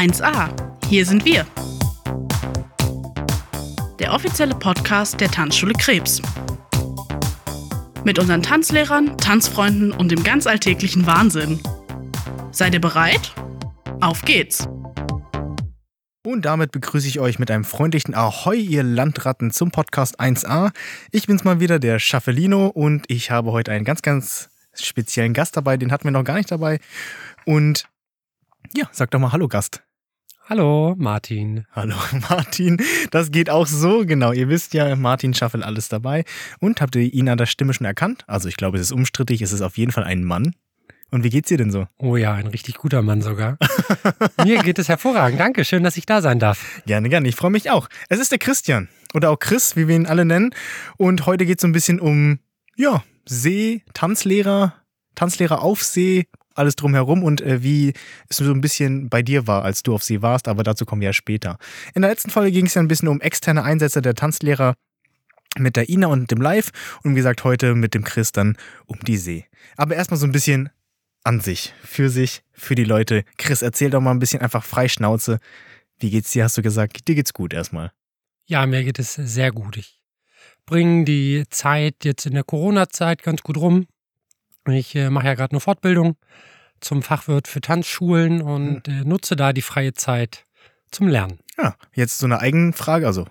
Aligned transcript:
1a. 0.00 0.48
Hier 0.86 1.04
sind 1.04 1.26
wir. 1.26 1.46
Der 3.98 4.14
offizielle 4.14 4.54
Podcast 4.54 5.20
der 5.20 5.30
Tanzschule 5.30 5.74
Krebs. 5.74 6.22
Mit 8.02 8.18
unseren 8.18 8.42
Tanzlehrern, 8.42 9.18
Tanzfreunden 9.18 9.92
und 9.92 10.10
dem 10.10 10.24
ganz 10.24 10.46
alltäglichen 10.46 11.06
Wahnsinn. 11.06 11.60
Seid 12.50 12.72
ihr 12.72 12.80
bereit? 12.80 13.34
Auf 14.00 14.22
geht's! 14.22 14.66
Und 16.24 16.46
damit 16.46 16.72
begrüße 16.72 17.06
ich 17.06 17.20
euch 17.20 17.38
mit 17.38 17.50
einem 17.50 17.64
freundlichen 17.64 18.14
Ahoi, 18.14 18.56
ihr 18.56 18.82
Landratten, 18.82 19.50
zum 19.50 19.70
Podcast 19.70 20.18
1a. 20.18 20.70
Ich 21.10 21.26
bin's 21.26 21.44
mal 21.44 21.60
wieder, 21.60 21.78
der 21.78 21.98
Schaffelino, 21.98 22.68
und 22.68 23.04
ich 23.08 23.30
habe 23.30 23.52
heute 23.52 23.70
einen 23.72 23.84
ganz, 23.84 24.00
ganz 24.00 24.48
speziellen 24.72 25.34
Gast 25.34 25.58
dabei. 25.58 25.76
Den 25.76 25.92
hatten 25.92 26.04
wir 26.04 26.10
noch 26.10 26.24
gar 26.24 26.36
nicht 26.38 26.50
dabei. 26.50 26.80
Und 27.44 27.86
ja, 28.74 28.88
sag 28.92 29.10
doch 29.10 29.18
mal 29.18 29.32
Hallo, 29.32 29.46
Gast. 29.46 29.82
Hallo, 30.50 30.96
Martin. 30.98 31.64
Hallo, 31.70 31.94
Martin. 32.28 32.82
Das 33.12 33.30
geht 33.30 33.48
auch 33.50 33.68
so, 33.68 34.04
genau. 34.04 34.32
Ihr 34.32 34.48
wisst 34.48 34.74
ja, 34.74 34.96
Martin 34.96 35.32
Schaffel 35.32 35.62
alles 35.62 35.88
dabei. 35.88 36.24
Und 36.58 36.80
habt 36.80 36.96
ihr 36.96 37.02
ihn 37.02 37.28
an 37.28 37.38
der 37.38 37.46
Stimme 37.46 37.72
schon 37.72 37.84
erkannt? 37.84 38.24
Also, 38.26 38.48
ich 38.48 38.56
glaube, 38.56 38.76
es 38.76 38.82
ist 38.82 38.90
umstrittig. 38.90 39.42
Es 39.42 39.52
ist 39.52 39.60
auf 39.60 39.78
jeden 39.78 39.92
Fall 39.92 40.02
ein 40.02 40.24
Mann. 40.24 40.56
Und 41.12 41.22
wie 41.22 41.30
geht's 41.30 41.50
dir 41.50 41.56
denn 41.56 41.70
so? 41.70 41.86
Oh 41.98 42.16
ja, 42.16 42.34
ein 42.34 42.48
richtig 42.48 42.78
guter 42.78 43.00
Mann 43.00 43.22
sogar. 43.22 43.58
Mir 44.44 44.60
geht 44.64 44.80
es 44.80 44.88
hervorragend. 44.88 45.38
Danke, 45.38 45.64
schön, 45.64 45.84
dass 45.84 45.96
ich 45.96 46.04
da 46.04 46.20
sein 46.20 46.40
darf. 46.40 46.82
Gerne, 46.84 47.08
gerne. 47.10 47.28
Ich 47.28 47.36
freue 47.36 47.52
mich 47.52 47.70
auch. 47.70 47.88
Es 48.08 48.18
ist 48.18 48.32
der 48.32 48.40
Christian. 48.40 48.88
Oder 49.14 49.30
auch 49.30 49.38
Chris, 49.38 49.76
wie 49.76 49.86
wir 49.86 49.94
ihn 49.94 50.06
alle 50.06 50.24
nennen. 50.24 50.52
Und 50.96 51.26
heute 51.26 51.46
geht 51.46 51.58
es 51.58 51.62
so 51.62 51.68
ein 51.68 51.72
bisschen 51.72 52.00
um, 52.00 52.40
ja, 52.74 53.04
See, 53.24 53.84
Tanzlehrer, 53.94 54.74
Tanzlehrer 55.14 55.62
auf 55.62 55.84
See, 55.84 56.26
alles 56.54 56.76
drumherum 56.76 57.22
und 57.22 57.40
äh, 57.40 57.62
wie 57.62 57.92
es 58.28 58.38
so 58.38 58.50
ein 58.50 58.60
bisschen 58.60 59.08
bei 59.08 59.22
dir 59.22 59.46
war, 59.46 59.64
als 59.64 59.82
du 59.82 59.94
auf 59.94 60.02
See 60.02 60.22
warst, 60.22 60.48
aber 60.48 60.62
dazu 60.62 60.84
kommen 60.84 61.00
wir 61.00 61.08
ja 61.08 61.12
später. 61.12 61.58
In 61.94 62.02
der 62.02 62.10
letzten 62.10 62.30
Folge 62.30 62.52
ging 62.52 62.66
es 62.66 62.74
ja 62.74 62.82
ein 62.82 62.88
bisschen 62.88 63.08
um 63.08 63.20
externe 63.20 63.62
Einsätze 63.62 64.02
der 64.02 64.14
Tanzlehrer 64.14 64.74
mit 65.58 65.76
der 65.76 65.88
Ina 65.88 66.06
und 66.06 66.30
dem 66.30 66.40
Live 66.40 66.70
und 67.02 67.12
wie 67.12 67.16
gesagt 67.16 67.44
heute 67.44 67.74
mit 67.74 67.94
dem 67.94 68.04
Chris 68.04 68.32
dann 68.32 68.56
um 68.86 68.98
die 69.00 69.16
See. 69.16 69.46
Aber 69.76 69.96
erstmal 69.96 70.18
so 70.18 70.26
ein 70.26 70.32
bisschen 70.32 70.70
an 71.24 71.40
sich, 71.40 71.74
für 71.84 72.08
sich, 72.08 72.42
für 72.52 72.74
die 72.74 72.84
Leute. 72.84 73.24
Chris, 73.36 73.62
erzähl 73.62 73.90
doch 73.90 74.00
mal 74.00 74.12
ein 74.12 74.20
bisschen 74.20 74.40
einfach 74.40 74.64
frei 74.64 74.88
Schnauze. 74.88 75.38
Wie 75.98 76.10
geht's 76.10 76.30
dir? 76.30 76.44
Hast 76.44 76.56
du 76.56 76.62
gesagt, 76.62 77.08
dir 77.08 77.14
geht's 77.14 77.34
gut 77.34 77.52
erstmal. 77.52 77.92
Ja, 78.46 78.64
mir 78.66 78.84
geht 78.84 78.98
es 78.98 79.14
sehr 79.14 79.52
gut. 79.52 79.76
Ich 79.76 80.00
bringe 80.66 81.04
die 81.04 81.44
Zeit 81.50 81.96
jetzt 82.04 82.26
in 82.26 82.34
der 82.34 82.44
Corona-Zeit 82.44 83.22
ganz 83.22 83.42
gut 83.42 83.58
rum. 83.58 83.86
Ich 84.68 84.94
äh, 84.94 85.10
mache 85.10 85.26
ja 85.26 85.34
gerade 85.34 85.52
eine 85.52 85.60
Fortbildung 85.60 86.16
zum 86.80 87.02
Fachwirt 87.02 87.48
für 87.48 87.60
Tanzschulen 87.60 88.40
und 88.42 88.88
äh, 88.88 89.04
nutze 89.04 89.36
da 89.36 89.52
die 89.52 89.62
freie 89.62 89.94
Zeit 89.94 90.44
zum 90.90 91.08
Lernen. 91.08 91.38
Ja, 91.58 91.74
jetzt 91.94 92.18
so 92.18 92.26
eine 92.26 92.40
Eigenfrage, 92.40 93.06
also 93.06 93.26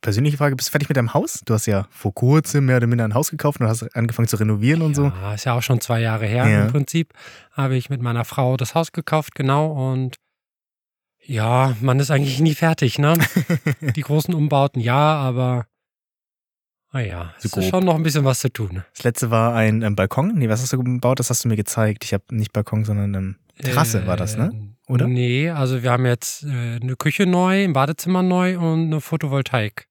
persönliche 0.00 0.36
Frage, 0.36 0.54
bist 0.56 0.68
du 0.68 0.70
fertig 0.72 0.88
mit 0.88 0.96
deinem 0.96 1.14
Haus? 1.14 1.40
Du 1.44 1.52
hast 1.54 1.66
ja 1.66 1.86
vor 1.90 2.14
kurzem 2.14 2.66
mehr 2.66 2.76
oder 2.76 2.86
minder 2.86 3.04
ein 3.04 3.14
Haus 3.14 3.30
gekauft 3.30 3.60
und 3.60 3.66
hast 3.66 3.82
angefangen 3.96 4.28
zu 4.28 4.36
renovieren 4.36 4.82
und 4.82 4.94
so. 4.94 5.06
Ja, 5.06 5.34
ist 5.34 5.44
ja 5.44 5.54
auch 5.54 5.62
schon 5.62 5.80
zwei 5.80 6.00
Jahre 6.00 6.26
her 6.26 6.48
Ja. 6.48 6.62
im 6.64 6.70
Prinzip. 6.72 7.12
Habe 7.50 7.76
ich 7.76 7.90
mit 7.90 8.00
meiner 8.00 8.24
Frau 8.24 8.56
das 8.56 8.74
Haus 8.74 8.92
gekauft, 8.92 9.34
genau. 9.34 9.72
Und 9.92 10.16
ja, 11.24 11.76
man 11.80 12.00
ist 12.00 12.10
eigentlich 12.10 12.40
nie 12.40 12.54
fertig, 12.54 12.98
ne? 12.98 13.14
die 13.96 14.00
großen 14.00 14.34
Umbauten 14.34 14.80
ja, 14.80 15.14
aber 15.14 15.66
naja, 16.92 17.32
So 17.38 17.46
es 17.46 17.50
grob. 17.52 17.64
ist 17.64 17.70
schon 17.70 17.84
noch 17.84 17.94
ein 17.94 18.02
bisschen 18.02 18.24
was 18.24 18.40
zu 18.40 18.52
tun. 18.52 18.84
Das 18.94 19.04
letzte 19.04 19.30
war 19.30 19.54
ein 19.54 19.82
ähm, 19.82 19.96
Balkon. 19.96 20.32
Nee, 20.34 20.48
was 20.48 20.62
hast 20.62 20.72
du 20.72 20.78
gebaut? 20.82 21.18
Das 21.18 21.30
hast 21.30 21.44
du 21.44 21.48
mir 21.48 21.56
gezeigt. 21.56 22.04
Ich 22.04 22.12
habe 22.12 22.24
nicht 22.30 22.52
Balkon, 22.52 22.84
sondern 22.84 23.14
ähm, 23.14 23.36
Terrasse 23.60 24.06
war 24.06 24.16
das, 24.16 24.36
ne? 24.36 24.50
Äh, 24.88 24.92
Oder? 24.92 25.06
Nee, 25.06 25.50
also 25.50 25.82
wir 25.82 25.90
haben 25.90 26.04
jetzt 26.06 26.44
äh, 26.44 26.78
eine 26.82 26.96
Küche 26.96 27.26
neu, 27.26 27.64
ein 27.64 27.72
Badezimmer 27.72 28.22
neu 28.22 28.58
und 28.58 28.86
eine 28.86 29.00
Photovoltaik. 29.00 29.86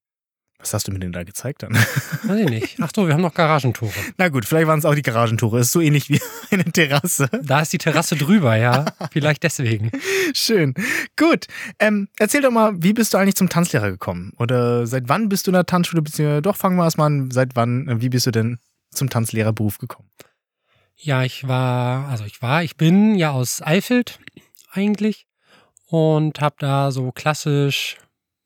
Was 0.62 0.76
hast 0.76 0.88
du 0.88 0.92
mir 0.92 1.00
denn 1.00 1.12
da 1.12 1.24
gezeigt 1.24 1.64
dann? 1.64 1.74
Weiß 2.24 2.40
ich 2.40 2.50
nicht. 2.50 2.78
Ach 2.80 2.92
so, 2.96 3.08
wir 3.08 3.16
haben 3.16 3.22
noch 3.22 3.34
Garagentore. 3.34 3.92
Na 4.18 4.30
gut, 4.30 4.46
vielleicht 4.46 4.68
waren 4.68 4.78
es 4.78 4.86
auch 4.86 4.94
die 4.94 5.02
Garagentore. 5.02 5.60
Ist 5.60 5.72
so 5.72 5.82
ähnlich 5.82 6.10
wie 6.10 6.22
eine 6.52 6.66
Terrasse. 6.66 7.30
Da 7.42 7.62
ist 7.62 7.74
die 7.74 7.80
Terrasse 7.80 8.16
drüber, 8.16 8.56
ja. 8.56 8.86
Vielleicht 9.12 9.42
deswegen. 9.42 9.92
Schön. 10.34 10.76
Gut. 11.18 11.48
Ähm, 11.80 12.10
erzähl 12.20 12.42
doch 12.42 12.52
mal, 12.52 12.74
wie 12.78 12.94
bist 12.94 13.14
du 13.14 13.18
eigentlich 13.18 13.36
zum 13.36 13.50
Tanzlehrer 13.50 13.90
gekommen? 13.90 14.34
Oder 14.38 14.86
seit 14.86 15.10
wann 15.10 15.30
bist 15.30 15.48
du 15.48 15.52
in 15.52 15.54
der 15.54 15.66
Tanzschule? 15.66 16.04
Beziehungsweise 16.04 16.44
doch, 16.44 16.56
fangen 16.56 16.78
wir 16.78 16.84
erstmal 16.84 17.08
an. 17.08 17.32
Seit 17.32 17.56
wann, 17.56 17.88
äh, 17.88 18.02
wie 18.02 18.10
bist 18.10 18.28
du 18.28 18.32
denn 18.32 18.60
zum 18.92 19.10
Tanzlehrerberuf 19.10 19.80
gekommen? 19.80 20.10
Ja, 20.96 21.24
ich 21.24 21.48
war, 21.48 22.08
also 22.10 22.24
ich 22.26 22.44
war, 22.44 22.64
ich 22.64 22.78
bin 22.78 23.16
ja 23.16 23.32
aus 23.32 23.64
Eifeld 23.64 24.20
eigentlich 24.70 25.26
und 25.88 26.40
habe 26.40 26.56
da 26.60 26.92
so 26.92 27.12
klassisch 27.12 27.98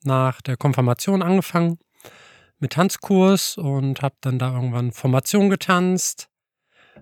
nach 0.03 0.42
der 0.42 0.56
Konfirmation 0.56 1.22
angefangen 1.22 1.78
mit 2.66 2.74
Tanzkurs 2.74 3.58
und 3.59 4.02
habe 4.02 4.16
dann 4.22 4.40
da 4.40 4.52
irgendwann 4.56 4.92
Formation 4.92 5.52
getanzt. 5.52 6.30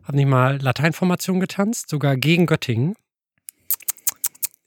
Habe 0.03 0.18
nicht 0.18 0.28
mal 0.28 0.62
Lateinformation 0.62 1.40
getanzt, 1.40 1.90
sogar 1.90 2.18
gegen 2.18 2.47
Göttingen. 2.47 2.96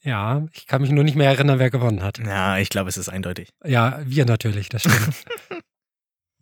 Ja, 0.01 0.47
ich 0.53 0.67
kann 0.67 0.81
mich 0.81 0.91
nur 0.91 1.05
nicht 1.05 1.17
mehr 1.17 1.29
erinnern, 1.29 1.59
wer 1.59 1.69
gewonnen 1.69 2.03
hat. 2.03 2.19
Ja, 2.19 2.57
ich 2.57 2.71
glaube, 2.71 2.89
es 2.89 2.97
ist 2.97 3.11
eindeutig. 3.11 3.51
Ja, 3.63 4.01
wir 4.07 4.25
natürlich, 4.25 4.71
das 4.71 4.83
stimmt. 4.83 5.25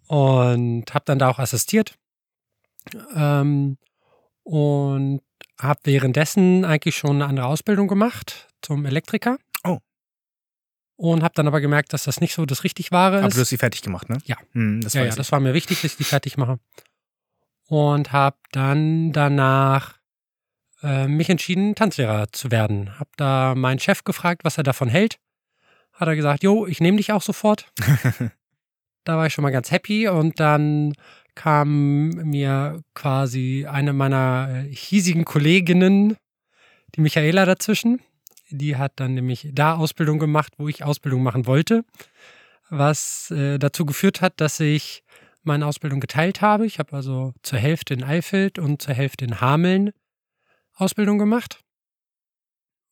und 0.07 0.95
habe 0.95 1.05
dann 1.07 1.19
da 1.19 1.31
auch 1.31 1.41
assistiert. 1.41 1.97
Ähm, 3.17 3.79
und 4.45 5.21
habe 5.59 5.81
währenddessen 5.83 6.65
eigentlich 6.65 6.97
schon 6.97 7.17
eine 7.17 7.27
andere 7.27 7.47
Ausbildung 7.47 7.89
gemacht 7.89 8.49
zum 8.63 8.87
Elektriker. 8.87 9.39
Und 10.97 11.23
habe 11.23 11.35
dann 11.35 11.49
aber 11.49 11.61
gemerkt, 11.61 11.93
dass 11.93 12.05
das 12.05 12.21
nicht 12.21 12.35
so 12.35 12.47
das 12.47 12.63
richtig 12.63 12.93
wahre 12.93 13.19
Aber 13.19 13.29
ist. 13.29 13.37
du 13.37 13.41
hast 13.41 13.49
sie 13.49 13.59
fertig 13.59 13.83
gemacht, 13.83 14.09
ne? 14.09 14.19
Ja. 14.25 14.37
Hm, 14.53 14.81
das 14.81 14.95
ja, 14.95 15.05
ja, 15.05 15.15
das 15.15 15.33
war 15.33 15.41
mir 15.41 15.55
wichtig, 15.55 15.83
dass 15.83 15.93
ich 15.93 15.97
die 15.97 16.05
fertig 16.05 16.37
mache. 16.37 16.59
Und 17.67 18.13
habe 18.13 18.37
dann 18.53 19.13
danach 19.13 19.99
äh, 20.83 21.09
mich 21.09 21.31
entschieden, 21.31 21.75
Tanzlehrer 21.75 22.31
zu 22.31 22.51
werden. 22.51 22.99
Habe 22.99 23.11
da 23.17 23.55
meinen 23.57 23.81
Chef 23.81 24.05
gefragt, 24.05 24.45
was 24.45 24.59
er 24.59 24.65
davon 24.65 24.89
hält. 24.89 25.19
Hat 25.93 26.09
er 26.09 26.17
gesagt, 26.17 26.43
jo, 26.43 26.67
ich 26.67 26.81
nehme 26.81 26.99
dich 26.99 27.13
auch 27.13 27.23
sofort. 27.23 27.73
da 29.05 29.17
war 29.17 29.27
ich 29.27 29.33
schon 29.33 29.43
mal 29.43 29.51
ganz 29.51 29.71
happy 29.71 30.09
und 30.09 30.39
dann 30.39 30.93
kam 31.35 32.11
mir 32.11 32.81
quasi 32.95 33.67
eine 33.69 33.93
meiner 33.93 34.49
äh, 34.51 34.75
hiesigen 34.75 35.25
Kolleginnen, 35.25 36.17
die 36.95 37.01
Michaela, 37.01 37.45
dazwischen. 37.45 38.01
Die 38.51 38.77
hat 38.77 38.93
dann 38.97 39.15
nämlich 39.15 39.49
da 39.53 39.77
Ausbildung 39.77 40.19
gemacht, 40.19 40.55
wo 40.59 40.69
ich 40.69 40.85
Ausbildung 40.85 41.23
machen 41.23 41.47
wollte, 41.47 41.85
was 42.69 43.31
äh, 43.31 43.59
dazu 43.59 43.87
geführt 43.87 44.21
hat, 44.21 44.41
dass 44.41 44.61
ich 44.61 45.03
meine 45.43 45.67
Ausbildung 45.67 46.01
geteilt 46.01 46.41
habe. 46.41 46.67
Ich 46.67 46.79
habe 46.79 46.95
also 46.95 47.35
zur 47.43 47.59
Hälfte 47.59 47.95
in 47.95 48.05
Eifeld 48.05 48.59
und 48.59 48.83
zur 48.83 48.95
Hälfte 48.95 49.25
in 49.25 49.41
Hameln 49.41 49.93
Ausbildung 50.77 51.19
gemacht, 51.19 51.61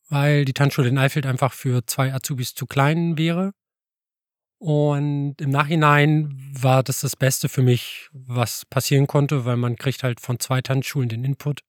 weil 0.08 0.44
die 0.44 0.52
Tanzschule 0.52 0.88
in 0.88 0.98
Eifeld 0.98 1.26
einfach 1.26 1.52
für 1.52 1.84
zwei 1.86 2.12
Azubis 2.14 2.54
zu 2.54 2.66
klein 2.66 3.18
wäre. 3.18 3.52
Und 4.58 5.40
im 5.40 5.50
Nachhinein 5.50 6.38
war 6.52 6.84
das 6.84 7.00
das 7.00 7.16
Beste 7.16 7.48
für 7.48 7.62
mich, 7.62 8.08
was 8.12 8.64
passieren 8.66 9.08
konnte, 9.08 9.44
weil 9.44 9.56
man 9.56 9.74
kriegt 9.74 10.04
halt 10.04 10.20
von 10.20 10.38
zwei 10.38 10.62
Tanzschulen 10.62 11.08
den 11.08 11.24
Input 11.24 11.64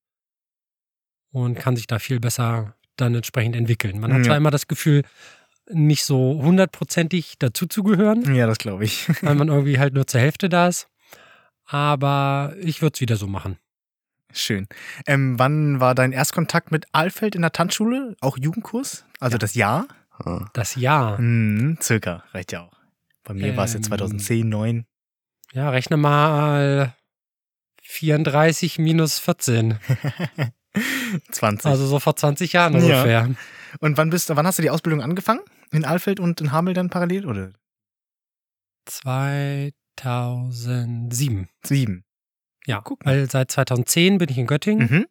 und 1.32 1.58
kann 1.58 1.76
sich 1.76 1.88
da 1.88 1.98
viel 1.98 2.20
besser 2.20 2.76
dann 2.98 3.16
entsprechend 3.16 3.56
entwickeln. 3.56 4.00
Man 4.00 4.12
hat 4.12 4.20
Ja. 4.20 4.26
zwar 4.26 4.38
immer 4.38 4.52
das 4.52 4.68
Gefühl, 4.68 5.04
nicht 5.70 6.04
so 6.06 6.42
hundertprozentig 6.44 7.36
dazuzugehören, 7.40 8.36
Ja, 8.36 8.48
das 8.48 8.58
glaube 8.58 8.84
ich. 8.86 9.08
weil 9.24 9.36
man 9.36 9.48
irgendwie 9.48 9.80
halt 9.80 9.94
nur 9.94 10.06
zur 10.08 10.20
Hälfte 10.22 10.50
da 10.50 10.68
ist, 10.68 10.88
aber 11.66 12.54
ich 12.60 12.82
würde 12.82 12.94
es 12.96 13.02
wieder 13.02 13.16
so 13.16 13.28
machen. 13.28 13.58
Schön. 14.36 14.68
Ähm, 15.06 15.38
wann 15.38 15.80
war 15.80 15.94
dein 15.96 16.12
Erstkontakt 16.12 16.72
mit 16.72 16.86
Alfeld 16.92 17.36
in 17.36 17.42
der 17.44 17.52
Tanzschule? 17.52 18.16
Auch 18.20 18.38
Jugendkurs? 18.38 19.06
Also 19.20 19.36
Ja. 19.36 19.40
das 19.40 19.54
Jahr? 19.54 19.88
Das 20.54 20.76
Jahr. 20.76 21.18
Hm, 21.18 21.78
circa, 21.82 22.24
reicht 22.34 22.52
ja 22.52 22.62
auch. 22.62 22.74
Bei 23.24 23.34
mir 23.34 23.56
war 23.58 23.66
es 23.66 23.74
jetzt 23.74 23.86
Ähm. 23.86 23.90
2010, 23.98 24.50
9. 24.50 24.86
Ja, 25.54 25.70
rechne 25.70 25.98
mal 25.98 26.94
34 27.84 28.80
minus 28.80 29.20
14. 29.20 29.78
20. 31.32 31.66
Also 31.70 31.86
so 31.88 32.00
vor 32.00 32.16
20 32.16 32.54
Jahren 32.54 32.74
Ja. 32.74 32.80
ungefähr. 32.80 33.30
und 33.80 33.98
wann 33.98 34.10
bist 34.10 34.30
du, 34.30 34.36
wann 34.36 34.46
hast 34.48 34.58
du 34.58 34.62
die 34.64 34.70
Ausbildung 34.70 35.02
angefangen? 35.02 35.42
In 35.72 35.86
Alfeld 35.86 36.20
und 36.20 36.40
in 36.42 36.52
Hamel 36.52 36.74
dann 36.74 36.90
parallel? 36.90 37.26
Oder 37.26 37.52
2007. 38.86 41.48
sieben? 41.64 42.04
Ja, 42.66 42.82
Guck 42.84 43.04
mal. 43.06 43.12
weil 43.12 43.30
seit 43.30 43.52
2010 43.52 44.18
bin 44.20 44.30
ich 44.30 44.38
in 44.38 44.48
Göttingen. 44.48 44.88
Mhm. 44.90 45.06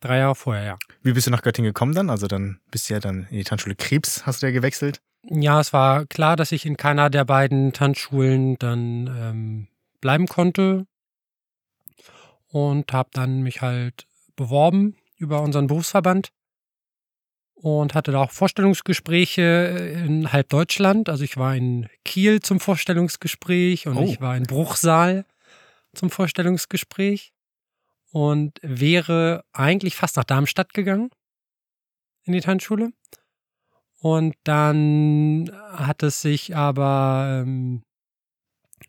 Drei 0.00 0.18
Jahre 0.18 0.34
vorher, 0.34 0.64
ja. 0.64 0.78
Wie 1.02 1.12
bist 1.12 1.26
du 1.26 1.30
nach 1.30 1.42
Göttingen 1.42 1.68
gekommen 1.70 1.94
dann? 1.94 2.10
Also 2.10 2.26
dann 2.26 2.60
bist 2.70 2.88
du 2.90 2.94
ja 2.94 3.00
dann 3.00 3.26
in 3.30 3.38
die 3.38 3.44
Tanzschule 3.44 3.74
Krebs, 3.76 4.26
hast 4.26 4.42
du 4.42 4.46
ja 4.46 4.52
gewechselt. 4.52 5.00
Ja, 5.24 5.60
es 5.60 5.72
war 5.72 6.06
klar, 6.06 6.34
dass 6.36 6.50
ich 6.52 6.66
in 6.66 6.76
keiner 6.76 7.08
der 7.08 7.24
beiden 7.24 7.72
Tanzschulen 7.72 8.56
dann 8.58 9.06
ähm, 9.06 9.68
bleiben 10.00 10.26
konnte. 10.26 10.86
Und 12.48 12.92
habe 12.92 13.08
dann 13.12 13.42
mich 13.42 13.62
halt 13.62 14.06
beworben 14.36 14.96
über 15.22 15.40
unseren 15.40 15.68
Berufsverband 15.68 16.30
und 17.54 17.94
hatte 17.94 18.10
da 18.10 18.18
auch 18.18 18.32
Vorstellungsgespräche 18.32 19.42
in 20.04 20.32
halb 20.32 20.48
Deutschland. 20.48 21.08
Also 21.08 21.22
ich 21.22 21.36
war 21.36 21.54
in 21.54 21.88
Kiel 22.04 22.40
zum 22.40 22.58
Vorstellungsgespräch 22.60 23.86
und 23.86 23.96
Oh. 23.96 24.04
ich 24.04 24.20
war 24.20 24.36
in 24.36 24.42
Bruchsal 24.42 25.24
zum 25.94 26.10
Vorstellungsgespräch 26.10 27.32
und 28.10 28.58
wäre 28.62 29.44
eigentlich 29.52 29.94
fast 29.94 30.16
nach 30.16 30.24
Darmstadt 30.24 30.74
gegangen 30.74 31.10
in 32.24 32.32
die 32.32 32.40
Tanzschule. 32.40 32.92
Und 34.00 34.34
dann 34.42 35.50
hat 35.70 36.02
es 36.02 36.20
sich 36.20 36.56
aber 36.56 37.42
ähm, 37.46 37.84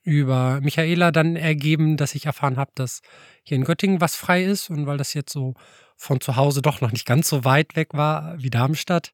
über 0.01 0.59
Michaela 0.61 1.11
dann 1.11 1.35
ergeben, 1.35 1.97
dass 1.97 2.15
ich 2.15 2.25
erfahren 2.25 2.57
habe, 2.57 2.71
dass 2.73 3.01
hier 3.43 3.57
in 3.57 3.63
Göttingen 3.63 4.01
was 4.01 4.15
frei 4.15 4.43
ist 4.43 4.71
und 4.71 4.87
weil 4.87 4.97
das 4.97 5.13
jetzt 5.13 5.31
so 5.31 5.53
von 5.95 6.21
zu 6.21 6.35
Hause 6.35 6.61
doch 6.61 6.81
noch 6.81 6.91
nicht 6.91 7.05
ganz 7.05 7.29
so 7.29 7.45
weit 7.45 7.75
weg 7.75 7.93
war 7.93 8.35
wie 8.41 8.49
Darmstadt, 8.49 9.13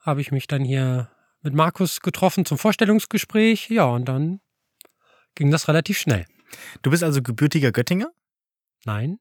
habe 0.00 0.20
ich 0.20 0.30
mich 0.32 0.46
dann 0.46 0.64
hier 0.64 1.10
mit 1.42 1.54
Markus 1.54 2.00
getroffen 2.00 2.44
zum 2.44 2.58
Vorstellungsgespräch. 2.58 3.68
Ja, 3.70 3.84
und 3.84 4.06
dann 4.06 4.40
ging 5.34 5.50
das 5.50 5.68
relativ 5.68 5.98
schnell. 5.98 6.26
Du 6.82 6.90
bist 6.90 7.02
also 7.02 7.22
gebürtiger 7.22 7.72
Göttinger? 7.72 8.10
Nein. 8.84 9.18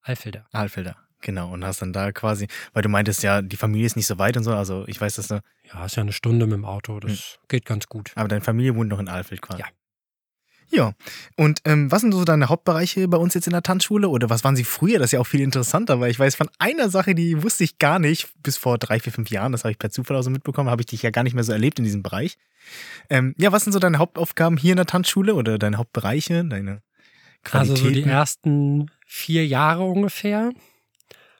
Alfelder. 0.00 0.46
Alfelder. 0.52 0.96
Genau, 1.20 1.50
und 1.52 1.64
hast 1.64 1.80
dann 1.80 1.94
da 1.94 2.12
quasi, 2.12 2.48
weil 2.74 2.82
du 2.82 2.90
meintest 2.90 3.22
ja, 3.22 3.40
die 3.40 3.56
Familie 3.56 3.86
ist 3.86 3.96
nicht 3.96 4.06
so 4.06 4.18
weit 4.18 4.36
und 4.36 4.44
so, 4.44 4.52
also 4.54 4.86
ich 4.88 5.00
weiß, 5.00 5.14
dass 5.16 5.28
du, 5.28 5.40
Ja, 5.72 5.86
ist 5.86 5.96
ja 5.96 6.02
eine 6.02 6.12
Stunde 6.12 6.46
mit 6.46 6.54
dem 6.54 6.66
Auto. 6.66 7.00
Das 7.00 7.38
geht 7.48 7.64
ganz 7.64 7.86
gut. 7.86 8.12
aber 8.14 8.28
deine 8.28 8.42
Familie 8.42 8.74
wohnt 8.76 8.90
noch 8.90 8.98
in 8.98 9.08
Alfeld 9.08 9.40
quasi. 9.40 9.60
Ja. 9.60 9.66
Ja, 10.74 10.92
und 11.36 11.60
ähm, 11.66 11.92
was 11.92 12.00
sind 12.00 12.12
so 12.12 12.24
deine 12.24 12.48
Hauptbereiche 12.48 13.06
bei 13.06 13.16
uns 13.16 13.34
jetzt 13.34 13.46
in 13.46 13.52
der 13.52 13.62
Tanzschule 13.62 14.08
oder 14.08 14.28
was 14.28 14.42
waren 14.42 14.56
sie 14.56 14.64
früher? 14.64 14.98
Das 14.98 15.06
ist 15.06 15.12
ja 15.12 15.20
auch 15.20 15.26
viel 15.26 15.40
interessanter, 15.40 16.00
weil 16.00 16.10
ich 16.10 16.18
weiß 16.18 16.34
von 16.34 16.50
einer 16.58 16.88
Sache, 16.88 17.14
die 17.14 17.44
wusste 17.44 17.62
ich 17.62 17.78
gar 17.78 18.00
nicht 18.00 18.28
bis 18.42 18.56
vor 18.56 18.76
drei, 18.78 18.98
vier, 18.98 19.12
fünf 19.12 19.30
Jahren, 19.30 19.52
das 19.52 19.62
habe 19.62 19.70
ich 19.70 19.78
per 19.78 19.90
Zufall 19.90 20.16
auch 20.16 20.22
so 20.22 20.30
mitbekommen, 20.30 20.68
habe 20.68 20.82
ich 20.82 20.86
dich 20.86 21.02
ja 21.02 21.10
gar 21.10 21.22
nicht 21.22 21.34
mehr 21.34 21.44
so 21.44 21.52
erlebt 21.52 21.78
in 21.78 21.84
diesem 21.84 22.02
Bereich. 22.02 22.38
Ähm, 23.08 23.36
ja, 23.38 23.52
was 23.52 23.62
sind 23.62 23.72
so 23.72 23.78
deine 23.78 23.98
Hauptaufgaben 23.98 24.58
hier 24.58 24.72
in 24.72 24.76
der 24.78 24.86
Tanzschule 24.86 25.36
oder 25.36 25.58
deine 25.58 25.76
Hauptbereiche, 25.76 26.44
deine 26.44 26.82
Qualitäten? 27.44 27.54
Also 27.54 27.76
so 27.76 27.90
die 27.90 28.02
ersten 28.02 28.90
vier 29.06 29.46
Jahre 29.46 29.84
ungefähr 29.84 30.50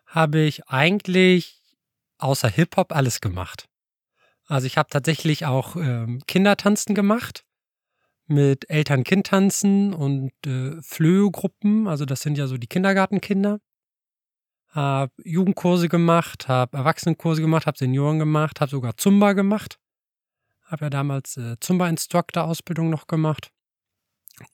habe 0.06 0.42
ich 0.42 0.68
eigentlich 0.68 1.60
außer 2.18 2.48
Hip-Hop 2.48 2.94
alles 2.94 3.20
gemacht. 3.20 3.68
Also 4.46 4.68
ich 4.68 4.78
habe 4.78 4.90
tatsächlich 4.90 5.44
auch 5.44 5.74
ähm, 5.74 6.22
Kindertanzen 6.28 6.94
gemacht 6.94 7.43
mit 8.26 8.68
Eltern-Kind-Tanzen 8.70 9.92
und 9.92 10.32
äh, 10.46 10.80
Flöhe-Gruppen. 10.82 11.86
Also 11.86 12.04
das 12.04 12.20
sind 12.20 12.38
ja 12.38 12.46
so 12.46 12.56
die 12.56 12.66
Kindergartenkinder. 12.66 13.60
Habe 14.68 15.12
Jugendkurse 15.22 15.88
gemacht, 15.88 16.48
habe 16.48 16.76
Erwachsenenkurse 16.76 17.40
gemacht, 17.40 17.66
habe 17.66 17.78
Senioren 17.78 18.18
gemacht, 18.18 18.60
habe 18.60 18.70
sogar 18.70 18.96
Zumba 18.96 19.34
gemacht. 19.34 19.78
Habe 20.64 20.86
ja 20.86 20.90
damals 20.90 21.36
äh, 21.36 21.56
Zumba-Instructor-Ausbildung 21.60 22.90
noch 22.90 23.06
gemacht. 23.06 23.52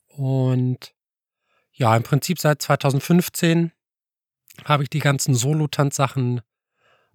Und 0.07 0.93
ja, 1.71 1.95
im 1.95 2.03
Prinzip 2.03 2.39
seit 2.39 2.61
2015 2.61 3.71
habe 4.65 4.83
ich 4.83 4.89
die 4.89 4.99
ganzen 4.99 5.33
Solo-Tanzsachen 5.33 6.41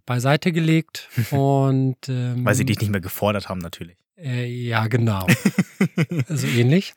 beiseite 0.06 0.52
gelegt 0.52 1.08
und 1.30 2.08
ähm, 2.08 2.44
Weil 2.44 2.54
sie 2.54 2.64
dich 2.64 2.80
nicht 2.80 2.90
mehr 2.90 3.00
gefordert 3.00 3.48
haben, 3.48 3.58
natürlich. 3.58 3.98
Äh, 4.18 4.46
ja, 4.46 4.86
genau. 4.86 5.26
so 6.28 6.46
ähnlich. 6.46 6.94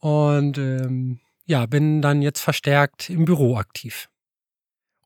Und 0.00 0.58
ähm, 0.58 1.20
ja, 1.46 1.66
bin 1.66 2.02
dann 2.02 2.22
jetzt 2.22 2.40
verstärkt 2.40 3.10
im 3.10 3.24
Büro 3.24 3.56
aktiv. 3.56 4.08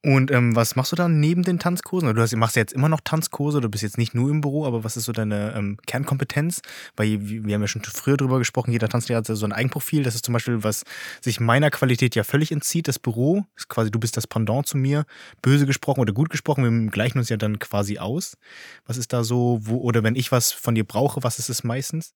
Und 0.05 0.31
ähm, 0.31 0.55
was 0.55 0.77
machst 0.77 0.93
du 0.93 0.97
dann 0.97 1.19
neben 1.19 1.43
den 1.43 1.59
Tanzkursen? 1.59 2.15
Du 2.15 2.23
hast, 2.23 2.35
machst 2.37 2.55
ja 2.55 2.61
jetzt 2.61 2.73
immer 2.73 2.89
noch 2.89 3.01
Tanzkurse, 3.01 3.61
du 3.61 3.69
bist 3.69 3.83
jetzt 3.83 3.99
nicht 3.99 4.15
nur 4.15 4.31
im 4.31 4.41
Büro, 4.41 4.65
aber 4.65 4.85
was 4.85 4.97
ist 4.97 5.07
so 5.07 5.13
deine 5.13 5.55
ähm, 5.57 5.77
Kernkompetenz? 5.87 6.63
Weil 6.97 7.19
wir 7.21 7.55
haben 7.55 7.63
ja 7.63 7.67
schon 7.67 7.83
früher 7.83 8.17
drüber 8.17 8.39
gesprochen, 8.39 8.71
jeder 8.71 8.89
Tanzlehrer 8.89 9.19
hat 9.19 9.27
so 9.27 9.45
ein 9.45 9.53
Eigenprofil. 9.53 10.05
Das 10.05 10.15
ist 10.15 10.25
zum 10.25 10.35
Beispiel, 10.35 10.63
was 10.63 10.85
sich 11.21 11.41
meiner 11.41 11.71
Qualität 11.71 12.15
ja 12.15 12.23
völlig 12.23 12.53
entzieht, 12.53 12.87
das 12.87 13.01
Büro. 13.01 13.45
Ist 13.57 13.69
quasi, 13.69 13.91
du 13.91 13.99
bist 13.99 14.17
das 14.17 14.29
Pendant 14.29 14.69
zu 14.69 14.77
mir. 14.77 15.05
Böse 15.43 15.67
gesprochen 15.67 16.01
oder 16.01 16.13
gut 16.13 16.31
gesprochen, 16.31 16.63
wir 16.63 16.91
gleichen 16.93 17.19
uns 17.19 17.29
ja 17.29 17.37
dann 17.37 17.59
quasi 17.59 17.99
aus. 17.99 18.37
Was 18.87 18.99
ist 18.99 19.13
da 19.13 19.25
so, 19.25 19.59
wo, 19.63 19.79
oder 19.79 20.05
wenn 20.05 20.15
ich 20.15 20.31
was 20.31 20.53
von 20.53 20.77
dir 20.77 20.85
brauche, 20.85 21.25
was 21.25 21.41
ist 21.41 21.49
es 21.49 21.65
meistens? 21.65 22.15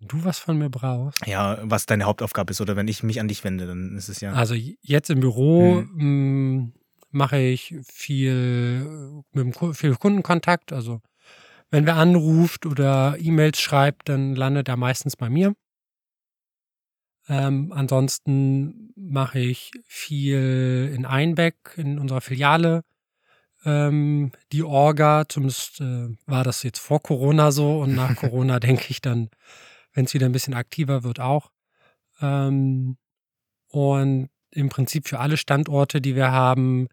Du 0.00 0.24
was 0.24 0.38
von 0.38 0.56
mir 0.58 0.70
brauchst. 0.70 1.26
Ja, 1.26 1.58
was 1.62 1.86
deine 1.86 2.04
Hauptaufgabe 2.04 2.50
ist, 2.52 2.60
oder 2.60 2.74
wenn 2.76 2.88
ich 2.88 3.02
mich 3.02 3.20
an 3.20 3.28
dich 3.28 3.44
wende, 3.44 3.66
dann 3.66 3.96
ist 3.96 4.08
es 4.08 4.20
ja. 4.20 4.32
Also 4.32 4.54
jetzt 4.54 5.10
im 5.10 5.20
Büro 5.20 5.82
Hm. 5.94 6.62
mh, 6.62 6.72
mache 7.10 7.38
ich 7.38 7.74
viel 7.84 9.22
mit 9.32 9.44
dem 9.44 9.52
Ku- 9.52 9.72
viel 9.74 9.94
Kundenkontakt. 9.96 10.72
Also 10.72 11.00
wenn 11.70 11.86
wer 11.86 11.96
anruft 11.96 12.66
oder 12.66 13.16
E-Mails 13.18 13.60
schreibt, 13.60 14.08
dann 14.08 14.34
landet 14.34 14.68
er 14.68 14.76
meistens 14.76 15.16
bei 15.16 15.28
mir. 15.28 15.54
Ähm, 17.28 17.72
ansonsten 17.72 18.92
mache 18.96 19.38
ich 19.38 19.70
viel 19.86 20.92
in 20.94 21.04
Einbeck, 21.06 21.56
in 21.76 21.98
unserer 21.98 22.20
Filiale. 22.20 22.82
Ähm, 23.64 24.32
die 24.52 24.62
Orga, 24.62 25.24
zumindest 25.28 25.80
äh, 25.80 26.08
war 26.26 26.44
das 26.44 26.62
jetzt 26.62 26.78
vor 26.80 27.02
Corona 27.02 27.52
so 27.52 27.80
und 27.80 27.94
nach 27.94 28.14
Corona 28.16 28.58
denke 28.58 28.86
ich 28.88 29.00
dann, 29.00 29.28
wenn 29.92 30.04
es 30.04 30.14
wieder 30.14 30.26
ein 30.26 30.32
bisschen 30.32 30.54
aktiver 30.54 31.02
wird, 31.02 31.20
auch. 31.20 31.50
Ähm, 32.20 32.96
und 33.68 34.30
im 34.50 34.68
Prinzip 34.68 35.08
für 35.08 35.20
alle 35.20 35.36
Standorte, 35.36 36.00
die 36.00 36.16
wir 36.16 36.32
haben, 36.32 36.88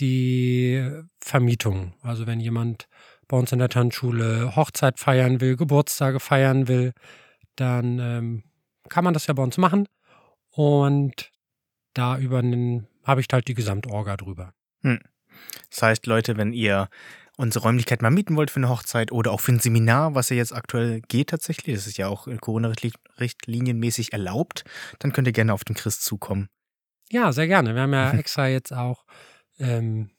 die 0.00 0.86
Vermietung. 1.20 1.94
Also 2.02 2.26
wenn 2.26 2.40
jemand 2.40 2.88
bei 3.26 3.36
uns 3.36 3.52
in 3.52 3.58
der 3.58 3.68
Tanzschule 3.68 4.56
Hochzeit 4.56 4.98
feiern 4.98 5.40
will, 5.40 5.56
Geburtstage 5.56 6.20
feiern 6.20 6.68
will, 6.68 6.92
dann 7.56 7.98
ähm, 7.98 8.44
kann 8.88 9.04
man 9.04 9.14
das 9.14 9.26
ja 9.26 9.34
bei 9.34 9.42
uns 9.42 9.58
machen. 9.58 9.86
Und 10.50 11.30
da 11.94 12.18
habe 13.04 13.20
ich 13.20 13.26
halt 13.32 13.48
die 13.48 13.54
Gesamtorga 13.54 14.16
drüber. 14.16 14.54
Das 15.70 15.82
heißt, 15.82 16.06
Leute, 16.06 16.36
wenn 16.36 16.52
ihr 16.52 16.88
unsere 17.38 17.64
Räumlichkeit 17.64 18.02
mal 18.02 18.10
mieten 18.10 18.36
wollt 18.36 18.50
für 18.50 18.58
eine 18.58 18.68
Hochzeit 18.68 19.12
oder 19.12 19.30
auch 19.30 19.40
für 19.40 19.52
ein 19.52 19.60
Seminar, 19.60 20.14
was 20.14 20.28
ja 20.28 20.36
jetzt 20.36 20.52
aktuell 20.52 21.00
geht 21.02 21.30
tatsächlich, 21.30 21.76
das 21.76 21.86
ist 21.86 21.96
ja 21.96 22.08
auch 22.08 22.26
Corona-richtlinienmäßig 22.40 24.12
erlaubt, 24.12 24.64
dann 24.98 25.12
könnt 25.12 25.28
ihr 25.28 25.32
gerne 25.32 25.54
auf 25.54 25.64
den 25.64 25.76
Chris 25.76 26.00
zukommen. 26.00 26.48
Ja, 27.10 27.32
sehr 27.32 27.46
gerne. 27.46 27.74
Wir 27.74 27.82
haben 27.82 27.92
ja 27.92 28.10
extra 28.10 28.48
jetzt 28.48 28.72
auch 28.72 29.04
ähm, 29.58 30.10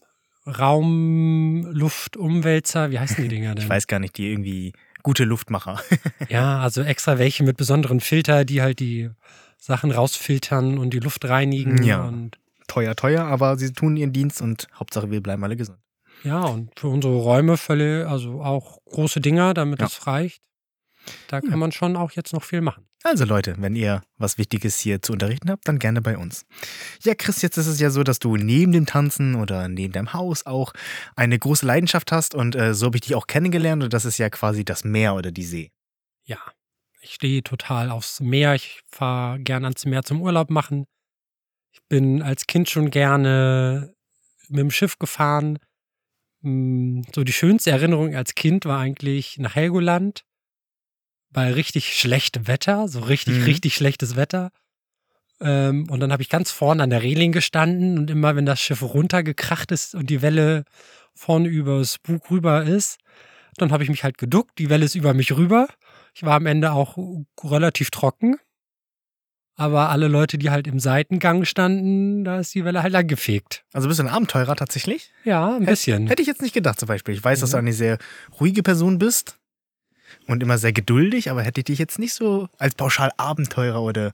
Raum, 0.47 1.67
Luft, 1.71 2.15
Umwälzer, 2.15 2.89
wie 2.89 2.99
heißen 2.99 3.21
die 3.21 3.27
Dinger 3.35 3.53
denn? 3.53 3.65
Ich 3.65 3.69
weiß 3.69 3.87
gar 3.87 3.99
nicht, 3.99 4.17
die 4.17 4.31
irgendwie 4.31 4.73
gute 5.03 5.25
Luftmacher. 5.25 5.79
Ja, 6.29 6.59
also 6.59 6.81
extra 6.83 7.17
welche 7.17 7.43
mit 7.43 7.57
besonderen 7.57 7.99
Filter, 7.99 8.45
die 8.45 8.61
halt 8.61 8.79
die 8.79 9.09
Sachen 9.57 9.91
rausfiltern 9.91 10.77
und 10.77 10.91
die 10.91 10.99
Luft 10.99 11.25
reinigen. 11.25 11.83
Ja. 11.83 12.03
Und 12.03 12.37
teuer, 12.67 12.95
teuer, 12.95 13.25
aber 13.25 13.57
sie 13.57 13.73
tun 13.73 13.97
ihren 13.97 14.13
Dienst 14.13 14.41
und 14.41 14.67
Hauptsache 14.75 15.09
wir 15.09 15.21
bleiben 15.21 15.43
alle 15.43 15.57
gesund. 15.57 15.79
Ja, 16.23 16.41
und 16.45 16.77
für 16.79 16.87
unsere 16.87 17.15
Räume 17.15 17.57
völlig, 17.57 18.05
also 18.05 18.41
auch 18.41 18.79
große 18.85 19.21
Dinger, 19.21 19.53
damit 19.53 19.79
Ja. 19.79 19.87
es 19.87 20.05
reicht. 20.07 20.41
Da 21.27 21.41
kann 21.41 21.57
man 21.59 21.71
schon 21.71 21.95
auch 21.95 22.11
jetzt 22.11 22.33
noch 22.33 22.43
viel 22.43 22.61
machen. 22.61 22.85
Also 23.03 23.23
Leute, 23.23 23.55
wenn 23.59 23.75
ihr 23.77 24.03
was 24.17 24.37
Wichtiges 24.37 24.77
hier 24.77 25.01
zu 25.01 25.13
unterrichten 25.13 25.49
habt, 25.49 25.65
dann 25.67 25.79
gerne 25.79 26.01
bei 26.01 26.17
uns. 26.17 26.45
Ja, 27.01 27.15
Chris, 27.15 27.41
jetzt 27.41 27.55
ist 27.57 27.67
es 27.67 27.79
ja 27.79 27.89
so, 27.89 28.03
dass 28.03 28.19
du 28.19 28.35
neben 28.35 28.73
dem 28.73 28.85
Tanzen 28.85 29.35
oder 29.35 29.69
neben 29.69 29.93
deinem 29.93 30.11
Haus 30.11 30.45
auch 30.45 30.73
eine 31.15 31.39
große 31.39 31.65
Leidenschaft 31.65 32.11
hast 32.11 32.35
und 32.35 32.55
äh, 32.55 32.73
so 32.73 32.87
habe 32.87 32.97
ich 32.97 33.01
dich 33.01 33.15
auch 33.15 33.25
kennengelernt 33.27 33.83
und 33.83 33.93
das 33.93 34.03
ist 34.03 34.17
ja 34.17 34.29
quasi 34.29 34.65
das 34.65 34.83
Meer 34.83 35.15
oder 35.15 35.31
die 35.31 35.45
See. 35.45 35.71
Ja, 36.25 36.39
ich 37.01 37.13
stehe 37.13 37.41
total 37.41 37.89
aufs 37.89 38.19
Meer. 38.19 38.53
Ich 38.55 38.81
fahre 38.91 39.39
gern 39.39 39.63
ans 39.63 39.85
Meer 39.85 40.03
zum 40.03 40.21
Urlaub 40.21 40.49
machen. 40.49 40.85
Ich 41.71 41.79
bin 41.87 42.21
als 42.21 42.45
Kind 42.47 42.69
schon 42.69 42.91
gerne 42.91 43.93
mit 44.49 44.59
dem 44.59 44.71
Schiff 44.71 44.99
gefahren. 44.99 45.57
Hm, 46.41 47.03
So 47.13 47.23
die 47.23 47.33
schönste 47.33 47.71
Erinnerung 47.71 48.15
als 48.15 48.35
Kind 48.35 48.65
war 48.65 48.79
eigentlich 48.79 49.37
nach 49.37 49.55
Helgoland 49.55 50.23
bei 51.31 51.51
richtig 51.53 51.95
schlechtem 51.97 52.47
Wetter, 52.47 52.87
so 52.87 53.01
richtig, 53.01 53.37
Mhm. 53.37 53.43
richtig 53.43 53.75
schlechtes 53.75 54.15
Wetter. 54.15 54.51
Ähm, 55.41 55.89
und 55.89 55.99
dann 55.99 56.11
habe 56.11 56.21
ich 56.21 56.29
ganz 56.29 56.51
vorne 56.51 56.83
an 56.83 56.89
der 56.89 57.01
Reling 57.03 57.31
gestanden 57.31 57.97
und 57.97 58.09
immer, 58.09 58.35
wenn 58.35 58.45
das 58.45 58.59
Schiff 58.59 58.81
runtergekracht 58.81 59.71
ist 59.71 59.95
und 59.95 60.09
die 60.09 60.21
Welle 60.21 60.65
vorne 61.13 61.47
übers 61.47 61.97
Bug 61.99 62.29
rüber 62.31 62.63
ist, 62.63 62.97
dann 63.57 63.71
habe 63.71 63.83
ich 63.83 63.89
mich 63.89 64.03
halt 64.03 64.17
geduckt, 64.17 64.57
die 64.57 64.69
Welle 64.69 64.85
ist 64.85 64.95
über 64.95 65.13
mich 65.13 65.31
rüber. 65.35 65.67
Ich 66.13 66.23
war 66.23 66.35
am 66.35 66.45
Ende 66.45 66.71
auch 66.71 66.97
relativ 67.43 67.89
trocken. 67.91 68.37
Aber 69.59 69.89
alle 69.89 70.07
Leute, 70.07 70.37
die 70.37 70.51
halt 70.51 70.67
im 70.67 70.79
Seitengang 70.79 71.43
standen, 71.43 72.23
da 72.23 72.39
ist 72.39 72.55
die 72.55 72.63
Welle 72.63 72.81
halt 72.81 72.93
langgefegt. 72.93 73.65
Also 73.73 73.89
bist 73.89 73.99
du 73.99 74.05
ein 74.05 74.09
Abenteurer 74.09 74.55
tatsächlich? 74.55 75.11
Ja, 75.25 75.57
ein 75.57 75.65
bisschen. 75.65 76.07
Hätte 76.07 76.21
ich 76.21 76.29
jetzt 76.29 76.41
nicht 76.41 76.53
gedacht 76.53 76.79
zum 76.79 76.87
Beispiel. 76.87 77.13
Ich 77.13 77.21
weiß, 77.21 77.41
dass 77.41 77.51
du 77.51 77.57
eine 77.57 77.73
sehr 77.73 77.97
ruhige 78.39 78.63
Person 78.63 78.99
bist 78.99 79.37
und 80.27 80.41
immer 80.41 80.57
sehr 80.57 80.71
geduldig, 80.71 81.29
aber 81.29 81.43
hätte 81.43 81.59
ich 81.59 81.65
dich 81.65 81.77
jetzt 81.77 81.99
nicht 81.99 82.13
so 82.13 82.47
als 82.57 82.75
pauschal 82.75 83.11
Abenteurer 83.17 83.81
oder 83.81 84.13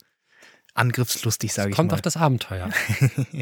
angriffslustig, 0.76 1.54
sage 1.54 1.70
ich 1.72 1.76
Kommt 1.76 1.92
mal. 1.92 1.96
auf 1.96 2.02
das 2.02 2.18
Abenteuer. 2.18 2.70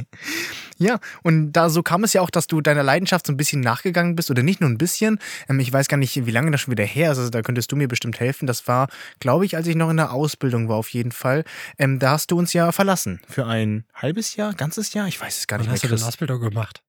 ja, 0.77 0.99
und 1.23 1.51
da 1.53 1.69
so 1.69 1.83
kam 1.83 2.03
es 2.03 2.13
ja 2.13 2.21
auch, 2.21 2.29
dass 2.29 2.47
du 2.47 2.61
deiner 2.61 2.83
Leidenschaft 2.83 3.27
so 3.27 3.33
ein 3.33 3.37
bisschen 3.37 3.61
nachgegangen 3.61 4.15
bist 4.15 4.31
oder 4.31 4.43
nicht 4.43 4.61
nur 4.61 4.69
ein 4.69 4.77
bisschen. 4.77 5.19
Ähm, 5.49 5.59
ich 5.59 5.73
weiß 5.73 5.87
gar 5.87 5.97
nicht, 5.97 6.25
wie 6.25 6.31
lange 6.31 6.51
das 6.51 6.61
schon 6.61 6.71
wieder 6.71 6.85
her 6.85 7.11
ist. 7.11 7.17
Also 7.17 7.29
da 7.29 7.41
könntest 7.41 7.71
du 7.71 7.75
mir 7.75 7.87
bestimmt 7.87 8.19
helfen. 8.19 8.47
Das 8.47 8.67
war, 8.67 8.87
glaube 9.19 9.45
ich, 9.45 9.55
als 9.55 9.67
ich 9.67 9.75
noch 9.75 9.89
in 9.89 9.97
der 9.97 10.11
Ausbildung 10.11 10.69
war, 10.69 10.77
auf 10.77 10.89
jeden 10.89 11.11
Fall. 11.11 11.43
Ähm, 11.77 11.99
da 11.99 12.11
hast 12.11 12.31
du 12.31 12.37
uns 12.37 12.53
ja 12.53 12.71
verlassen 12.71 13.19
für 13.27 13.45
ein 13.45 13.85
halbes 13.93 14.35
Jahr, 14.35 14.53
ganzes 14.53 14.93
Jahr. 14.93 15.07
Ich 15.07 15.19
weiß 15.19 15.39
es 15.39 15.47
gar 15.47 15.57
nicht 15.57 15.65
Wann 15.65 15.71
mehr. 15.73 15.81
hast 15.81 15.83
du 15.83 15.95
denn. 15.95 16.03
Ausbildung 16.07 16.39
gemacht? 16.39 16.81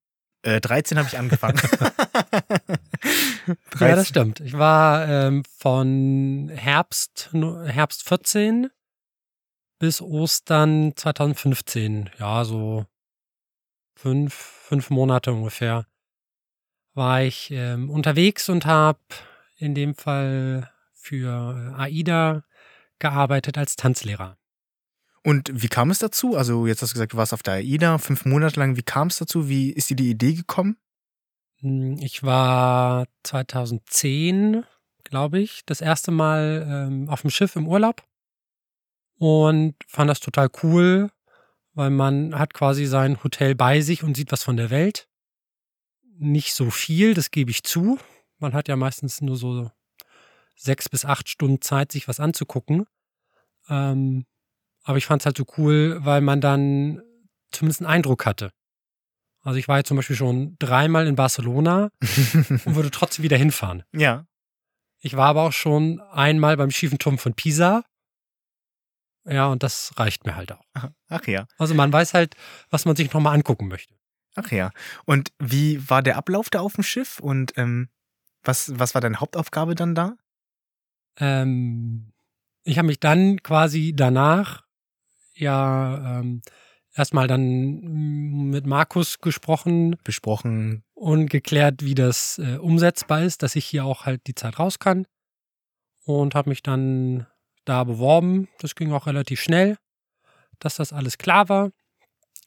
Äh, 0.43 0.61
13 0.61 0.99
habe 0.99 1.09
ich 1.09 1.19
angefangen. 1.19 1.59
Ja, 3.79 3.97
das 3.97 4.09
stimmt. 4.09 4.41
Ich 4.41 4.57
war 4.57 5.07
ähm, 5.09 5.43
von 5.59 6.51
Herbst, 6.55 7.31
Herbst 7.67 8.09
14 8.09 8.69
bis 9.85 10.01
Ostern 10.01 10.97
2015. 10.97 12.09
Ja, 12.19 12.47
so 12.47 12.87
fünf, 13.95 14.33
fünf 14.33 14.89
Monate 14.89 15.31
ungefähr 15.31 15.87
war 16.95 17.23
ich 17.23 17.51
ähm, 17.51 17.91
unterwegs 17.91 18.49
und 18.49 18.65
habe 18.65 19.01
in 19.59 19.75
dem 19.75 19.95
Fall 19.95 20.71
für 20.95 21.75
AIDA 21.77 22.45
gearbeitet 22.99 23.59
als 23.59 23.77
Tanzlehrer. 23.77 24.39
Und 25.23 25.51
wie 25.53 25.69
kam 25.69 25.91
es 25.91 25.99
dazu? 25.99 26.35
Also 26.35 26.67
jetzt 26.67 26.81
hast 26.81 26.93
du 26.93 26.95
gesagt, 26.95 27.13
du 27.13 27.19
warst 27.19 27.35
auf 27.35 27.43
der 27.43 27.55
AIDA 27.55 27.99
fünf 27.99 28.25
Monate 28.25 28.59
lang. 28.59 28.79
Wie 28.79 28.83
kam 28.83 29.09
es 29.09 29.19
dazu? 29.19 29.51
Wie 29.51 29.69
ist 29.71 29.91
dir 29.91 29.97
die 29.97 30.09
Idee 30.09 30.33
gekommen? 30.33 30.79
Hm, 31.61 31.99
Ich 31.99 32.23
war 32.23 33.07
2010, 33.23 34.65
glaube 35.03 35.41
ich, 35.41 35.61
das 35.67 35.83
erste 35.83 36.11
Mal 36.11 36.67
ähm, 36.67 37.11
auf 37.11 37.21
dem 37.21 37.29
Schiff 37.29 37.55
im 37.55 37.69
Urlaub 37.69 38.03
und 39.19 39.75
fand 39.87 40.11
das 40.11 40.21
total 40.21 40.49
cool, 40.63 41.11
weil 41.75 41.91
man 41.91 42.39
hat 42.39 42.55
quasi 42.55 42.87
sein 42.87 43.23
Hotel 43.23 43.55
bei 43.55 43.81
sich 43.81 44.03
und 44.03 44.17
sieht 44.17 44.33
was 44.33 44.43
von 44.43 44.57
der 44.57 44.71
Welt. 44.71 45.09
Nicht 46.17 46.55
so 46.55 46.71
viel, 46.71 47.15
das 47.15 47.31
gebe 47.31 47.51
ich 47.51 47.65
zu. 47.65 47.99
Man 48.39 48.53
hat 48.53 48.69
ja 48.69 48.77
meistens 48.77 49.21
nur 49.21 49.37
so 49.37 49.71
sechs 50.57 50.89
bis 50.89 51.05
acht 51.05 51.29
Stunden 51.29 51.61
Zeit, 51.61 51.93
sich 51.93 52.07
was 52.09 52.21
anzugucken. 52.21 52.87
Ähm, 53.69 54.27
aber 54.85 54.99
ich 54.99 55.07
fand 55.07 55.23
es 55.23 55.27
halt 55.27 55.37
so 55.37 55.47
cool, 55.59 55.99
weil 56.05 56.21
man 56.21 56.41
dann 56.41 57.03
zumindest 57.51 57.81
einen 57.81 57.91
Eindruck 57.91 58.27
hatte. 58.27 58.51
Also 59.43 59.59
ich 59.59 59.69
war 59.69 59.79
jetzt 59.79 59.89
zum 59.89 59.97
Beispiel 59.97 60.17
schon 60.17 60.57
dreimal 60.59 61.07
in 61.07 61.17
Barcelona 61.17 61.91
und 62.01 62.75
würde 62.75 62.91
trotzdem 62.91 63.23
wieder 63.23 63.37
hinfahren. 63.37 63.85
ja. 63.93 64.27
Ich 65.01 65.19
war 65.19 65.27
aber 65.27 65.43
auch 65.43 65.53
schon 65.53 66.01
einmal 66.01 66.57
beim 66.57 66.71
schiefen 66.71 66.99
Turm 66.99 67.19
von 67.19 67.35
Pisa. 67.35 67.85
Ja, 69.27 69.47
und 69.47 69.63
das 69.63 69.93
reicht 69.97 70.27
mir 70.27 70.37
halt 70.37 70.53
auch. 70.53 70.65
Ach 71.09 71.27
ja. 71.27 71.47
Also 71.59 71.75
man 71.75 71.93
weiß 71.93 72.15
halt, 72.15 72.37
was 72.71 72.85
man 72.85 72.97
sich 72.97 73.13
nochmal 73.13 73.35
angucken 73.35 73.69
möchte. 73.69 73.95
Ach 74.35 74.51
ja. 74.51 74.71
Und 75.05 75.33
wie 75.39 75.89
war 75.89 76.03
der 76.03 76.17
Ablauf 76.17 76.51
da 76.51 76.61
auf 76.61 76.75
dem 76.75 76.85
Schiff? 76.85 77.21
Und 77.21 77.57
ähm, 77.57 77.89
was, 78.43 78.79
was 78.79 78.95
war 78.95 79.01
deine 79.01 79.21
Hauptaufgabe 79.21 79.75
dann 79.75 79.95
da? 79.95 80.17
Ähm, 81.19 82.13
ich 82.65 82.79
habe 82.79 82.87
mich 82.87 83.01
dann 83.01 83.43
quasi 83.43 83.93
danach 83.95 84.65
ja 85.35 86.19
ähm, 86.21 86.43
erstmal 86.95 87.27
dann 87.27 87.81
mm, 87.81 88.51
mit 88.51 88.67
Markus 88.67 89.19
gesprochen 89.21 89.97
Besprochen. 90.05 90.85
und 90.95 91.31
geklärt, 91.31 91.85
wie 91.85 91.95
das 91.95 92.39
äh, 92.39 92.57
umsetzbar 92.57 93.23
ist, 93.23 93.43
dass 93.43 93.57
ich 93.57 93.65
hier 93.65 93.85
auch 93.85 94.05
halt 94.05 94.27
die 94.27 94.35
Zeit 94.35 94.59
raus 94.59 94.79
kann. 94.79 95.07
Und 96.05 96.35
habe 96.35 96.51
mich 96.51 96.63
dann 96.63 97.27
da 97.65 97.85
beworben. 97.85 98.49
Das 98.59 98.75
ging 98.75 98.93
auch 98.93 99.07
relativ 99.07 99.41
schnell, 99.41 99.77
dass 100.59 100.77
das 100.77 100.93
alles 100.93 101.19
klar 101.19 101.49
war. 101.49 101.71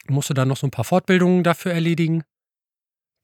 Musste 0.07 0.33
dann 0.33 0.47
noch 0.47 0.57
so 0.57 0.67
ein 0.67 0.71
paar 0.71 0.85
Fortbildungen 0.85 1.43
dafür 1.43 1.73
erledigen, 1.73 2.23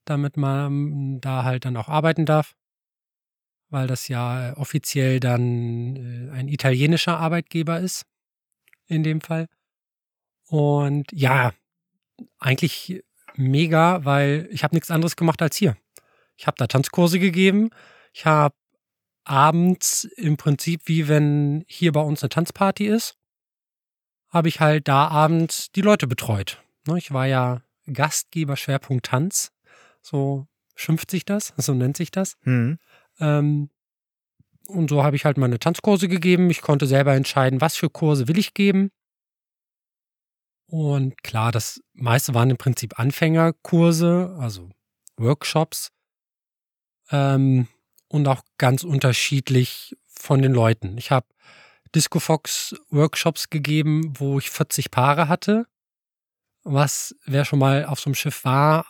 damit 0.05 0.37
man 0.37 1.21
da 1.21 1.43
halt 1.43 1.65
dann 1.65 1.77
auch 1.77 1.87
arbeiten 1.87 2.25
darf. 2.25 2.55
Weil 3.69 3.87
das 3.87 4.07
ja 4.07 4.49
äh, 4.49 4.53
offiziell 4.53 5.19
dann 5.19 5.95
äh, 5.95 6.31
ein 6.31 6.47
italienischer 6.47 7.17
Arbeitgeber 7.17 7.79
ist. 7.79 8.05
In 8.87 9.01
dem 9.01 9.21
Fall. 9.21 9.47
Und 10.47 11.11
ja, 11.11 11.53
eigentlich 12.37 13.01
mega, 13.35 14.03
weil 14.05 14.47
ich 14.51 14.63
habe 14.63 14.75
nichts 14.75 14.91
anderes 14.91 15.15
gemacht 15.15 15.41
als 15.41 15.55
hier. 15.55 15.77
Ich 16.37 16.45
habe 16.47 16.57
da 16.57 16.67
Tanzkurse 16.67 17.19
gegeben. 17.19 17.69
Ich 18.13 18.25
habe 18.25 18.55
abends 19.23 20.05
im 20.15 20.37
Prinzip, 20.37 20.81
wie 20.85 21.07
wenn 21.07 21.63
hier 21.67 21.91
bei 21.91 22.01
uns 22.01 22.21
eine 22.23 22.29
Tanzparty 22.29 22.87
ist, 22.87 23.17
habe 24.29 24.47
ich 24.47 24.59
halt 24.59 24.87
da 24.87 25.07
abends 25.07 25.71
die 25.71 25.81
Leute 25.81 26.07
betreut. 26.07 26.61
Ne, 26.87 26.97
Ich 26.97 27.11
war 27.11 27.27
ja 27.27 27.61
Gastgeber 27.91 28.57
Schwerpunkt 28.57 29.05
Tanz. 29.05 29.51
So 30.01 30.47
schimpft 30.75 31.11
sich 31.11 31.25
das, 31.25 31.53
so 31.57 31.73
nennt 31.73 31.97
sich 31.97 32.11
das. 32.11 32.35
Hm. 32.41 32.79
Ähm, 33.19 33.69
und 34.67 34.89
so 34.89 35.03
habe 35.03 35.15
ich 35.15 35.25
halt 35.25 35.37
meine 35.37 35.59
Tanzkurse 35.59 36.07
gegeben. 36.07 36.49
Ich 36.49 36.61
konnte 36.61 36.87
selber 36.87 37.13
entscheiden, 37.13 37.61
was 37.61 37.75
für 37.75 37.89
Kurse 37.89 38.27
will 38.27 38.37
ich 38.37 38.53
geben. 38.53 38.91
Und 40.67 41.21
klar, 41.23 41.51
das 41.51 41.81
meiste 41.93 42.33
waren 42.33 42.49
im 42.49 42.57
Prinzip 42.57 42.97
Anfängerkurse, 42.97 44.35
also 44.39 44.69
Workshops. 45.17 45.91
Ähm, 47.11 47.67
und 48.13 48.27
auch 48.27 48.43
ganz 48.59 48.83
unterschiedlich 48.83 49.97
von 50.07 50.43
den 50.43 50.53
Leuten. 50.53 50.99
Ich 50.99 51.09
habe 51.09 51.25
Disco 51.95 52.19
Fox 52.19 52.75
Workshops 52.91 53.49
gegeben, 53.49 54.13
wo 54.19 54.37
ich 54.37 54.51
40 54.51 54.91
Paare 54.91 55.27
hatte, 55.27 55.65
was, 56.63 57.15
wer 57.25 57.43
schon 57.43 57.57
mal 57.57 57.85
auf 57.85 57.99
so 57.99 58.09
einem 58.09 58.15
Schiff 58.15 58.45
war, 58.45 58.85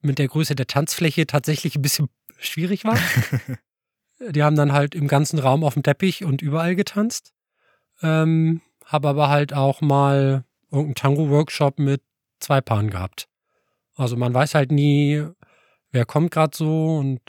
mit 0.00 0.18
der 0.18 0.26
Größe 0.26 0.56
der 0.56 0.66
Tanzfläche 0.66 1.24
tatsächlich 1.28 1.76
ein 1.76 1.82
bisschen 1.82 2.08
schwierig 2.38 2.84
war. 2.84 2.98
Die 4.30 4.42
haben 4.42 4.56
dann 4.56 4.72
halt 4.72 4.96
im 4.96 5.06
ganzen 5.06 5.38
Raum 5.38 5.62
auf 5.62 5.74
dem 5.74 5.84
Teppich 5.84 6.24
und 6.24 6.42
überall 6.42 6.74
getanzt. 6.74 7.32
Ähm, 8.02 8.60
habe 8.84 9.08
aber 9.08 9.28
halt 9.28 9.52
auch 9.52 9.82
mal 9.82 10.44
irgendeinen 10.72 10.96
Tango-Workshop 10.96 11.78
mit 11.78 12.02
zwei 12.40 12.60
Paaren 12.60 12.90
gehabt. 12.90 13.28
Also 13.94 14.16
man 14.16 14.34
weiß 14.34 14.56
halt 14.56 14.72
nie, 14.72 15.24
wer 15.92 16.04
kommt 16.04 16.32
gerade 16.32 16.56
so 16.56 16.96
und 16.96 17.20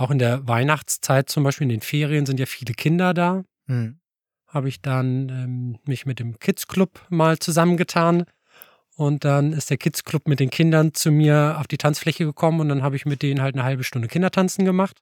auch 0.00 0.10
in 0.10 0.18
der 0.18 0.48
Weihnachtszeit 0.48 1.28
zum 1.28 1.44
Beispiel 1.44 1.64
in 1.66 1.68
den 1.68 1.80
Ferien 1.82 2.24
sind 2.24 2.40
ja 2.40 2.46
viele 2.46 2.74
Kinder 2.74 3.12
da. 3.12 3.44
Hm. 3.66 4.00
Habe 4.46 4.68
ich 4.68 4.80
dann 4.80 5.28
ähm, 5.28 5.78
mich 5.84 6.06
mit 6.06 6.18
dem 6.18 6.38
Kids 6.38 6.66
Club 6.66 7.04
mal 7.10 7.38
zusammengetan 7.38 8.24
und 8.96 9.24
dann 9.24 9.52
ist 9.52 9.70
der 9.70 9.76
Kids 9.76 10.04
Club 10.04 10.26
mit 10.26 10.40
den 10.40 10.50
Kindern 10.50 10.94
zu 10.94 11.10
mir 11.12 11.56
auf 11.58 11.66
die 11.68 11.76
Tanzfläche 11.76 12.24
gekommen 12.24 12.60
und 12.60 12.68
dann 12.70 12.82
habe 12.82 12.96
ich 12.96 13.04
mit 13.04 13.22
denen 13.22 13.42
halt 13.42 13.54
eine 13.54 13.64
halbe 13.64 13.84
Stunde 13.84 14.08
Kindertanzen 14.08 14.64
gemacht. 14.64 14.98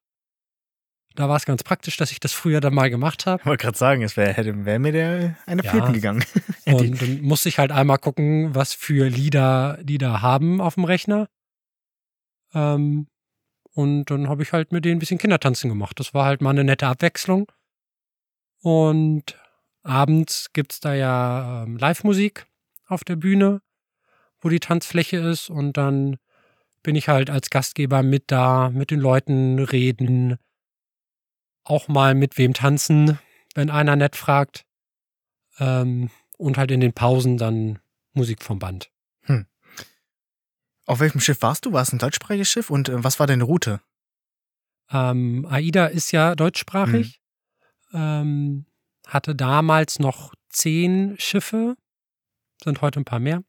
Da 1.15 1.29
war 1.29 1.37
es 1.37 1.47
ganz 1.47 1.63
praktisch, 1.63 1.97
dass 1.97 2.13
ich 2.13 2.21
das 2.21 2.33
früher 2.33 2.61
dann 2.61 2.75
mal 2.75 2.91
gemacht 2.91 3.27
habe. 3.27 3.41
Ich 3.41 3.47
wollte 3.47 3.63
gerade 3.63 3.79
sagen, 3.79 4.03
es 4.03 4.17
wäre 4.17 4.65
wär 4.65 4.79
mir 4.79 4.93
der 4.93 5.37
eine 5.47 5.65
Ja. 5.65 5.71
Flöten 5.71 5.93
gegangen. 5.93 6.25
Und 6.67 7.01
dann 7.01 7.23
musste 7.23 7.49
ich 7.49 7.59
halt 7.59 7.73
einmal 7.73 7.99
gucken, 7.99 8.55
was 8.55 8.75
für 8.75 9.09
Lieder 9.09 9.79
die 9.83 9.99
da 9.99 10.23
haben 10.23 10.61
auf 10.61 10.75
dem 10.75 10.85
Rechner. 10.85 11.29
Ähm, 12.53 13.07
und 13.79 14.07
dann 14.07 14.29
habe 14.29 14.43
ich 14.43 14.53
halt 14.53 14.73
mit 14.73 14.85
denen 14.85 14.97
ein 14.97 14.99
bisschen 14.99 15.19
Kindertanzen 15.19 15.69
gemacht. 15.69 16.01
Das 16.01 16.13
war 16.13 16.25
halt 16.25 16.41
mal 16.41 16.51
eine 16.51 16.65
nette 16.65 16.89
Abwechslung. 16.89 17.47
Und 18.61 19.39
abends 19.85 20.53
gibt 20.53 20.73
es 20.73 20.81
da 20.81 20.95
ja 20.95 21.63
ähm, 21.63 21.77
Live-Musik 21.77 22.47
auf 22.89 23.05
der 23.05 23.15
Bühne, 23.15 23.63
wo 24.41 24.49
die 24.49 24.59
Tanzfläche 24.59 25.19
ist. 25.19 25.49
Und 25.49 25.77
dann 25.77 26.17
bin 26.83 26.97
ich 26.97 27.07
halt 27.07 27.31
als 27.31 27.51
Gastgeber 27.51 28.03
mit 28.03 28.25
da, 28.33 28.71
mit 28.71 28.91
den 28.91 28.99
Leuten 28.99 29.61
reden, 29.61 30.39
auch 31.63 31.87
mal 31.87 32.17
mit 32.17 32.37
wem 32.37 32.55
tanzen, 32.55 33.21
wenn 33.55 33.71
einer 33.71 33.95
nett 33.95 34.17
fragt. 34.17 34.67
Ähm, 35.61 36.11
und 36.37 36.59
halt 36.59 36.73
in 36.73 36.81
den 36.81 36.95
Pausen 36.95 37.39
dann 37.39 37.79
Musik 38.13 38.43
vom 38.43 38.59
Band. 38.59 38.91
Auf 40.89 41.01
welchem 41.01 41.21
Schiff 41.21 41.43
warst 41.43 41.67
du? 41.67 41.73
War 41.75 41.83
es 41.83 41.93
ein 41.93 41.99
deutschsprachiges 41.99 42.49
Schiff? 42.49 42.71
Und 42.71 42.89
äh, 42.89 43.05
was 43.05 43.21
war 43.21 43.27
deine 43.27 43.45
Route? 43.45 43.83
Ähm, 44.91 45.47
AIDA 45.47 45.87
ist 45.87 46.13
ja 46.13 46.35
deutschsprachig, 46.35 47.21
ähm, 47.93 48.65
hatte 49.07 49.35
damals 49.35 49.99
noch 49.99 50.33
zehn 50.49 51.15
Schiffe, 51.19 51.77
sind 52.65 52.81
heute 52.81 53.01
ein 53.01 53.05
paar 53.05 53.19
mehr, 53.19 53.45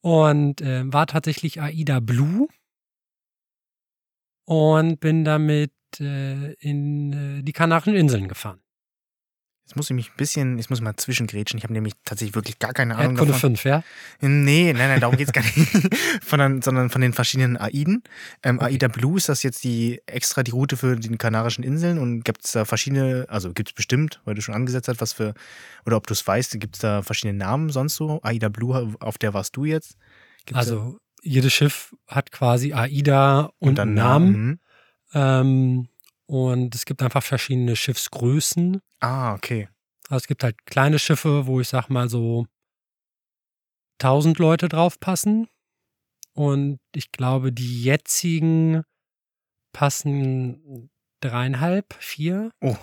und 0.00 0.60
äh, 0.62 0.82
war 0.92 1.06
tatsächlich 1.06 1.60
AIDA 1.60 2.00
Blue 2.00 2.48
und 4.46 4.98
bin 4.98 5.24
damit 5.24 5.72
äh, 6.00 6.54
in 6.54 7.12
äh, 7.12 7.42
die 7.44 7.52
Kanarischen 7.52 7.94
Inseln 7.94 8.26
gefahren. 8.26 8.60
Jetzt 9.66 9.74
muss 9.74 9.90
ich 9.90 9.96
mich 9.96 10.10
ein 10.10 10.16
bisschen, 10.16 10.58
jetzt 10.58 10.70
muss 10.70 10.78
ich 10.78 10.84
mal 10.84 10.94
zwischengrätschen. 10.94 11.58
Ich 11.58 11.64
habe 11.64 11.72
nämlich 11.72 11.94
tatsächlich 12.04 12.36
wirklich 12.36 12.60
gar 12.60 12.72
keine 12.72 12.94
Ahnung 12.94 13.14
Erdkunde 13.14 13.32
davon. 13.32 13.56
5, 13.56 13.64
ja? 13.64 13.82
Nee, 14.20 14.72
nein, 14.72 14.90
nein, 14.90 15.00
darum 15.00 15.16
geht's 15.16 15.32
gar 15.32 15.42
nicht. 15.56 15.96
von 16.22 16.38
den, 16.38 16.62
sondern 16.62 16.88
von 16.88 17.00
den 17.00 17.12
verschiedenen 17.12 17.56
AIDen. 17.56 18.04
Ähm, 18.44 18.60
AIDA 18.60 18.86
Blue 18.86 19.16
ist 19.16 19.28
das 19.28 19.42
jetzt 19.42 19.64
die 19.64 20.00
extra 20.06 20.44
die 20.44 20.52
Route 20.52 20.76
für 20.76 20.94
die 20.94 21.08
Kanarischen 21.16 21.64
Inseln 21.64 21.98
und 21.98 22.22
gibt 22.22 22.44
es 22.44 22.52
da 22.52 22.64
verschiedene, 22.64 23.26
also 23.28 23.52
gibt 23.52 23.70
es 23.70 23.74
bestimmt, 23.74 24.20
weil 24.24 24.36
du 24.36 24.40
schon 24.40 24.54
angesetzt 24.54 24.86
hast, 24.86 25.00
was 25.00 25.12
für, 25.12 25.34
oder 25.84 25.96
ob 25.96 26.06
du 26.06 26.12
es 26.14 26.24
weißt, 26.24 26.60
gibt 26.60 26.76
es 26.76 26.82
da 26.82 27.02
verschiedene 27.02 27.36
Namen 27.36 27.70
sonst 27.70 27.96
so? 27.96 28.20
AIDA 28.22 28.48
Blue, 28.48 28.94
auf 29.00 29.18
der 29.18 29.34
warst 29.34 29.56
du 29.56 29.64
jetzt? 29.64 29.96
Gibt's 30.44 30.60
Also 30.60 30.98
jedes 31.22 31.52
Schiff 31.52 31.92
hat 32.06 32.30
quasi 32.30 32.72
AIDA 32.72 33.50
und, 33.58 33.78
da, 33.78 33.82
einen 33.82 33.94
Namen. 33.94 34.30
Mhm. 34.30 34.58
Ähm, 35.12 35.88
und 36.26 36.74
es 36.74 36.84
gibt 36.84 37.02
einfach 37.02 37.22
verschiedene 37.22 37.76
Schiffsgrößen. 37.76 38.80
Ah, 39.00 39.34
okay. 39.34 39.68
Also 40.08 40.22
es 40.22 40.26
gibt 40.26 40.42
halt 40.44 40.64
kleine 40.66 40.98
Schiffe, 40.98 41.46
wo 41.46 41.60
ich 41.60 41.68
sag 41.68 41.88
mal 41.88 42.08
so 42.08 42.46
1000 44.00 44.38
Leute 44.38 44.68
drauf 44.68 45.00
passen. 45.00 45.48
Und 46.32 46.78
ich 46.94 47.12
glaube, 47.12 47.52
die 47.52 47.82
jetzigen 47.82 48.82
passen 49.72 50.90
dreieinhalb, 51.20 51.94
vier 51.98 52.50
Oh. 52.60 52.76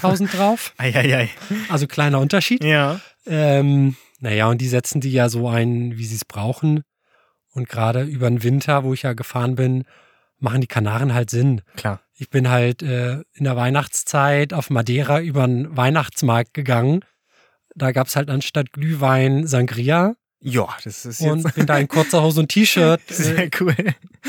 tausend 0.00 0.32
drauf. 0.36 0.74
Eieiei. 0.78 1.30
Also 1.70 1.86
kleiner 1.86 2.20
Unterschied. 2.20 2.62
Ja. 2.62 3.00
Ähm, 3.26 3.96
naja, 4.20 4.48
und 4.48 4.60
die 4.60 4.68
setzen 4.68 5.00
die 5.00 5.12
ja 5.12 5.28
so 5.28 5.48
ein, 5.48 5.96
wie 5.96 6.04
sie 6.04 6.16
es 6.16 6.24
brauchen. 6.26 6.82
Und 7.52 7.68
gerade 7.68 8.02
über 8.02 8.28
den 8.28 8.42
Winter, 8.42 8.84
wo 8.84 8.92
ich 8.92 9.02
ja 9.02 9.14
gefahren 9.14 9.54
bin, 9.54 9.84
machen 10.38 10.60
die 10.60 10.66
Kanaren 10.66 11.14
halt 11.14 11.30
Sinn. 11.30 11.62
Klar. 11.76 12.02
Ich 12.20 12.30
bin 12.30 12.48
halt 12.50 12.82
äh, 12.82 13.20
in 13.32 13.44
der 13.44 13.54
Weihnachtszeit 13.56 14.52
auf 14.52 14.70
Madeira 14.70 15.20
über 15.20 15.46
den 15.46 15.76
Weihnachtsmarkt 15.76 16.52
gegangen. 16.52 17.04
Da 17.76 17.92
gab 17.92 18.08
es 18.08 18.16
halt 18.16 18.28
anstatt 18.28 18.72
Glühwein 18.72 19.46
Sangria 19.46 20.16
Ja, 20.40 20.68
das 20.82 21.04
ist 21.06 21.20
und 21.20 21.44
jetzt 21.44 21.54
bin 21.54 21.66
da 21.66 21.78
in 21.78 21.86
kurzer 21.86 22.22
Hose 22.22 22.40
und 22.40 22.48
T-Shirt 22.48 23.00
äh, 23.08 23.14
sehr 23.14 23.50
cool. 23.60 23.76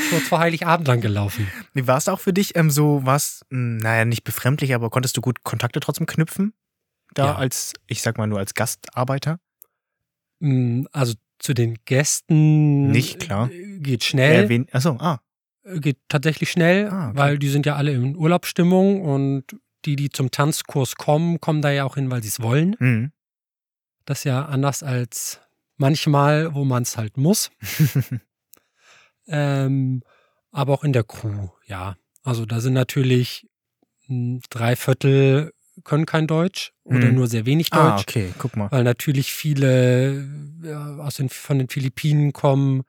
kurz 0.08 0.28
vor 0.28 0.38
Heiligabend 0.38 0.86
lang 0.86 1.00
gelaufen. 1.00 1.48
Wie 1.74 1.88
war 1.88 1.98
es 1.98 2.06
auch 2.06 2.20
für 2.20 2.32
dich 2.32 2.54
ähm, 2.54 2.70
so, 2.70 3.00
was, 3.04 3.44
naja, 3.50 4.04
nicht 4.04 4.22
befremdlich, 4.22 4.72
aber 4.72 4.88
konntest 4.88 5.16
du 5.16 5.20
gut 5.20 5.42
Kontakte 5.42 5.80
trotzdem 5.80 6.06
knüpfen? 6.06 6.52
Da 7.14 7.26
Ja. 7.26 7.34
als, 7.34 7.72
ich 7.88 8.02
sag 8.02 8.18
mal 8.18 8.28
nur 8.28 8.38
als 8.38 8.54
Gastarbeiter? 8.54 9.40
Mm, 10.38 10.84
Also 10.92 11.14
zu 11.40 11.54
den 11.54 11.76
Gästen 11.86 12.90
Nicht, 12.92 13.18
klar. 13.18 13.50
äh, 13.50 13.78
geht 13.80 14.04
schnell. 14.04 14.44
Erwähnt, 14.44 14.72
achso, 14.72 14.96
ah, 15.00 15.18
geht 15.64 15.98
tatsächlich 16.08 16.50
schnell, 16.50 16.88
Ah, 16.88 17.08
okay. 17.10 17.18
weil 17.18 17.38
die 17.38 17.48
sind 17.50 17.66
ja 17.66 17.76
alle 17.76 17.92
in 17.92 18.16
Urlaubsstimmung 18.16 19.02
und 19.02 19.44
die, 19.84 19.96
die 19.96 20.10
zum 20.10 20.30
Tanzkurs 20.30 20.96
kommen, 20.96 21.40
kommen 21.40 21.62
da 21.62 21.70
ja 21.70 21.84
auch 21.84 21.94
hin, 21.96 22.10
weil 22.10 22.22
sie 22.22 22.28
es 22.28 22.40
wollen. 22.42 22.76
mhm. 22.78 23.12
Das 24.06 24.18
ist 24.20 24.24
ja 24.24 24.46
anders 24.46 24.82
als 24.82 25.40
manchmal, 25.76 26.54
wo 26.54 26.64
man 26.64 26.82
es 26.82 26.96
halt 26.96 27.16
muss. 27.16 27.50
ähm, 29.28 30.02
aber 30.50 30.74
auch 30.74 30.84
in 30.84 30.92
der 30.92 31.04
Crew, 31.04 31.48
ja. 31.66 31.96
Also 32.22 32.44
da 32.46 32.60
sind 32.60 32.72
natürlich 32.74 33.46
mh, 34.08 34.40
drei 34.50 34.76
Viertel 34.76 35.52
können 35.84 36.04
kein 36.06 36.26
Deutsch 36.26 36.72
oder 36.84 37.08
Mhm. 37.08 37.14
nur 37.14 37.26
sehr 37.26 37.46
wenig 37.46 37.68
ah, 37.72 37.90
Deutsch, 37.96 38.02
okay, 38.08 38.34
guck 38.38 38.56
mal. 38.56 38.70
weil 38.70 38.84
natürlich 38.84 39.32
viele 39.32 40.28
ja, 40.62 40.96
aus 40.96 41.16
den, 41.16 41.28
von 41.30 41.58
den 41.58 41.68
Philippinen 41.68 42.32
kommen 42.32 42.82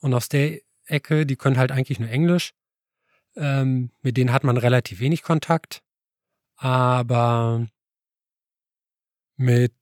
und 0.00 0.14
aus 0.14 0.28
der 0.28 0.58
Ecke, 0.86 1.26
die 1.26 1.36
können 1.36 1.56
halt 1.56 1.72
eigentlich 1.72 2.00
nur 2.00 2.08
Englisch. 2.08 2.52
Ähm, 3.36 3.90
mit 4.02 4.16
denen 4.16 4.32
hat 4.32 4.44
man 4.44 4.56
relativ 4.56 5.00
wenig 5.00 5.22
Kontakt, 5.22 5.82
aber 6.56 7.66
mit 9.36 9.72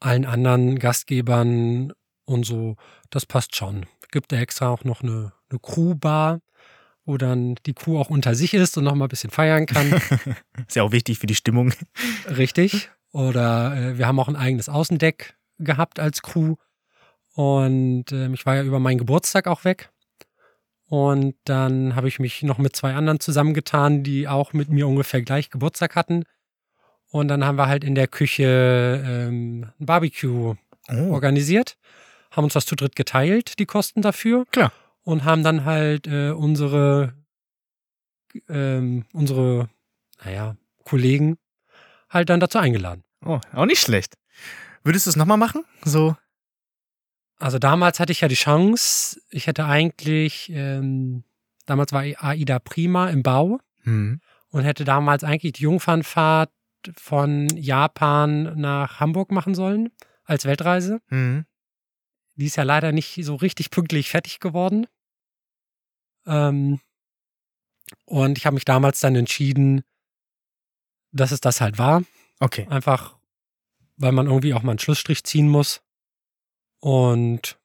allen 0.00 0.24
anderen 0.24 0.78
Gastgebern 0.78 1.92
und 2.24 2.44
so, 2.44 2.76
das 3.10 3.26
passt 3.26 3.56
schon. 3.56 3.86
Gibt 4.10 4.32
da 4.32 4.36
extra 4.36 4.68
auch 4.68 4.84
noch 4.84 5.02
eine, 5.02 5.32
eine 5.50 5.58
Crewbar, 5.60 6.40
wo 7.04 7.16
dann 7.16 7.56
die 7.66 7.74
Crew 7.74 7.98
auch 7.98 8.10
unter 8.10 8.34
sich 8.34 8.54
ist 8.54 8.76
und 8.78 8.84
noch 8.84 8.94
mal 8.94 9.06
ein 9.06 9.10
bisschen 9.10 9.30
feiern 9.30 9.66
kann. 9.66 9.92
Ist 10.66 10.76
ja 10.76 10.82
auch 10.82 10.92
wichtig 10.92 11.18
für 11.18 11.26
die 11.26 11.34
Stimmung. 11.34 11.72
Richtig. 12.28 12.90
Oder 13.12 13.76
äh, 13.76 13.98
wir 13.98 14.06
haben 14.06 14.18
auch 14.20 14.28
ein 14.28 14.36
eigenes 14.36 14.68
Außendeck 14.68 15.36
gehabt 15.58 15.98
als 15.98 16.22
Crew. 16.22 16.56
Und 17.34 18.12
ähm, 18.12 18.34
ich 18.34 18.46
war 18.46 18.56
ja 18.56 18.62
über 18.62 18.78
meinen 18.78 18.98
Geburtstag 18.98 19.46
auch 19.46 19.64
weg. 19.64 19.90
Und 20.92 21.36
dann 21.44 21.96
habe 21.96 22.06
ich 22.06 22.18
mich 22.18 22.42
noch 22.42 22.58
mit 22.58 22.76
zwei 22.76 22.92
anderen 22.92 23.18
zusammengetan, 23.18 24.02
die 24.02 24.28
auch 24.28 24.52
mit 24.52 24.68
mir 24.68 24.86
ungefähr 24.86 25.22
gleich 25.22 25.48
Geburtstag 25.48 25.96
hatten. 25.96 26.24
Und 27.08 27.28
dann 27.28 27.46
haben 27.46 27.56
wir 27.56 27.66
halt 27.66 27.82
in 27.82 27.94
der 27.94 28.08
Küche 28.08 29.02
ähm, 29.02 29.70
ein 29.80 29.86
Barbecue 29.86 30.54
Oh, 30.90 31.12
organisiert, 31.12 31.78
haben 32.30 32.44
uns 32.44 32.52
das 32.52 32.66
zu 32.66 32.76
dritt 32.76 32.94
geteilt, 32.94 33.58
die 33.58 33.64
Kosten 33.64 34.02
dafür. 34.02 34.44
Klar. 34.50 34.70
Und 35.02 35.24
haben 35.24 35.42
dann 35.42 35.64
halt 35.64 36.06
äh, 36.08 36.32
unsere, 36.32 37.14
ähm, 38.50 39.06
unsere, 39.14 39.70
naja, 40.22 40.56
Kollegen 40.84 41.38
halt 42.10 42.28
dann 42.28 42.40
dazu 42.40 42.58
eingeladen. 42.58 43.02
oh, 43.24 43.40
auch 43.54 43.64
nicht 43.64 43.80
schlecht. 43.80 44.18
Würdest 44.84 45.06
du 45.06 45.10
es 45.10 45.16
nochmal 45.16 45.38
machen? 45.38 45.64
So, 45.86 46.16
Also 47.38 47.58
damals 47.58 47.98
hatte 47.98 48.12
ich 48.12 48.20
ja 48.20 48.28
die 48.28 48.34
Chance, 48.34 49.20
ich 49.30 49.46
hätte 49.46 49.64
eigentlich, 49.66 50.50
ähm, 50.54 51.24
damals 51.66 51.92
war 51.92 52.02
AIDA 52.02 52.58
Prima 52.60 53.10
im 53.10 53.22
Bau 53.22 53.58
hm. 53.82 54.20
und 54.50 54.62
hätte 54.62 54.84
damals 54.84 55.24
eigentlich 55.24 55.54
die 55.54 55.62
Jungfernfahrt 55.62 56.50
von 56.96 57.48
Japan 57.56 58.58
nach 58.60 59.00
Hamburg 59.00 59.32
machen 59.32 59.54
sollen 59.54 59.90
als 60.24 60.44
Weltreise. 60.44 61.00
Hm. 61.08 61.44
Die 62.36 62.46
ist 62.46 62.56
ja 62.56 62.62
leider 62.62 62.92
nicht 62.92 63.18
so 63.24 63.34
richtig 63.34 63.70
pünktlich 63.70 64.08
fertig 64.10 64.40
geworden. 64.40 64.86
Ähm, 66.26 66.80
und 68.04 68.38
ich 68.38 68.46
habe 68.46 68.54
mich 68.54 68.64
damals 68.64 69.00
dann 69.00 69.16
entschieden, 69.16 69.82
dass 71.12 71.30
es 71.30 71.40
das 71.40 71.60
halt 71.60 71.78
war. 71.78 72.02
Okay. 72.40 72.66
Einfach, 72.70 73.16
weil 73.96 74.12
man 74.12 74.26
irgendwie 74.26 74.54
auch 74.54 74.62
mal 74.62 74.72
einen 74.72 74.78
Schlussstrich 74.78 75.24
ziehen 75.24 75.48
muss. 75.48 75.82
Und 76.82 77.58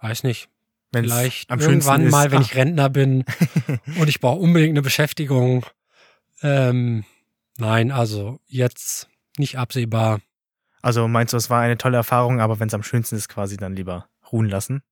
weiß 0.00 0.24
nicht, 0.24 0.48
Wenn's 0.92 1.12
vielleicht 1.12 1.50
irgendwann 1.50 2.08
mal, 2.08 2.30
wenn 2.32 2.38
Ah. 2.38 2.42
ich 2.42 2.54
Rentner 2.56 2.90
bin 2.90 3.24
und 4.00 4.08
ich 4.08 4.18
brauche 4.20 4.40
unbedingt 4.40 4.72
eine 4.72 4.82
Beschäftigung. 4.82 5.64
Ähm, 6.42 7.04
nein, 7.56 7.92
also 7.92 8.40
jetzt 8.46 9.08
nicht 9.38 9.58
absehbar. 9.58 10.20
Also 10.82 11.06
meinst 11.06 11.32
du, 11.32 11.36
es 11.36 11.50
war 11.50 11.60
eine 11.62 11.78
tolle 11.78 11.96
Erfahrung, 11.98 12.40
aber 12.40 12.58
wenn 12.60 12.66
es 12.68 12.74
am 12.74 12.82
schönsten 12.82 13.14
ist, 13.16 13.28
quasi 13.28 13.56
dann 13.56 13.76
lieber 13.76 14.08
ruhen 14.32 14.48
lassen? 14.48 14.82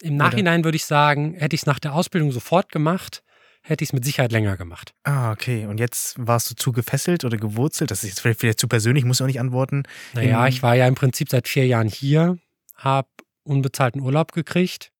Im 0.00 0.16
Nachhinein 0.16 0.62
würde 0.64 0.76
ich 0.76 0.84
sagen, 0.84 1.34
hätte 1.34 1.54
ich 1.56 1.62
es 1.62 1.66
nach 1.66 1.78
der 1.80 1.94
Ausbildung 1.94 2.30
sofort 2.32 2.70
gemacht, 2.70 3.22
hätte 3.62 3.82
ich 3.82 3.88
es 3.90 3.92
mit 3.94 4.04
Sicherheit 4.04 4.30
länger 4.32 4.56
gemacht. 4.56 4.92
Ah, 5.04 5.32
okay. 5.32 5.66
Und 5.66 5.80
jetzt 5.80 6.14
warst 6.18 6.50
du 6.50 6.54
zu 6.54 6.70
gefesselt 6.72 7.24
oder 7.24 7.36
gewurzelt? 7.38 7.90
Das 7.90 8.04
ist 8.04 8.10
jetzt 8.10 8.20
vielleicht, 8.20 8.40
vielleicht 8.40 8.60
zu 8.60 8.68
persönlich, 8.68 9.04
muss 9.04 9.18
ich 9.18 9.22
auch 9.22 9.26
nicht 9.28 9.40
antworten. 9.40 9.84
Naja, 10.12 10.44
In- 10.44 10.52
ich 10.52 10.62
war 10.62 10.74
ja 10.74 10.86
im 10.86 10.94
Prinzip 10.94 11.30
seit 11.30 11.48
vier 11.48 11.66
Jahren 11.66 11.88
hier, 11.88 12.36
habe 12.74 13.08
unbezahlten 13.44 14.00
Urlaub 14.00 14.32
gekriegt, 14.32 14.92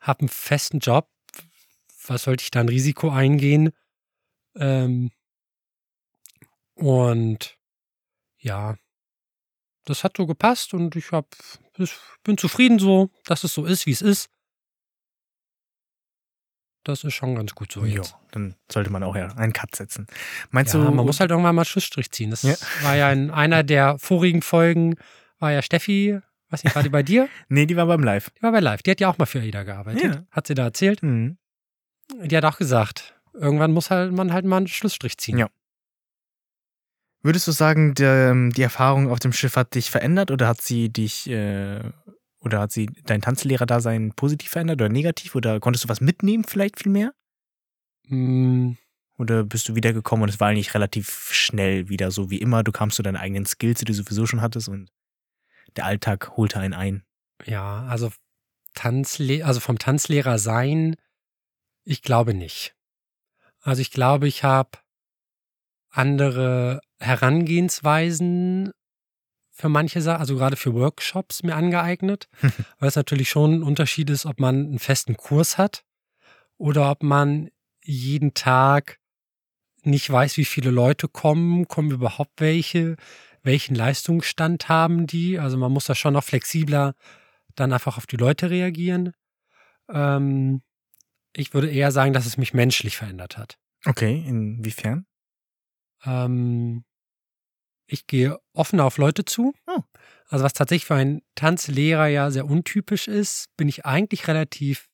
habe 0.00 0.20
einen 0.20 0.28
festen 0.28 0.78
Job. 0.80 1.08
Was 2.06 2.24
sollte 2.24 2.42
ich 2.42 2.50
da 2.50 2.60
ein 2.60 2.68
Risiko 2.68 3.10
eingehen? 3.10 3.70
Ähm, 4.56 5.10
und 6.74 7.56
ja, 8.38 8.76
das 9.84 10.04
hat 10.04 10.16
so 10.16 10.26
gepasst 10.26 10.74
und 10.74 10.96
ich 10.96 11.12
hab, 11.12 11.26
ich 11.78 11.92
bin 12.24 12.38
zufrieden 12.38 12.78
so, 12.78 13.10
dass 13.24 13.44
es 13.44 13.52
so 13.54 13.64
ist, 13.64 13.86
wie 13.86 13.92
es 13.92 14.02
ist. 14.02 14.28
Das 16.84 17.04
ist 17.04 17.14
schon 17.14 17.36
ganz 17.36 17.54
gut 17.54 17.70
so 17.70 17.84
Ja, 17.84 17.98
jetzt. 17.98 18.16
dann 18.32 18.56
sollte 18.70 18.90
man 18.90 19.04
auch 19.04 19.14
ja 19.14 19.28
einen 19.36 19.52
Cut 19.52 19.74
setzen. 19.76 20.06
Meinst 20.50 20.74
Ja, 20.74 20.80
du, 20.80 20.90
man 20.90 21.06
muss 21.06 21.20
halt 21.20 21.30
irgendwann 21.30 21.54
mal 21.54 21.64
Schlussstrich 21.64 22.10
ziehen. 22.10 22.30
Das 22.30 22.42
Ja. 22.42 22.56
war 22.82 22.96
ja 22.96 23.12
in 23.12 23.30
einer 23.30 23.62
der 23.62 23.98
vorigen 23.98 24.42
Folgen, 24.42 24.96
war 25.38 25.52
ja 25.52 25.62
Steffi, 25.62 26.20
was 26.52 26.64
nicht, 26.64 26.74
war 26.76 26.82
die 26.82 26.88
bei 26.88 27.02
dir? 27.02 27.28
Nee, 27.48 27.66
die 27.66 27.76
war 27.76 27.86
beim 27.86 28.02
Live. 28.02 28.30
Die 28.30 28.42
war 28.42 28.52
bei 28.52 28.60
Live. 28.60 28.82
Die 28.82 28.90
hat 28.90 29.00
ja 29.00 29.08
auch 29.08 29.18
mal 29.18 29.26
für 29.26 29.40
AIDA 29.40 29.62
gearbeitet. 29.62 30.02
Ja. 30.02 30.24
Hat 30.30 30.46
sie 30.46 30.54
da 30.54 30.64
erzählt. 30.64 31.02
Mhm. 31.02 31.38
Die 32.24 32.36
hat 32.36 32.44
auch 32.44 32.58
gesagt, 32.58 33.20
irgendwann 33.32 33.72
muss 33.72 33.90
halt 33.90 34.12
man 34.12 34.32
halt 34.32 34.44
mal 34.44 34.58
einen 34.58 34.68
Schlussstrich 34.68 35.16
ziehen. 35.18 35.38
Ja. 35.38 35.48
Würdest 37.22 37.46
du 37.46 37.52
sagen, 37.52 37.94
der, 37.94 38.34
die 38.50 38.62
Erfahrung 38.62 39.08
auf 39.08 39.20
dem 39.20 39.32
Schiff 39.32 39.56
hat 39.56 39.74
dich 39.74 39.90
verändert 39.90 40.30
oder 40.30 40.48
hat 40.48 40.60
sie 40.60 40.88
dich 40.92 41.30
äh, 41.30 41.80
oder 42.40 42.60
hat 42.60 42.72
sie 42.72 42.86
dein 43.04 43.22
Tanzlehrer-Dasein 43.22 44.12
positiv 44.14 44.50
verändert 44.50 44.80
oder 44.80 44.88
negativ 44.88 45.34
oder 45.36 45.60
konntest 45.60 45.84
du 45.84 45.88
was 45.88 46.00
mitnehmen 46.00 46.44
vielleicht 46.44 46.82
viel 46.82 46.90
mehr? 46.90 47.12
Mm, 48.08 48.72
Oder 49.18 49.44
bist 49.44 49.68
du 49.68 49.76
wiedergekommen 49.76 50.24
und 50.24 50.28
es 50.28 50.40
war 50.40 50.48
eigentlich 50.48 50.74
relativ 50.74 51.28
schnell 51.32 51.88
wieder 51.88 52.10
so 52.10 52.30
wie 52.30 52.38
immer? 52.38 52.64
Du 52.64 52.72
kamst 52.72 52.96
zu 52.96 53.02
deinen 53.04 53.16
eigenen 53.16 53.46
Skills, 53.46 53.78
die 53.78 53.84
du 53.84 53.94
sowieso 53.94 54.26
schon 54.26 54.42
hattest 54.42 54.68
und 54.68 54.90
der 55.76 55.86
Alltag 55.86 56.36
holte 56.36 56.58
einen 56.58 56.74
ein. 56.74 57.04
ja, 57.44 57.84
also 57.86 58.10
Tanzle 58.74 59.44
also 59.44 59.60
vom 59.60 59.78
Tanzlehrer 59.78 60.38
sein, 60.38 60.96
ich 61.84 62.02
glaube 62.02 62.34
nicht. 62.34 62.74
Also 63.60 63.82
ich 63.82 63.90
glaube, 63.90 64.28
ich 64.28 64.44
habe 64.44 64.78
andere 65.90 66.80
Herangehensweisen 66.98 68.72
für 69.50 69.68
manche 69.68 70.00
Sachen, 70.00 70.20
also 70.20 70.36
gerade 70.36 70.56
für 70.56 70.74
Workshops 70.74 71.42
mir 71.42 71.54
angeeignet, 71.54 72.28
weil 72.78 72.88
es 72.88 72.96
natürlich 72.96 73.28
schon 73.28 73.54
ein 73.54 73.62
Unterschied 73.62 74.08
ist, 74.10 74.26
ob 74.26 74.40
man 74.40 74.66
einen 74.66 74.78
festen 74.78 75.16
Kurs 75.16 75.58
hat 75.58 75.84
oder 76.56 76.90
ob 76.90 77.02
man 77.02 77.50
jeden 77.84 78.34
Tag 78.34 78.98
nicht 79.82 80.08
weiß, 80.08 80.36
wie 80.36 80.44
viele 80.44 80.70
Leute 80.70 81.08
kommen, 81.08 81.68
kommen 81.68 81.90
überhaupt 81.90 82.40
welche, 82.40 82.96
welchen 83.42 83.74
Leistungsstand 83.74 84.68
haben 84.68 85.06
die. 85.06 85.38
Also 85.38 85.56
man 85.56 85.72
muss 85.72 85.86
da 85.86 85.94
schon 85.94 86.14
noch 86.14 86.24
flexibler 86.24 86.94
dann 87.54 87.72
einfach 87.72 87.98
auf 87.98 88.06
die 88.06 88.16
Leute 88.16 88.50
reagieren. 88.50 89.12
Ähm, 89.90 90.62
ich 91.34 91.54
würde 91.54 91.70
eher 91.70 91.92
sagen, 91.92 92.12
dass 92.12 92.26
es 92.26 92.36
mich 92.36 92.54
menschlich 92.54 92.96
verändert 92.96 93.36
hat. 93.36 93.58
Okay, 93.84 94.24
inwiefern? 94.26 95.06
Ähm, 96.04 96.84
ich 97.86 98.06
gehe 98.06 98.38
offen 98.52 98.80
auf 98.80 98.98
Leute 98.98 99.24
zu. 99.24 99.54
Oh. 99.66 99.80
Also 100.28 100.44
was 100.44 100.52
tatsächlich 100.54 100.86
für 100.86 100.94
einen 100.94 101.22
Tanzlehrer 101.34 102.06
ja 102.06 102.30
sehr 102.30 102.46
untypisch 102.46 103.08
ist, 103.08 103.48
bin 103.56 103.68
ich 103.68 103.84
eigentlich 103.84 104.28
relativ, 104.28 104.88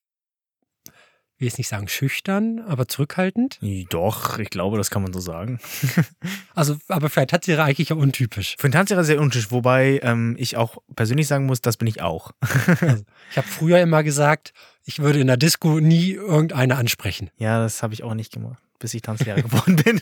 will 1.39 1.47
jetzt 1.47 1.59
nicht 1.59 1.69
sagen 1.69 1.89
schüchtern, 1.89 2.61
aber 2.67 2.89
zurückhaltend. 2.89 3.59
Doch, 3.91 4.39
ich 4.39 4.51
glaube, 4.51 4.77
das 4.77 4.91
kann 4.91 5.03
man 5.03 5.13
so 5.13 5.21
sagen. 5.21 5.61
Also, 6.55 6.77
aber 6.89 7.09
für 7.09 7.21
einen 7.21 7.29
Tanzlehrer 7.29 7.63
eigentlich 7.63 7.91
ja 7.91 7.97
untypisch. 7.97 8.57
Für 8.59 8.65
einen 8.65 8.73
Tanzlehrer 8.73 9.05
sehr 9.05 9.21
untypisch, 9.21 9.53
wobei 9.53 10.01
ähm, 10.03 10.35
ich 10.39 10.57
auch 10.57 10.79
persönlich 10.97 11.29
sagen 11.29 11.47
muss, 11.47 11.61
das 11.61 11.77
bin 11.77 11.87
ich 11.87 12.03
auch. 12.03 12.33
Ich 13.31 13.37
habe 13.37 13.47
früher 13.47 13.81
immer 13.81 14.03
gesagt, 14.03 14.53
ich 14.85 14.99
würde 14.99 15.21
in 15.21 15.29
der 15.29 15.37
Disco 15.37 15.79
nie 15.79 16.13
irgendeine 16.13 16.77
ansprechen. 16.77 17.31
ja, 17.37 17.61
das 17.61 17.83
habe 17.83 17.95
ich 17.95 18.03
auch 18.03 18.15
nicht 18.15 18.33
gemacht, 18.33 18.61
bis 18.81 18.95
ich 18.95 19.03
Tanzlehrer 19.03 19.43
geworden 19.43 19.77
bin. 19.77 20.01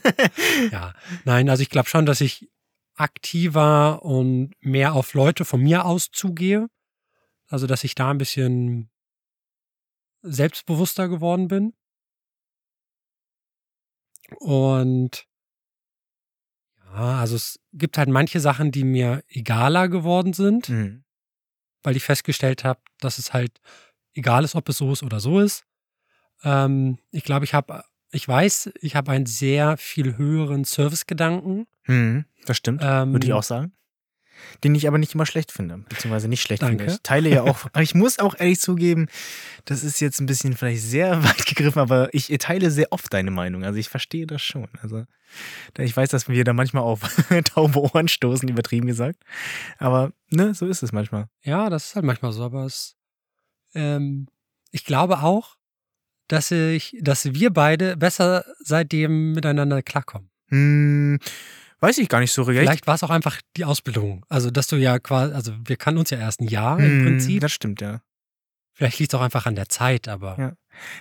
Ja, 0.70 0.94
nein, 1.24 1.50
also 1.50 1.62
ich 1.62 1.68
glaube 1.68 1.88
schon, 1.88 2.06
dass 2.06 2.20
ich 2.22 2.48
aktiver 2.94 4.02
und 4.02 4.52
mehr 4.60 4.94
auf 4.94 5.12
Leute 5.14 5.44
von 5.44 5.60
mir 5.60 5.84
aus 5.84 6.10
zugehe. 6.10 6.68
Also, 7.48 7.66
dass 7.66 7.84
ich 7.84 7.94
da 7.94 8.10
ein 8.10 8.18
bisschen 8.18 8.88
selbstbewusster 10.30 11.08
geworden 11.08 11.48
bin. 11.48 11.72
Und 14.38 15.26
ja, 16.94 17.20
also 17.20 17.36
es 17.36 17.60
gibt 17.72 17.98
halt 17.98 18.08
manche 18.08 18.40
Sachen, 18.40 18.72
die 18.72 18.84
mir 18.84 19.22
egaler 19.28 19.88
geworden 19.88 20.32
sind, 20.32 20.68
Mhm. 20.68 21.04
weil 21.82 21.96
ich 21.96 22.04
festgestellt 22.04 22.64
habe, 22.64 22.80
dass 23.00 23.18
es 23.18 23.32
halt 23.32 23.60
egal 24.14 24.44
ist, 24.44 24.54
ob 24.54 24.68
es 24.68 24.78
so 24.78 24.92
ist 24.92 25.02
oder 25.02 25.20
so 25.20 25.40
ist. 25.40 25.64
Ähm, 26.42 26.98
ich 27.10 27.24
glaube, 27.24 27.44
ich 27.44 27.54
habe, 27.54 27.84
ich 28.10 28.26
weiß, 28.26 28.70
ich 28.80 28.96
habe 28.96 29.12
einen 29.12 29.26
sehr 29.26 29.76
viel 29.76 30.16
höheren 30.16 30.64
Servicegedanken. 30.64 31.66
Mhm, 31.86 32.24
das 32.46 32.56
stimmt, 32.56 32.80
Ähm, 32.84 33.12
würde 33.12 33.26
ich 33.26 33.32
auch 33.32 33.42
sagen. 33.42 33.72
Den 34.64 34.74
ich 34.74 34.86
aber 34.86 34.98
nicht 34.98 35.14
immer 35.14 35.26
schlecht 35.26 35.52
finde, 35.52 35.78
beziehungsweise 35.88 36.28
nicht 36.28 36.42
schlecht 36.42 36.62
Danke. 36.62 36.78
finde. 36.78 36.92
Ich 36.92 37.00
teile 37.02 37.28
ja 37.28 37.42
auch, 37.42 37.64
aber 37.72 37.82
ich 37.82 37.94
muss 37.94 38.18
auch 38.18 38.38
ehrlich 38.38 38.60
zugeben, 38.60 39.08
das 39.64 39.84
ist 39.84 40.00
jetzt 40.00 40.20
ein 40.20 40.26
bisschen 40.26 40.56
vielleicht 40.56 40.82
sehr 40.82 41.22
weit 41.24 41.46
gegriffen, 41.46 41.80
aber 41.80 42.12
ich 42.12 42.28
teile 42.38 42.70
sehr 42.70 42.92
oft 42.92 43.12
deine 43.12 43.30
Meinung. 43.30 43.64
Also 43.64 43.78
ich 43.78 43.88
verstehe 43.88 44.26
das 44.26 44.42
schon. 44.42 44.68
Also 44.82 45.04
ich 45.78 45.96
weiß, 45.96 46.10
dass 46.10 46.28
wir 46.28 46.44
da 46.44 46.52
manchmal 46.52 46.82
auf 46.82 47.00
taube 47.44 47.80
Ohren 47.80 48.08
stoßen, 48.08 48.48
übertrieben 48.48 48.86
gesagt. 48.86 49.22
Aber 49.78 50.12
ne, 50.30 50.54
so 50.54 50.66
ist 50.66 50.82
es 50.82 50.92
manchmal. 50.92 51.28
Ja, 51.42 51.68
das 51.70 51.86
ist 51.86 51.96
halt 51.96 52.04
manchmal 52.04 52.32
so, 52.32 52.44
aber 52.44 52.64
es, 52.64 52.96
ähm, 53.74 54.28
ich 54.70 54.84
glaube 54.84 55.20
auch, 55.20 55.56
dass 56.28 56.50
ich, 56.50 56.96
dass 57.00 57.32
wir 57.34 57.50
beide 57.52 57.96
besser 57.96 58.44
seitdem 58.60 59.32
miteinander 59.32 59.82
klarkommen. 59.82 60.30
Hm, 60.48 61.18
weiß 61.80 61.98
ich 61.98 62.08
gar 62.08 62.20
nicht 62.20 62.32
so 62.32 62.42
recht. 62.42 62.60
Vielleicht 62.60 62.86
war 62.86 62.94
es 62.94 63.02
auch 63.02 63.10
einfach 63.10 63.40
die 63.56 63.64
Ausbildung. 63.64 64.24
Also, 64.28 64.50
dass 64.50 64.66
du 64.66 64.76
ja 64.76 64.98
quasi, 64.98 65.34
also 65.34 65.52
wir 65.64 65.76
kannten 65.76 65.98
uns 66.00 66.10
ja 66.10 66.18
erst 66.18 66.40
ein 66.40 66.48
Jahr 66.48 66.78
im 66.78 66.98
Hm, 66.98 67.02
Prinzip. 67.04 67.40
Das 67.40 67.52
stimmt, 67.52 67.80
ja. 67.80 68.00
Vielleicht 68.74 68.98
liegt 68.98 69.12
es 69.14 69.18
auch 69.18 69.22
einfach 69.24 69.46
an 69.46 69.54
der 69.54 69.68
Zeit, 69.70 70.06
aber 70.06 70.36
Ja. 70.38 70.52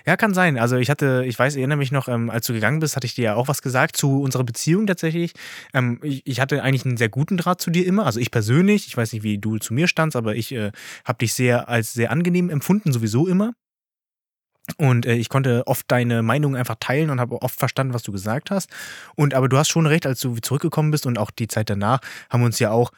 Ja, 0.06 0.16
kann 0.16 0.32
sein. 0.32 0.56
Also 0.58 0.76
ich 0.76 0.88
hatte, 0.88 1.24
ich 1.26 1.38
weiß, 1.38 1.56
erinnere 1.56 1.76
mich 1.76 1.92
noch, 1.92 2.08
ähm, 2.08 2.30
als 2.30 2.46
du 2.46 2.54
gegangen 2.54 2.80
bist, 2.80 2.96
hatte 2.96 3.06
ich 3.06 3.14
dir 3.14 3.24
ja 3.24 3.34
auch 3.34 3.48
was 3.48 3.60
gesagt 3.60 3.94
zu 3.98 4.22
unserer 4.22 4.44
Beziehung 4.44 4.86
tatsächlich. 4.86 5.32
Ähm, 5.74 6.00
ich, 6.02 6.22
ich 6.26 6.40
hatte 6.40 6.62
eigentlich 6.62 6.86
einen 6.86 6.96
sehr 6.96 7.10
guten 7.10 7.36
Draht 7.36 7.60
zu 7.60 7.70
dir 7.70 7.86
immer. 7.86 8.06
Also 8.06 8.18
ich 8.18 8.30
persönlich, 8.30 8.86
ich 8.86 8.96
weiß 8.96 9.12
nicht, 9.12 9.22
wie 9.22 9.36
du 9.36 9.58
zu 9.58 9.74
mir 9.74 9.86
standst, 9.88 10.16
aber 10.16 10.34
ich 10.34 10.52
äh, 10.52 10.72
habe 11.04 11.18
dich 11.18 11.34
sehr 11.34 11.68
als 11.68 11.92
sehr 11.92 12.10
angenehm 12.10 12.48
empfunden, 12.48 12.90
sowieso 12.94 13.26
immer. 13.26 13.52
Und 14.78 15.06
äh, 15.06 15.14
ich 15.14 15.28
konnte 15.28 15.66
oft 15.66 15.90
deine 15.90 16.22
Meinung 16.22 16.56
einfach 16.56 16.76
teilen 16.80 17.10
und 17.10 17.20
habe 17.20 17.40
oft 17.42 17.58
verstanden, 17.58 17.94
was 17.94 18.02
du 18.02 18.12
gesagt 18.12 18.50
hast. 18.50 18.70
Und 19.14 19.34
aber 19.34 19.48
du 19.48 19.56
hast 19.56 19.68
schon 19.68 19.86
recht, 19.86 20.06
als 20.06 20.20
du 20.20 20.36
zurückgekommen 20.36 20.90
bist 20.90 21.06
und 21.06 21.18
auch 21.18 21.30
die 21.30 21.48
Zeit 21.48 21.70
danach 21.70 22.00
haben 22.30 22.40
wir 22.40 22.46
uns 22.46 22.58
ja 22.58 22.70
auch 22.70 22.90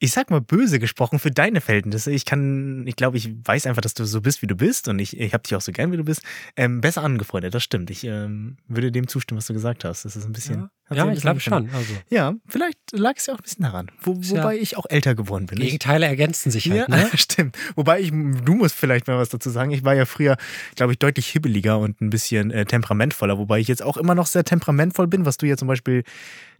ich 0.00 0.12
sag 0.12 0.30
mal 0.30 0.40
böse 0.40 0.78
gesprochen 0.78 1.18
für 1.18 1.32
deine 1.32 1.60
Verhältnisse. 1.60 2.12
Ich 2.12 2.24
kann, 2.24 2.86
ich 2.86 2.94
glaube, 2.94 3.16
ich 3.16 3.34
weiß 3.44 3.66
einfach, 3.66 3.82
dass 3.82 3.94
du 3.94 4.04
so 4.04 4.20
bist, 4.20 4.42
wie 4.42 4.46
du 4.46 4.54
bist 4.54 4.86
und 4.86 5.00
ich, 5.00 5.18
ich 5.18 5.32
habe 5.34 5.42
dich 5.42 5.56
auch 5.56 5.60
so 5.60 5.72
gern, 5.72 5.90
wie 5.90 5.96
du 5.96 6.04
bist. 6.04 6.22
Ähm, 6.56 6.80
besser 6.80 7.02
angefreundet, 7.02 7.52
das 7.52 7.64
stimmt. 7.64 7.90
Ich 7.90 8.04
ähm, 8.04 8.58
würde 8.68 8.92
dem 8.92 9.08
zustimmen, 9.08 9.38
was 9.38 9.46
du 9.46 9.54
gesagt 9.54 9.84
hast. 9.84 10.04
Das 10.04 10.14
ist 10.14 10.24
ein 10.24 10.32
bisschen. 10.32 10.70
ja, 10.90 10.96
ja 10.96 11.04
ein 11.04 11.14
ich 11.14 11.20
glaube 11.20 11.40
schon. 11.40 11.68
Also 11.70 11.94
Ja, 12.10 12.34
vielleicht 12.46 12.78
lag 12.92 13.14
es 13.16 13.26
ja 13.26 13.34
auch 13.34 13.38
ein 13.38 13.42
bisschen 13.42 13.64
daran. 13.64 13.90
Wo, 14.00 14.12
Ist 14.12 14.30
ja- 14.30 14.38
wobei 14.38 14.56
ich 14.58 14.76
auch 14.76 14.86
älter 14.88 15.16
geworden 15.16 15.46
bin. 15.46 15.58
Gegenteile 15.58 16.06
ergänzen 16.06 16.52
sich 16.52 16.70
halt, 16.70 16.88
ja, 16.88 16.96
ne? 16.96 17.10
stimmt. 17.14 17.58
Wobei 17.74 18.00
ich, 18.00 18.10
du 18.10 18.54
musst 18.54 18.76
vielleicht 18.76 19.08
mal 19.08 19.18
was 19.18 19.30
dazu 19.30 19.50
sagen. 19.50 19.72
Ich 19.72 19.82
war 19.82 19.96
ja 19.96 20.06
früher, 20.06 20.36
glaube 20.76 20.92
ich, 20.92 21.00
deutlich 21.00 21.26
hibbeliger 21.26 21.76
und 21.80 22.00
ein 22.00 22.10
bisschen 22.10 22.52
äh, 22.52 22.64
temperamentvoller, 22.66 23.36
wobei 23.36 23.58
ich 23.58 23.66
jetzt 23.66 23.82
auch 23.82 23.96
immer 23.96 24.14
noch 24.14 24.26
sehr 24.26 24.44
temperamentvoll 24.44 25.08
bin, 25.08 25.24
was 25.24 25.38
du 25.38 25.46
ja 25.46 25.56
zum 25.56 25.66
Beispiel 25.66 26.04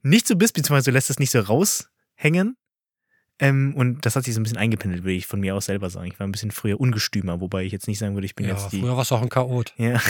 nicht 0.02 0.26
so 0.26 0.34
bist, 0.34 0.54
beziehungsweise 0.54 0.90
du 0.90 0.94
lässt 0.94 1.08
es 1.10 1.20
nicht 1.20 1.30
so 1.30 1.38
raushängen. 1.38 2.56
Ähm, 3.40 3.72
und 3.76 4.04
das 4.04 4.16
hat 4.16 4.24
sich 4.24 4.34
so 4.34 4.40
ein 4.40 4.42
bisschen 4.42 4.58
eingependelt, 4.58 5.04
würde 5.04 5.14
ich 5.14 5.26
von 5.26 5.38
mir 5.38 5.54
aus 5.54 5.66
selber 5.66 5.90
sagen. 5.90 6.08
Ich 6.12 6.18
war 6.18 6.26
ein 6.26 6.32
bisschen 6.32 6.50
früher 6.50 6.80
ungestümer, 6.80 7.40
wobei 7.40 7.62
ich 7.64 7.70
jetzt 7.72 7.86
nicht 7.86 7.98
sagen 7.98 8.14
würde, 8.14 8.24
ich 8.26 8.34
bin 8.34 8.46
Ja, 8.46 8.54
jetzt 8.54 8.72
die. 8.72 8.80
früher 8.80 8.96
warst 8.96 9.12
du 9.12 9.14
auch 9.14 9.22
ein 9.22 9.28
Chaot. 9.28 9.74
Ja. 9.76 10.00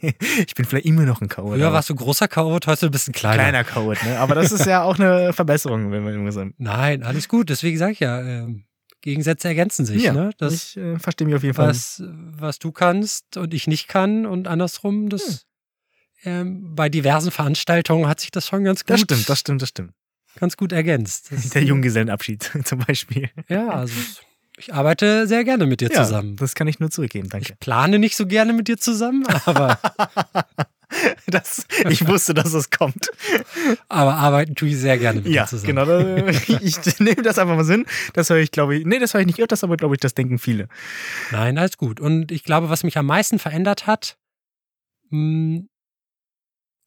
ich 0.46 0.54
bin 0.56 0.64
vielleicht 0.64 0.86
immer 0.86 1.02
noch 1.02 1.20
ein 1.20 1.28
Chaot. 1.28 1.54
Früher 1.54 1.72
warst 1.72 1.88
du 1.90 1.94
großer 1.94 2.26
Chaot, 2.26 2.66
heute 2.66 2.90
bist 2.90 3.06
du 3.06 3.10
ein 3.10 3.14
kleiner. 3.14 3.36
kleiner 3.42 3.64
Chaot, 3.64 4.02
ne? 4.04 4.18
Aber 4.18 4.34
das 4.34 4.50
ist 4.50 4.66
ja 4.66 4.82
auch 4.82 4.98
eine 4.98 5.32
Verbesserung, 5.32 5.92
wenn 5.92 6.02
man 6.02 6.14
immer 6.14 6.32
sagen. 6.32 6.54
Nein, 6.58 7.04
alles 7.04 7.28
gut. 7.28 7.48
Deswegen 7.48 7.78
sage 7.78 7.92
ich 7.92 8.00
ja, 8.00 8.20
ähm, 8.20 8.64
Gegensätze 9.02 9.46
ergänzen 9.46 9.86
sich. 9.86 10.02
Ja, 10.02 10.12
ne? 10.12 10.30
Das, 10.38 10.52
ich 10.52 10.76
äh, 10.76 10.98
verstehe 10.98 11.26
mich 11.28 11.36
auf 11.36 11.44
jeden 11.44 11.54
Fall. 11.54 11.68
was, 11.68 12.02
was 12.06 12.58
du 12.58 12.72
kannst 12.72 13.36
und 13.36 13.54
ich 13.54 13.68
nicht 13.68 13.86
kann 13.86 14.26
und 14.26 14.48
andersrum, 14.48 15.08
das 15.08 15.46
ähm, 16.24 16.74
bei 16.74 16.88
diversen 16.88 17.30
Veranstaltungen 17.30 18.08
hat 18.08 18.18
sich 18.18 18.32
das 18.32 18.48
schon 18.48 18.64
ganz 18.64 18.80
gut, 18.84 18.90
Das 18.90 19.00
stimmt, 19.02 19.28
das 19.28 19.38
stimmt, 19.38 19.62
das 19.62 19.68
stimmt. 19.68 19.92
Ganz 20.38 20.56
gut 20.56 20.72
ergänzt. 20.72 21.28
Das, 21.30 21.50
Der 21.50 21.62
Junggesellenabschied 21.64 22.50
zum 22.64 22.80
Beispiel. 22.80 23.30
Ja, 23.48 23.68
also 23.68 23.94
ich 24.56 24.74
arbeite 24.74 25.26
sehr 25.28 25.44
gerne 25.44 25.66
mit 25.66 25.80
dir 25.80 25.90
Ja, 25.90 26.02
zusammen. 26.04 26.36
das 26.36 26.54
kann 26.54 26.66
ich 26.68 26.80
nur 26.80 26.90
zurückgeben, 26.90 27.28
danke. 27.28 27.52
Ich 27.52 27.58
plane 27.60 27.98
nicht 27.98 28.16
so 28.16 28.26
gerne 28.26 28.52
mit 28.52 28.68
dir 28.68 28.76
zusammen, 28.78 29.24
aber, 29.46 29.78
Das, 31.26 31.66
ich 31.90 32.08
wusste, 32.08 32.32
dass 32.32 32.54
es 32.54 32.70
kommt. 32.70 33.10
aber 33.90 34.14
arbeiten 34.14 34.54
tue 34.54 34.68
ich 34.70 34.78
sehr 34.78 34.96
gerne 34.96 35.20
mit 35.20 35.30
Ja, 35.30 35.42
dir 35.44 35.48
zusammen. 35.48 35.66
genau. 35.66 35.84
da- 35.84 36.26
Ich 36.62 36.98
nehme 36.98 37.20
das 37.22 37.38
einfach 37.38 37.56
mal 37.56 37.64
Sinn. 37.64 37.84
Das 38.14 38.30
höre 38.30 38.38
ich, 38.38 38.50
glaube 38.52 38.74
ich. 38.76 38.86
Nee, 38.86 38.98
das 38.98 39.12
höre 39.12 39.20
ich 39.20 39.26
nicht 39.26 39.38
öfters, 39.40 39.62
aber 39.62 39.76
glaube 39.76 39.94
ich, 39.96 40.00
das 40.00 40.14
denken 40.14 40.38
viele. 40.38 40.68
Nein, 41.30 41.58
alles 41.58 41.76
gut. 41.76 42.00
Und 42.00 42.32
ich 42.32 42.42
glaube, 42.42 42.70
was 42.70 42.84
mich 42.84 42.96
am 42.96 43.04
meisten 43.04 43.38
verändert 43.38 43.86
hat, 43.86 44.16
mh, 45.10 45.64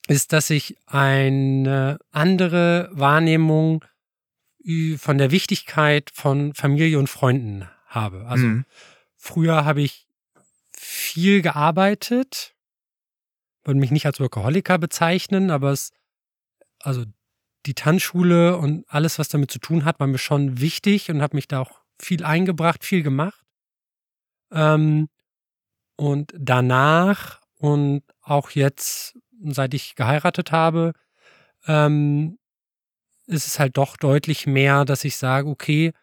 ist, 0.08 0.34
dass 0.34 0.50
ich 0.50 0.78
eine 0.88 2.00
andere 2.12 2.90
Wahrnehmung 2.92 3.86
von 4.98 5.18
der 5.18 5.32
Wichtigkeit 5.32 6.12
von 6.14 6.54
Familie 6.54 7.00
und 7.00 7.08
Freunden 7.08 7.68
habe. 7.88 8.26
Also 8.28 8.46
Mhm. 8.46 8.66
früher 9.18 9.66
habe 9.66 9.82
ich 9.82 10.08
viel 10.76 11.42
gearbeitet, 11.42 12.56
würde 13.64 13.80
mich 13.80 13.92
nicht 13.92 14.06
als 14.06 14.20
Workaholiker 14.20 14.78
bezeichnen, 14.78 15.50
aber 15.52 15.72
es, 15.72 15.92
also 16.80 17.06
die 17.66 17.74
Tanzschule 17.76 18.58
und 18.58 18.86
alles, 18.88 19.20
was 19.20 19.30
damit 19.30 19.52
zu 19.52 19.60
tun 19.60 19.86
hat, 19.86 20.00
war 20.00 20.08
mir 20.08 20.18
schon 20.18 20.60
wichtig 20.62 21.10
und 21.10 21.22
habe 21.22 21.36
mich 21.36 21.48
da 21.48 21.60
auch 21.60 21.82
viel 22.00 22.24
eingebracht, 22.24 22.84
viel 22.84 23.04
gemacht. 23.04 23.44
Ähm, 24.52 25.10
und 25.96 26.34
danach 26.38 27.42
und 27.58 28.04
auch 28.22 28.52
jetzt, 28.52 29.18
seit 29.44 29.74
ich 29.74 29.96
geheiratet 29.96 30.52
habe, 30.52 30.94
ähm, 31.68 32.38
ist 33.28 33.48
es 33.48 33.60
halt 33.60 33.78
doch 33.78 33.98
deutlich 33.98 34.48
mehr, 34.48 34.84
dass 34.86 35.04
ich 35.06 35.16
sage, 35.16 35.48
okay, 35.48 35.94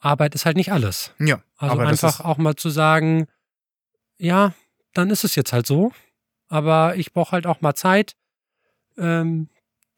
Arbeit 0.00 0.34
ist 0.34 0.46
halt 0.46 0.56
nicht 0.56 0.72
alles. 0.72 1.12
Ja, 1.18 1.42
Also 1.56 1.78
einfach 1.78 2.20
auch 2.20 2.38
mal 2.38 2.56
zu 2.56 2.70
sagen, 2.70 3.26
ja, 4.18 4.54
dann 4.94 5.10
ist 5.10 5.24
es 5.24 5.34
jetzt 5.34 5.52
halt 5.52 5.66
so. 5.66 5.92
Aber 6.48 6.96
ich 6.96 7.12
brauche 7.12 7.32
halt 7.32 7.46
auch 7.46 7.60
mal 7.60 7.74
Zeit, 7.74 8.14
ähm, 8.98 9.48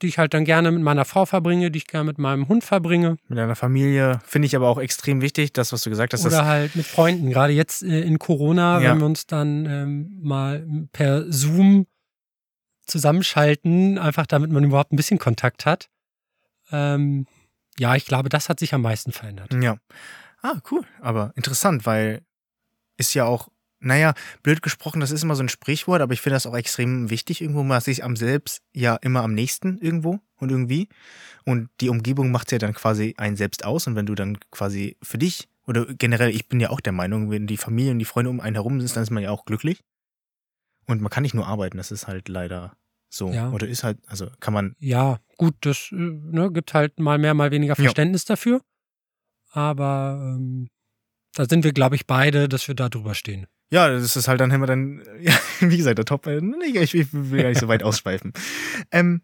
die 0.02 0.08
ich 0.08 0.18
halt 0.18 0.34
dann 0.34 0.44
gerne 0.44 0.70
mit 0.72 0.82
meiner 0.82 1.04
Frau 1.04 1.24
verbringe, 1.24 1.70
die 1.70 1.78
ich 1.78 1.86
gerne 1.86 2.04
mit 2.04 2.18
meinem 2.18 2.48
Hund 2.48 2.64
verbringe. 2.64 3.16
mit 3.28 3.38
deiner 3.38 3.54
Familie 3.54 4.20
finde 4.26 4.46
ich 4.46 4.56
aber 4.56 4.68
auch 4.68 4.78
extrem 4.78 5.20
wichtig, 5.22 5.52
das, 5.52 5.72
was 5.72 5.82
du 5.82 5.90
gesagt 5.90 6.12
hast. 6.12 6.26
Oder 6.26 6.44
halt 6.44 6.74
mit 6.76 6.84
Freunden. 6.86 7.30
Gerade 7.30 7.52
jetzt 7.52 7.82
äh, 7.84 8.00
in 8.02 8.18
Corona, 8.18 8.80
Ja. 8.80 8.90
wenn 8.90 8.98
wir 8.98 9.06
uns 9.06 9.26
dann 9.26 9.64
ähm, 9.66 10.18
mal 10.20 10.66
per 10.92 11.30
Zoom 11.32 11.86
zusammenschalten, 12.86 13.98
einfach 13.98 14.26
damit 14.26 14.50
man 14.50 14.64
überhaupt 14.64 14.92
ein 14.92 14.96
bisschen 14.96 15.18
Kontakt 15.18 15.66
hat. 15.66 15.88
Ähm, 16.70 17.26
ja, 17.78 17.94
ich 17.96 18.06
glaube, 18.06 18.28
das 18.28 18.48
hat 18.48 18.60
sich 18.60 18.74
am 18.74 18.82
meisten 18.82 19.12
verändert. 19.12 19.52
Ja. 19.54 19.76
Ah, 20.42 20.60
cool. 20.70 20.82
Aber 21.00 21.32
interessant, 21.36 21.86
weil 21.86 22.22
ist 22.96 23.14
ja 23.14 23.24
auch, 23.24 23.48
naja, 23.80 24.14
blöd 24.42 24.62
gesprochen, 24.62 25.00
das 25.00 25.10
ist 25.10 25.22
immer 25.22 25.34
so 25.34 25.42
ein 25.42 25.48
Sprichwort, 25.48 26.02
aber 26.02 26.12
ich 26.12 26.20
finde 26.20 26.34
das 26.34 26.46
auch 26.46 26.56
extrem 26.56 27.10
wichtig 27.10 27.40
irgendwo. 27.40 27.62
Man 27.62 27.80
sich 27.80 28.04
am 28.04 28.16
selbst 28.16 28.62
ja 28.72 28.96
immer 28.96 29.22
am 29.22 29.34
nächsten 29.34 29.78
irgendwo 29.78 30.20
und 30.36 30.50
irgendwie. 30.50 30.88
Und 31.44 31.68
die 31.80 31.88
Umgebung 31.88 32.30
macht 32.30 32.52
ja 32.52 32.58
dann 32.58 32.74
quasi 32.74 33.14
einen 33.16 33.36
selbst 33.36 33.64
aus. 33.64 33.86
Und 33.86 33.96
wenn 33.96 34.06
du 34.06 34.14
dann 34.14 34.38
quasi 34.50 34.96
für 35.02 35.18
dich 35.18 35.48
oder 35.66 35.86
generell, 35.86 36.30
ich 36.30 36.48
bin 36.48 36.60
ja 36.60 36.70
auch 36.70 36.80
der 36.80 36.92
Meinung, 36.92 37.30
wenn 37.30 37.46
die 37.46 37.56
Familie 37.56 37.92
und 37.92 37.98
die 37.98 38.04
Freunde 38.04 38.30
um 38.30 38.40
einen 38.40 38.56
herum 38.56 38.80
sind, 38.80 38.94
dann 38.94 39.02
ist 39.02 39.10
man 39.10 39.22
ja 39.22 39.30
auch 39.30 39.44
glücklich. 39.44 39.82
Und 40.86 41.00
man 41.00 41.10
kann 41.10 41.22
nicht 41.22 41.34
nur 41.34 41.46
arbeiten, 41.46 41.76
das 41.76 41.90
ist 41.90 42.06
halt 42.06 42.28
leider 42.28 42.76
so. 43.08 43.30
Ja. 43.30 43.50
Oder 43.50 43.68
ist 43.68 43.84
halt, 43.84 43.98
also 44.06 44.28
kann 44.40 44.54
man, 44.54 44.74
Ja, 44.78 45.20
gut, 45.36 45.54
das 45.60 45.90
äh, 45.92 45.96
ne, 45.96 46.50
gibt 46.52 46.74
halt 46.74 46.98
mal 46.98 47.18
mehr, 47.18 47.34
mal 47.34 47.50
weniger 47.50 47.76
Verständnis 47.76 48.24
dafür. 48.24 48.62
Aber 49.50 50.18
ähm, 50.20 50.68
da 51.34 51.44
sind 51.46 51.64
wir, 51.64 51.72
glaube 51.72 51.94
ich, 51.96 52.06
beide, 52.06 52.48
dass 52.48 52.68
wir 52.68 52.74
da 52.74 52.88
drüber 52.88 53.14
stehen. 53.14 53.46
ja, 53.70 53.88
das 53.88 54.16
ist 54.16 54.28
halt 54.28 54.40
dann 54.40 54.50
immer 54.50 54.66
dann, 54.66 55.02
ja, 55.20 55.34
wie 55.60 55.76
gesagt, 55.76 55.98
der 55.98 56.04
Top, 56.04 56.26
äh, 56.26 56.40
ich, 56.64 56.94
ich 56.94 57.12
will 57.12 57.42
gar 57.42 57.48
nicht 57.50 57.60
so 57.60 57.68
weit 57.68 57.82
ausschweifen. 57.84 58.32
Ähm, 58.90 59.22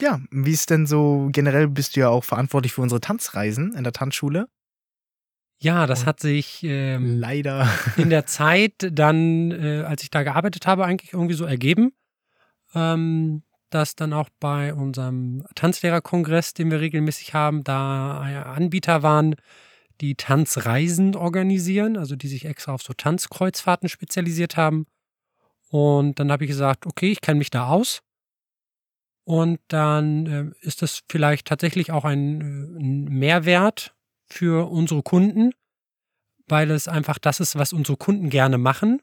ja, 0.00 0.20
wie 0.30 0.52
ist 0.52 0.70
denn 0.70 0.86
so, 0.86 1.28
generell 1.32 1.68
bist 1.68 1.96
du 1.96 2.00
ja 2.00 2.08
auch 2.08 2.24
verantwortlich 2.24 2.72
für 2.72 2.82
unsere 2.82 3.00
Tanzreisen 3.00 3.72
in 3.74 3.84
der 3.84 3.92
Tanzschule. 3.92 4.48
Ja, 5.60 5.86
das 5.86 6.06
hat 6.06 6.20
sich 6.20 6.62
ähm, 6.62 7.18
Leider. 7.18 7.68
in 7.96 8.10
der 8.10 8.26
Zeit 8.26 8.74
dann, 8.92 9.50
äh, 9.50 9.82
als 9.82 10.04
ich 10.04 10.10
da 10.10 10.22
gearbeitet 10.22 10.66
habe, 10.66 10.84
eigentlich 10.84 11.12
irgendwie 11.12 11.34
so 11.34 11.44
ergeben, 11.44 11.92
ähm, 12.74 13.42
dass 13.70 13.96
dann 13.96 14.12
auch 14.12 14.28
bei 14.38 14.72
unserem 14.72 15.44
Tanzlehrerkongress, 15.56 16.54
den 16.54 16.70
wir 16.70 16.80
regelmäßig 16.80 17.34
haben, 17.34 17.64
da 17.64 18.28
äh, 18.28 18.36
Anbieter 18.36 19.02
waren, 19.02 19.34
die 20.00 20.14
Tanzreisen 20.14 21.16
organisieren, 21.16 21.96
also 21.96 22.14
die 22.14 22.28
sich 22.28 22.44
extra 22.44 22.72
auf 22.72 22.82
so 22.82 22.92
Tanzkreuzfahrten 22.92 23.88
spezialisiert 23.88 24.56
haben. 24.56 24.86
Und 25.70 26.20
dann 26.20 26.30
habe 26.30 26.44
ich 26.44 26.48
gesagt, 26.48 26.86
okay, 26.86 27.10
ich 27.10 27.20
kenne 27.20 27.38
mich 27.38 27.50
da 27.50 27.66
aus. 27.68 28.00
Und 29.24 29.60
dann 29.68 30.26
äh, 30.26 30.66
ist 30.66 30.82
das 30.82 31.02
vielleicht 31.10 31.48
tatsächlich 31.48 31.90
auch 31.90 32.04
ein, 32.04 32.40
äh, 32.40 32.80
ein 32.80 33.04
Mehrwert 33.04 33.92
für 34.30 34.70
unsere 34.70 35.02
Kunden, 35.02 35.52
weil 36.46 36.70
es 36.70 36.88
einfach 36.88 37.18
das 37.18 37.40
ist, 37.40 37.56
was 37.56 37.72
unsere 37.72 37.96
Kunden 37.96 38.30
gerne 38.30 38.58
machen, 38.58 39.00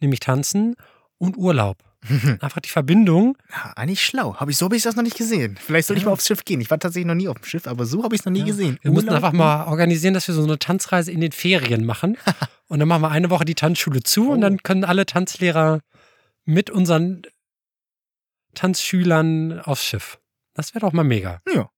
nämlich 0.00 0.20
tanzen 0.20 0.76
und 1.18 1.36
Urlaub. 1.36 1.78
Einfach 2.40 2.60
die 2.60 2.68
Verbindung. 2.68 3.36
Ja, 3.50 3.72
eigentlich 3.74 4.04
schlau. 4.04 4.36
Hab 4.36 4.48
ich, 4.48 4.56
so 4.56 4.66
habe 4.66 4.76
ich 4.76 4.84
das 4.84 4.94
noch 4.94 5.02
nicht 5.02 5.16
gesehen. 5.16 5.56
Vielleicht 5.60 5.88
soll 5.88 5.96
ich 5.96 6.04
Ja. 6.04 6.06
mal 6.10 6.12
aufs 6.12 6.28
Schiff 6.28 6.44
gehen. 6.44 6.60
Ich 6.60 6.70
war 6.70 6.78
tatsächlich 6.78 7.08
noch 7.08 7.16
nie 7.16 7.26
auf 7.26 7.38
dem 7.40 7.44
Schiff, 7.44 7.66
aber 7.66 7.86
so 7.86 8.04
habe 8.04 8.14
ich 8.14 8.20
es 8.20 8.24
noch 8.24 8.30
nie 8.32 8.38
Ja. 8.40 8.44
gesehen. 8.44 8.78
Wir 8.82 8.92
müssen 8.92 9.08
Urlaub? 9.08 9.24
einfach 9.24 9.32
mal 9.36 9.64
organisieren, 9.66 10.14
dass 10.14 10.28
wir 10.28 10.34
so 10.36 10.44
eine 10.44 10.60
Tanzreise 10.60 11.10
in 11.10 11.20
den 11.20 11.32
Ferien 11.32 11.84
machen. 11.84 12.16
Und 12.68 12.78
dann 12.78 12.86
machen 12.86 13.02
wir 13.02 13.10
eine 13.10 13.30
Woche 13.30 13.44
die 13.44 13.56
Tanzschule 13.56 14.02
zu 14.04 14.30
und 14.30 14.38
Oh. 14.38 14.42
dann 14.42 14.62
können 14.62 14.84
alle 14.84 15.06
Tanzlehrer 15.06 15.80
mit 16.44 16.70
unseren 16.70 17.22
Tanzschülern 18.54 19.60
aufs 19.60 19.84
Schiff. 19.84 20.20
Das 20.54 20.74
wäre 20.74 20.86
doch 20.86 20.92
mal 20.92 21.02
mega. 21.04 21.40
Ja. 21.52 21.70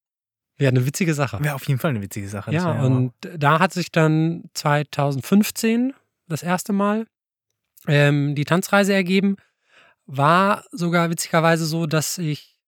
Wäre 0.60 0.72
eine 0.72 0.84
witzige 0.84 1.14
Sache. 1.14 1.42
Wäre 1.42 1.54
auf 1.54 1.66
jeden 1.66 1.80
Fall 1.80 1.88
eine 1.88 2.02
witzige 2.02 2.28
Sache. 2.28 2.52
Ja, 2.52 2.74
wär- 2.74 2.84
und 2.84 3.14
da 3.22 3.60
hat 3.60 3.72
sich 3.72 3.90
dann 3.90 4.44
2015 4.52 5.94
das 6.28 6.42
erste 6.42 6.74
Mal 6.74 7.06
ähm, 7.86 8.34
die 8.34 8.44
Tanzreise 8.44 8.92
ergeben. 8.92 9.36
War 10.04 10.66
sogar 10.70 11.08
witzigerweise 11.08 11.64
so, 11.64 11.86
dass 11.86 12.18
ich, 12.18 12.58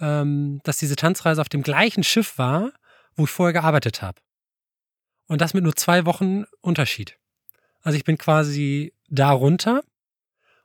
ähm, 0.00 0.60
dass 0.64 0.78
diese 0.78 0.96
Tanzreise 0.96 1.40
auf 1.40 1.48
dem 1.48 1.62
gleichen 1.62 2.02
Schiff 2.02 2.38
war, 2.38 2.72
wo 3.14 3.22
ich 3.22 3.30
vorher 3.30 3.52
gearbeitet 3.52 4.02
habe. 4.02 4.20
Und 5.28 5.40
das 5.40 5.54
mit 5.54 5.62
nur 5.62 5.76
zwei 5.76 6.06
Wochen 6.06 6.42
Unterschied. 6.60 7.20
Also 7.82 7.96
ich 7.96 8.02
bin 8.02 8.18
quasi 8.18 8.94
da 9.08 9.30
runter 9.30 9.82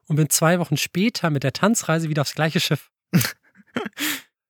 und 0.07 0.15
bin 0.15 0.31
zwei 0.31 0.57
Wochen 0.57 0.77
später 0.77 1.29
mit 1.29 1.43
der 1.43 1.53
Tanzreise 1.53 2.09
wieder 2.09 2.23
aufs 2.23 2.33
gleiche 2.33 2.59
Schiff. 2.59 2.89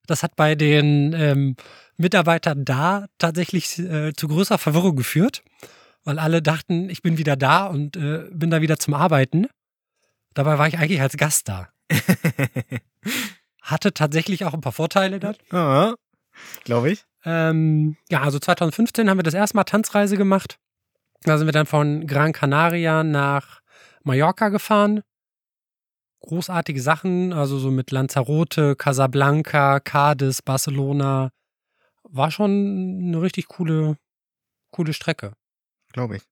das 0.08 0.24
hat 0.24 0.36
bei 0.36 0.56
den 0.56 1.14
ähm, 1.14 1.56
Mitarbeitern 1.98 2.66
da 2.66 3.08
tatsächlich 3.18 3.78
äh, 3.80 4.14
zu 4.14 4.28
größerer 4.28 4.58
Verwirrung 4.58 4.96
geführt, 4.96 5.44
weil 6.04 6.20
alle 6.20 6.42
dachten, 6.42 6.90
ich 6.90 7.02
bin 7.02 7.18
wieder 7.18 7.36
da 7.36 7.68
und 7.68 7.98
äh, 7.98 8.26
bin 8.32 8.50
da 8.50 8.62
wieder 8.62 8.78
zum 8.78 8.94
Arbeiten. 8.94 9.48
Dabei 10.34 10.58
war 10.58 10.68
ich 10.68 10.78
eigentlich 10.78 11.02
als 11.02 11.18
Gast 11.18 11.50
da. 11.50 11.70
Hatte 13.62 13.94
tatsächlich 13.94 14.46
auch 14.46 14.54
ein 14.54 14.62
paar 14.62 14.72
Vorteile 14.72 15.20
dann. 15.20 15.36
ja, 15.52 15.96
glaube 16.64 16.92
ich. 16.92 17.06
Ähm, 17.26 17.98
ja, 18.10 18.22
also 18.22 18.40
2015 18.40 19.10
haben 19.10 19.18
wir 19.18 19.24
das 19.24 19.34
erste 19.34 19.58
Mal 19.58 19.66
Tanzreise 19.66 20.16
gemacht. 20.16 20.60
Da 21.24 21.38
sind 21.38 21.48
wir 21.48 21.52
dann 21.52 21.66
von 21.66 22.08
Gran 22.08 22.32
Canaria 22.32 23.04
nach 23.04 23.62
Mallorca 24.04 24.50
gefahren. 24.50 25.02
Großartige 26.22 26.82
Sachen, 26.82 27.32
also 27.32 27.60
so 27.60 27.70
mit 27.72 27.92
Lanzarote, 27.92 28.76
Casablanca, 28.76 29.80
Cadiz, 29.80 30.42
Barcelona. 30.42 31.32
War 32.04 32.32
schon 32.32 33.00
eine 33.04 33.22
richtig 33.22 33.48
coole, 33.48 33.98
coole 34.72 34.94
Strecke. 34.94 35.34
Glaube 35.94 36.18
ich. 36.18 36.24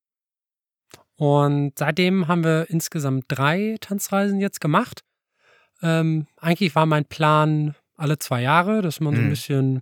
Und 1.18 1.74
seitdem 1.78 2.28
haben 2.28 2.44
wir 2.44 2.70
insgesamt 2.70 3.26
drei 3.28 3.78
Tanzreisen 3.80 4.40
jetzt 4.40 4.60
gemacht. 4.60 5.04
Ähm, 5.82 6.28
eigentlich 6.38 6.76
war 6.76 6.86
mein 6.86 7.06
Plan 7.06 7.76
alle 7.96 8.18
zwei 8.20 8.42
Jahre, 8.42 8.82
dass 8.82 9.00
man 9.00 9.16
so 9.16 9.22
ein 9.22 9.26
Mhm. 9.26 9.30
bisschen 9.30 9.82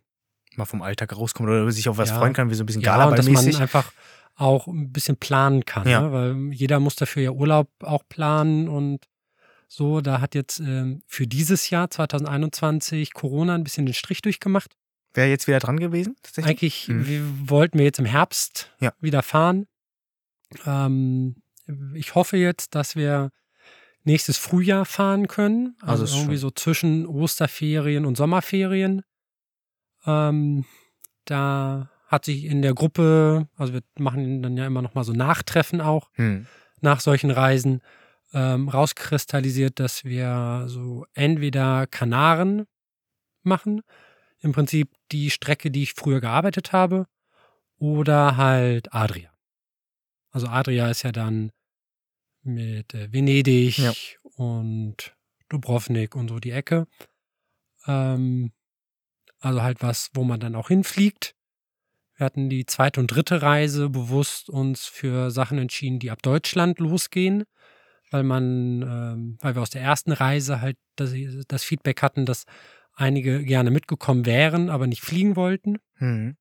Mal 0.55 0.65
vom 0.65 0.83
Alltag 0.83 1.17
rauskommt 1.17 1.49
oder 1.49 1.71
sich 1.71 1.89
auf 1.89 1.97
was 1.97 2.09
Ja. 2.09 2.19
freuen 2.19 2.33
kann, 2.33 2.51
wie 2.51 2.53
so 2.53 2.61
ein 2.63 2.67
bisschen 2.67 2.83
Ja, 2.83 3.07
und 3.07 3.17
dass 3.17 3.27
man 3.27 3.55
einfach 3.55 3.91
auch 4.35 4.67
ein 4.67 4.91
bisschen 4.91 5.17
planen 5.17 5.65
kann, 5.65 5.87
Ja. 5.87 6.01
ne? 6.01 6.11
weil 6.11 6.53
jeder 6.53 6.79
muss 6.79 6.95
dafür 6.95 7.23
ja 7.23 7.31
Urlaub 7.31 7.69
auch 7.81 8.03
planen 8.07 8.67
und 8.67 8.99
so. 9.73 10.01
Da 10.01 10.21
hat 10.21 10.35
jetzt 10.35 10.59
ähm, 10.59 11.01
für 11.07 11.27
dieses 11.27 11.69
Jahr 11.69 11.89
2021 11.89 13.13
Corona 13.13 13.55
ein 13.55 13.63
bisschen 13.63 13.85
den 13.85 13.93
Strich 13.95 14.21
durchgemacht. 14.21 14.71
Wäre 15.13 15.29
jetzt 15.29 15.47
wieder 15.47 15.59
dran 15.59 15.79
gewesen? 15.79 16.15
Tatsächlich? 16.23 16.49
Eigentlich 16.49 16.87
Mhm. 16.87 17.07
wir 17.07 17.49
wollten 17.49 17.77
wir 17.77 17.85
jetzt 17.85 17.99
im 17.99 18.05
Herbst 18.05 18.71
Ja. 18.79 18.93
wieder 18.99 19.21
fahren. 19.23 19.67
Ähm, 20.65 21.35
ich 21.93 22.15
hoffe 22.15 22.37
jetzt, 22.37 22.75
dass 22.75 22.95
wir 22.95 23.29
nächstes 24.03 24.37
Frühjahr 24.37 24.85
fahren 24.85 25.27
können. 25.27 25.75
Also 25.81 26.03
Also, 26.03 26.17
irgendwie 26.17 26.33
schon- 26.35 26.41
so 26.41 26.51
zwischen 26.51 27.05
Osterferien 27.07 28.05
und 28.05 28.17
Sommerferien. 28.17 29.03
Ähm, 30.05 30.65
da 31.25 31.89
hat 32.07 32.25
sich 32.25 32.43
in 32.45 32.61
der 32.61 32.73
Gruppe, 32.73 33.47
also 33.55 33.73
wir 33.73 33.81
machen 33.97 34.43
dann 34.43 34.57
ja 34.57 34.67
immer 34.67 34.81
noch 34.81 34.93
mal 34.93 35.03
so 35.03 35.13
Nachtreffen 35.13 35.79
auch 35.81 36.09
Hm. 36.13 36.45
nach 36.81 36.99
solchen 36.99 37.31
Reisen, 37.31 37.81
ähm, 38.33 38.69
rauskristallisiert, 38.69 39.79
dass 39.79 40.03
wir 40.03 40.65
so 40.67 41.05
entweder 41.13 41.87
Kanaren 41.87 42.65
machen, 43.43 43.81
im 44.39 44.51
Prinzip 44.51 44.91
die 45.11 45.29
Strecke, 45.29 45.71
die 45.71 45.83
ich 45.83 45.93
früher 45.93 46.19
gearbeitet 46.19 46.73
habe, 46.73 47.07
oder 47.77 48.37
halt 48.37 48.93
Adria. 48.93 49.31
Also 50.31 50.47
Adria 50.47 50.89
ist 50.89 51.03
ja 51.03 51.11
dann 51.11 51.51
mit 52.41 52.93
äh, 52.93 53.11
Venedig 53.11 53.77
Ja. 53.77 53.93
und 54.35 55.15
Dubrovnik 55.49 56.15
und 56.15 56.29
so 56.29 56.39
die 56.39 56.51
Ecke. 56.51 56.87
Ähm, 57.85 58.51
also 59.39 59.61
halt 59.61 59.81
was, 59.81 60.09
wo 60.13 60.23
man 60.23 60.39
dann 60.39 60.55
auch 60.55 60.69
hinfliegt. 60.69 61.35
Wir 62.15 62.25
hatten 62.25 62.49
die 62.49 62.65
zweite 62.65 62.99
und 62.99 63.07
dritte 63.07 63.41
Reise 63.41 63.89
bewusst 63.89 64.49
uns 64.49 64.85
für 64.85 65.31
Sachen 65.31 65.57
entschieden, 65.57 65.99
die 65.99 66.11
ab 66.11 66.21
Deutschland 66.21 66.79
losgehen, 66.79 67.43
weil 68.13 68.23
man, 68.23 68.83
ähm, 68.83 69.37
weil 69.41 69.55
wir 69.55 69.61
aus 69.63 69.71
der 69.71 69.81
ersten 69.81 70.11
Reise 70.11 70.61
halt 70.61 70.77
das, 70.95 71.13
das 71.47 71.63
Feedback 71.63 72.03
hatten, 72.03 72.27
dass 72.27 72.45
einige 72.93 73.43
gerne 73.43 73.71
mitgekommen 73.71 74.27
wären, 74.27 74.69
aber 74.69 74.85
nicht 74.85 75.01
fliegen 75.01 75.35
wollten. 75.35 75.79
Hm. 75.95 76.37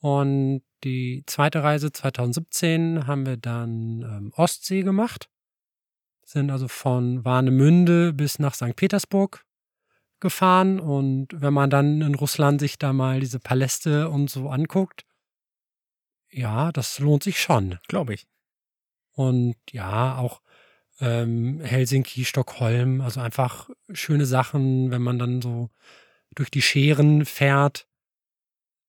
Und 0.00 0.62
die 0.82 1.22
zweite 1.26 1.62
Reise 1.62 1.92
2017 1.92 3.06
haben 3.06 3.26
wir 3.26 3.36
dann 3.36 4.02
ähm, 4.02 4.32
Ostsee 4.34 4.82
gemacht. 4.82 5.30
Sind 6.24 6.50
also 6.50 6.66
von 6.66 7.24
Warnemünde 7.24 8.12
bis 8.12 8.40
nach 8.40 8.54
St. 8.54 8.74
Petersburg 8.74 9.46
gefahren. 10.18 10.80
Und 10.80 11.28
wenn 11.30 11.54
man 11.54 11.70
dann 11.70 12.02
in 12.02 12.16
Russland 12.16 12.60
sich 12.60 12.76
da 12.76 12.92
mal 12.92 13.20
diese 13.20 13.38
Paläste 13.38 14.10
und 14.10 14.28
so 14.28 14.48
anguckt, 14.48 15.04
ja, 16.28 16.72
das 16.72 16.98
lohnt 16.98 17.22
sich 17.22 17.40
schon. 17.40 17.78
Glaube 17.86 18.14
ich. 18.14 18.26
Und 19.12 19.54
ja, 19.70 20.18
auch 20.18 20.40
ähm, 21.00 21.60
Helsinki, 21.60 22.24
Stockholm, 22.24 23.00
also 23.00 23.20
einfach 23.20 23.70
schöne 23.92 24.26
Sachen, 24.26 24.90
wenn 24.90 25.02
man 25.02 25.18
dann 25.18 25.42
so 25.42 25.70
durch 26.34 26.50
die 26.50 26.62
Scheren 26.62 27.24
fährt, 27.24 27.86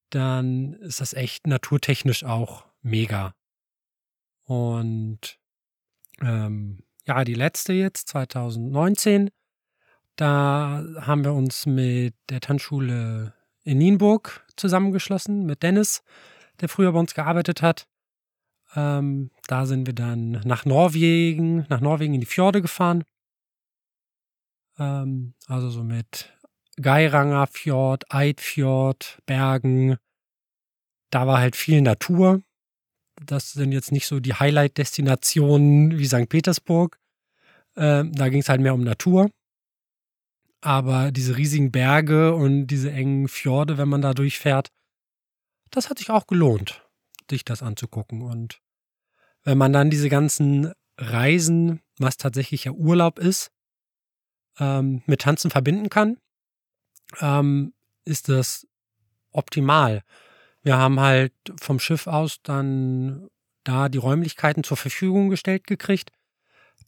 dann 0.10 0.74
ist 0.74 1.02
das 1.02 1.14
echt 1.14 1.48
naturtechnisch 1.48 2.24
auch 2.24 2.66
mega. 2.82 3.36
Und 4.46 5.40
ähm, 6.22 6.84
ja, 7.06 7.24
die 7.24 7.34
letzte 7.34 7.74
jetzt, 7.74 8.10
2019, 8.10 9.32
da 10.16 10.84
haben 11.02 11.24
wir 11.24 11.34
uns 11.34 11.66
mit 11.66 12.16
der 12.30 12.40
Tanzschule 12.40 13.34
in 13.64 13.80
Nienburg 13.80 14.46
zusammengeschlossen 14.56 15.46
mit 15.46 15.64
Dennis, 15.64 16.04
der 16.62 16.70
früher 16.70 16.94
bei 16.94 17.00
uns 17.00 17.14
gearbeitet 17.14 17.62
hat. 17.62 17.88
Ähm, 18.76 19.32
da 19.48 19.66
sind 19.66 19.88
wir 19.88 19.94
dann 19.94 20.32
nach 20.44 20.66
Norwegen, 20.66 21.66
nach 21.70 21.82
Norwegen 21.82 22.14
in 22.14 22.20
die 22.20 22.26
Fjorde 22.26 22.62
gefahren. 22.62 23.04
Ähm, 24.78 25.34
also 25.48 25.70
so 25.70 25.84
mit 25.84 26.34
Geiranger 26.82 27.48
Fjord, 27.48 28.04
Eidfjord, 28.14 29.20
Bergen. 29.26 29.98
Da 31.10 31.26
war 31.26 31.40
halt 31.40 31.56
viel 31.56 31.82
Natur. 31.82 32.42
Das 33.26 33.54
sind 33.54 33.72
jetzt 33.72 33.94
nicht 33.94 34.08
so 34.08 34.20
die 34.20 34.34
Highlight-Destinationen 34.34 35.98
wie 35.98 36.06
St. 36.06 36.28
Petersburg. 36.28 37.00
Ähm, 37.78 38.12
da 38.14 38.28
ging 38.28 38.42
es 38.42 38.50
halt 38.50 38.60
mehr 38.60 38.74
um 38.74 38.84
Natur. 38.84 39.30
Aber 40.60 41.12
diese 41.12 41.38
riesigen 41.38 41.72
Berge 41.72 42.34
und 42.34 42.68
diese 42.68 42.92
engen 42.92 43.28
Fjorde, 43.30 43.78
wenn 43.78 43.88
man 43.88 44.02
da 44.02 44.14
durchfährt, 44.14 44.70
das 45.72 45.90
hat 45.90 46.00
sich 46.00 46.10
auch 46.10 46.28
gelohnt, 46.28 46.86
sich 47.30 47.46
das 47.46 47.64
anzugucken. 47.64 48.22
Und 48.22 48.60
wenn 49.46 49.58
man 49.58 49.72
dann 49.72 49.90
diese 49.90 50.10
ganzen 50.10 50.74
Reisen, 50.98 51.82
was 51.98 52.18
tatsächlich 52.18 52.66
ja 52.66 52.72
Urlaub 52.72 53.20
ist, 53.20 53.52
ähm, 54.60 55.02
mit 55.06 55.22
Tanzen 55.22 55.52
verbinden 55.52 55.90
kann, 55.90 56.18
ähm, 57.22 57.74
ist 58.04 58.28
das 58.30 58.68
optimal. 59.32 60.02
Wir 60.62 60.78
haben 60.78 61.00
halt 61.00 61.34
vom 61.62 61.80
Schiff 61.80 62.08
aus 62.08 62.40
dann 62.42 63.30
da 63.64 63.90
die 63.90 63.98
Räumlichkeiten 63.98 64.64
zur 64.64 64.78
Verfügung 64.78 65.30
gestellt 65.30 65.68
gekriegt, 65.68 66.12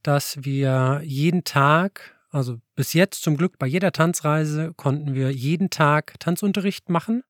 dass 0.03 0.43
wir 0.43 1.01
jeden 1.03 1.43
Tag, 1.43 2.15
also 2.29 2.59
bis 2.75 2.93
jetzt 2.93 3.21
zum 3.21 3.37
Glück 3.37 3.59
bei 3.59 3.67
jeder 3.67 3.91
Tanzreise, 3.91 4.73
konnten 4.75 5.13
wir 5.13 5.31
jeden 5.31 5.69
Tag 5.69 6.19
Tanzunterricht 6.19 6.89
machen. 6.89 7.23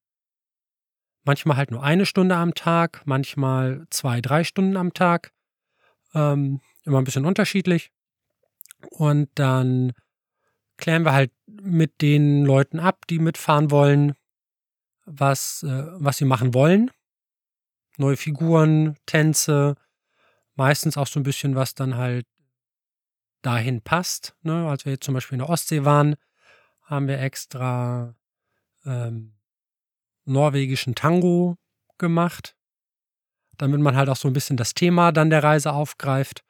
Manchmal 1.27 1.57
halt 1.57 1.71
nur 1.71 1.83
eine 1.83 2.05
Stunde 2.05 2.37
am 2.37 2.53
Tag, 2.53 3.01
manchmal 3.03 3.85
zwei, 3.89 4.21
drei 4.21 4.45
Stunden 4.45 4.77
am 4.77 4.93
Tag. 4.93 5.33
Ähm, 6.13 6.61
immer 6.85 6.99
ein 6.99 7.03
bisschen 7.03 7.25
unterschiedlich. 7.25 7.91
Und 8.91 9.29
dann 9.35 9.91
klären 10.77 11.03
wir 11.03 11.11
halt 11.11 11.33
mit 11.45 12.01
den 12.01 12.45
Leuten 12.45 12.79
ab, 12.79 13.05
die 13.07 13.19
mitfahren 13.19 13.71
wollen, 13.71 14.15
was, 15.03 15.63
äh, 15.63 15.87
was 15.95 16.15
sie 16.15 16.23
machen 16.23 16.53
wollen. 16.53 16.91
Neue 17.97 18.15
Figuren, 18.15 18.95
Tänze, 19.05 19.75
meistens 20.55 20.95
auch 20.95 21.07
so 21.07 21.19
ein 21.19 21.23
bisschen, 21.23 21.55
was 21.55 21.75
dann 21.75 21.97
halt 21.97 22.25
dahin 23.41 23.81
passt. 23.81 24.33
Ne? 24.43 24.65
Als 24.69 24.85
wir 24.85 24.93
jetzt 24.93 25.03
zum 25.03 25.13
Beispiel 25.13 25.35
in 25.35 25.45
der 25.45 25.49
Ostsee 25.49 25.83
waren, 25.83 26.15
haben 26.83 27.09
wir 27.09 27.19
extra 27.19 28.15
ähm, 28.85 29.36
norwegischen 30.27 30.95
Tango 30.95 31.57
gemacht, 31.97 32.55
damit 33.57 33.81
man 33.81 33.95
halt 33.95 34.09
auch 34.09 34.15
so 34.15 34.27
ein 34.27 34.33
bisschen 34.33 34.57
das 34.57 34.73
Thema 34.73 35.11
dann 35.11 35.29
der 35.29 35.43
Reise 35.43 35.73
aufgreift. 35.73 36.43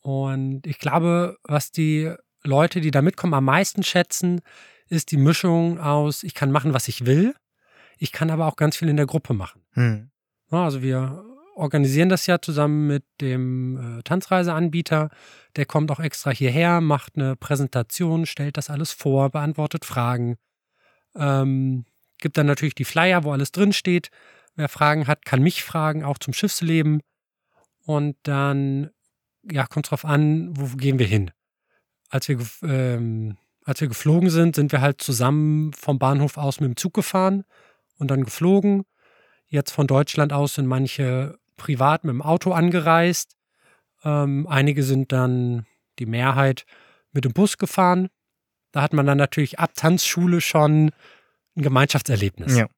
Und 0.00 0.66
ich 0.66 0.78
glaube, 0.78 1.38
was 1.44 1.70
die 1.70 2.12
Leute, 2.42 2.80
die 2.80 2.90
da 2.90 3.02
mitkommen, 3.02 3.34
am 3.34 3.44
meisten 3.44 3.82
schätzen, 3.82 4.40
ist 4.88 5.10
die 5.10 5.16
Mischung 5.16 5.78
aus, 5.78 6.22
ich 6.22 6.34
kann 6.34 6.50
machen, 6.50 6.74
was 6.74 6.88
ich 6.88 7.06
will, 7.06 7.34
ich 7.98 8.12
kann 8.12 8.30
aber 8.30 8.46
auch 8.46 8.56
ganz 8.56 8.76
viel 8.76 8.88
in 8.88 8.96
der 8.96 9.06
Gruppe 9.06 9.32
machen. 9.32 9.62
Hm. 9.72 10.10
Also 10.50 10.82
wir 10.82 11.24
organisieren 11.54 12.08
das 12.08 12.26
ja 12.26 12.40
zusammen 12.40 12.86
mit 12.86 13.04
dem 13.20 13.98
äh, 13.98 14.02
Tanzreiseanbieter. 14.02 15.10
Der 15.56 15.66
kommt 15.66 15.90
auch 15.90 16.00
extra 16.00 16.30
hierher, 16.30 16.80
macht 16.80 17.16
eine 17.16 17.36
Präsentation, 17.36 18.26
stellt 18.26 18.56
das 18.56 18.70
alles 18.70 18.92
vor, 18.92 19.30
beantwortet 19.30 19.84
Fragen. 19.84 20.36
Ähm, 21.14 21.84
gibt 22.22 22.38
dann 22.38 22.46
natürlich 22.46 22.74
die 22.74 22.86
Flyer, 22.86 23.24
wo 23.24 23.32
alles 23.32 23.52
drinsteht. 23.52 24.08
Wer 24.56 24.70
Fragen 24.70 25.06
hat, 25.06 25.26
kann 25.26 25.42
mich 25.42 25.62
fragen, 25.62 26.04
auch 26.04 26.16
zum 26.16 26.32
Schiffsleben. 26.32 27.02
Und 27.84 28.16
dann, 28.22 28.90
ja, 29.50 29.66
kommt 29.66 29.90
drauf 29.90 30.06
an, 30.06 30.56
wo 30.56 30.76
gehen 30.76 30.98
wir 30.98 31.06
hin 31.06 31.30
als 32.12 32.28
wir, 32.28 32.38
ähm, 32.62 33.38
als 33.64 33.80
wir 33.80 33.88
geflogen 33.88 34.28
sind, 34.30 34.54
sind 34.54 34.70
wir 34.70 34.80
halt 34.80 35.00
zusammen 35.00 35.72
vom 35.72 35.98
Bahnhof 35.98 36.36
aus 36.36 36.60
mit 36.60 36.68
dem 36.68 36.76
Zug 36.76 36.94
gefahren 36.94 37.44
und 37.98 38.10
dann 38.10 38.24
geflogen. 38.24 38.84
Jetzt 39.46 39.72
von 39.72 39.86
Deutschland 39.86 40.32
aus 40.32 40.54
sind 40.54 40.66
manche 40.66 41.38
privat 41.56 42.04
mit 42.04 42.12
dem 42.12 42.22
Auto 42.22 42.52
angereist. 42.52 43.36
Ähm, 44.04 44.46
einige 44.46 44.82
sind 44.82 45.10
dann, 45.10 45.66
die 45.98 46.06
Mehrheit, 46.06 46.66
mit 47.12 47.24
dem 47.24 47.32
Bus 47.32 47.56
gefahren. 47.56 48.08
Da 48.72 48.82
hat 48.82 48.92
man 48.92 49.06
dann 49.06 49.18
natürlich 49.18 49.58
ab 49.58 49.72
Tanzschule 49.74 50.40
schon 50.40 50.90
ein 51.56 51.62
Gemeinschaftserlebnis. 51.62 52.56
Ja. 52.56 52.68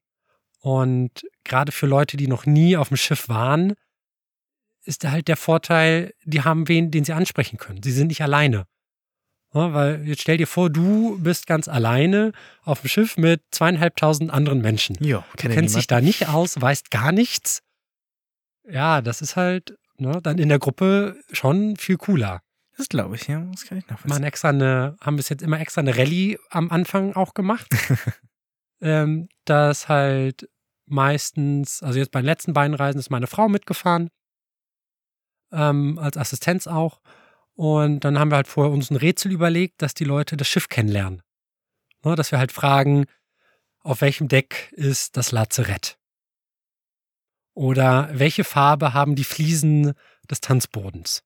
Und 0.59 1.25
gerade 1.43 1.71
für 1.71 1.85
Leute, 1.85 2.17
die 2.17 2.27
noch 2.27 2.45
nie 2.45 2.75
auf 2.77 2.87
dem 2.87 2.97
Schiff 2.97 3.29
waren, 3.29 3.73
ist 4.83 5.03
halt 5.03 5.27
der 5.27 5.37
Vorteil, 5.37 6.13
die 6.23 6.43
haben 6.43 6.67
wen, 6.67 6.91
den 6.91 7.05
sie 7.05 7.13
ansprechen 7.13 7.57
können. 7.57 7.83
Sie 7.83 7.91
sind 7.91 8.07
nicht 8.07 8.21
alleine. 8.21 8.65
Ja, 9.53 9.73
weil 9.73 10.05
jetzt 10.05 10.21
stell 10.21 10.37
dir 10.37 10.47
vor, 10.47 10.69
du 10.69 11.17
bist 11.19 11.47
ganz 11.47 11.67
alleine 11.67 12.33
auf 12.63 12.81
dem 12.81 12.89
Schiff 12.89 13.15
mit 13.15 13.41
zweieinhalbtausend 13.51 14.31
anderen 14.31 14.61
Menschen. 14.61 14.97
Ja, 14.99 15.23
du 15.37 15.49
kennst 15.49 15.75
dich 15.75 15.87
da 15.87 16.01
nicht 16.01 16.27
aus, 16.27 16.59
weißt 16.59 16.91
gar 16.91 17.11
nichts. 17.11 17.61
Ja, 18.67 19.01
das 19.01 19.21
ist 19.21 19.35
halt 19.35 19.77
ne, 19.97 20.19
dann 20.21 20.39
in 20.39 20.49
der 20.49 20.59
Gruppe 20.59 21.17
schon 21.31 21.77
viel 21.77 21.97
cooler. 21.97 22.41
Das 22.77 22.89
glaube 22.89 23.15
ich, 23.15 23.27
ja, 23.27 23.39
das 23.51 23.65
kann 23.65 23.77
ich 23.77 23.87
nachvollziehen. 23.87 24.09
Machen 24.09 24.23
extra 24.25 24.49
eine, 24.49 24.97
haben 24.99 25.15
bis 25.15 25.29
jetzt 25.29 25.41
immer 25.41 25.59
extra 25.59 25.79
eine 25.79 25.95
Rallye 25.95 26.37
am 26.49 26.69
Anfang 26.71 27.13
auch 27.13 27.33
gemacht. 27.33 27.67
ähm, 28.85 29.27
das 29.45 29.89
halt 29.89 30.47
meistens, 30.85 31.81
also 31.81 31.97
jetzt 31.97 32.11
bei 32.11 32.21
den 32.21 32.27
letzten 32.27 32.53
beiden 32.53 32.75
Reisen 32.75 32.99
ist 32.99 33.09
meine 33.09 33.27
Frau 33.27 33.49
mitgefahren, 33.49 34.09
ähm, 35.51 35.97
als 35.97 36.17
Assistenz 36.17 36.67
auch. 36.67 37.01
Und 37.55 38.01
dann 38.01 38.19
haben 38.19 38.31
wir 38.31 38.35
halt 38.35 38.47
vorher 38.47 38.71
uns 38.71 38.91
ein 38.91 38.97
Rätsel 38.97 39.31
überlegt, 39.31 39.81
dass 39.81 39.95
die 39.95 40.03
Leute 40.03 40.37
das 40.37 40.47
Schiff 40.47 40.69
kennenlernen. 40.69 41.23
Ne, 42.03 42.15
dass 42.15 42.31
wir 42.31 42.37
halt 42.37 42.51
fragen, 42.51 43.05
auf 43.79 44.01
welchem 44.01 44.27
Deck 44.27 44.71
ist 44.73 45.17
das 45.17 45.31
Lazarett? 45.31 45.97
Oder 47.55 48.09
welche 48.13 48.43
Farbe 48.43 48.93
haben 48.93 49.15
die 49.15 49.23
Fliesen 49.23 49.93
des 50.29 50.41
Tanzbodens? 50.41 51.23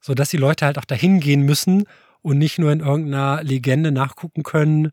Sodass 0.00 0.28
die 0.28 0.36
Leute 0.36 0.66
halt 0.66 0.78
auch 0.78 0.84
dahin 0.84 1.20
gehen 1.20 1.42
müssen 1.42 1.84
und 2.20 2.36
nicht 2.36 2.58
nur 2.58 2.72
in 2.72 2.80
irgendeiner 2.80 3.42
Legende 3.42 3.92
nachgucken 3.92 4.42
können. 4.42 4.90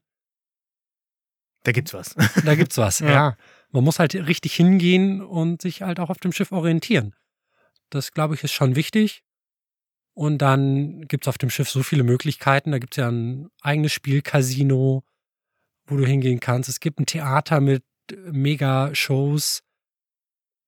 Da 1.64 1.72
gibt's 1.72 1.94
was. 1.94 2.16
Da 2.44 2.56
gibt's 2.56 2.78
was, 2.78 3.00
ja. 3.00 3.10
ja. 3.10 3.38
Man 3.72 3.84
muss 3.84 4.00
halt 4.00 4.14
richtig 4.14 4.54
hingehen 4.54 5.22
und 5.22 5.62
sich 5.62 5.82
halt 5.82 6.00
auch 6.00 6.10
auf 6.10 6.20
dem 6.20 6.32
Schiff 6.32 6.52
orientieren. 6.52 7.16
Das, 7.90 8.12
glaube 8.12 8.36
ich, 8.36 8.44
ist 8.44 8.54
schon 8.54 8.76
wichtig. 8.76 9.24
Und 10.14 10.40
dann 10.40 11.08
gibt 11.08 11.26
es 11.26 11.28
auf 11.28 11.38
dem 11.38 11.50
Schiff 11.50 11.70
so 11.70 11.82
viele 11.82 12.04
Möglichkeiten. 12.04 12.72
Da 12.72 12.80
gibt 12.80 12.94
es 12.94 12.98
ja 12.98 13.10
ein 13.10 13.50
eigenes 13.62 13.94
Spielcasino, 13.94 15.04
wo 15.88 15.98
du 15.98 16.06
hingehen 16.06 16.40
kannst. 16.40 16.70
Es 16.70 16.80
gibt 16.80 17.00
ein 17.00 17.08
Theater 17.08 17.62
mit 17.62 17.84
Mega-Shows. 18.32 19.64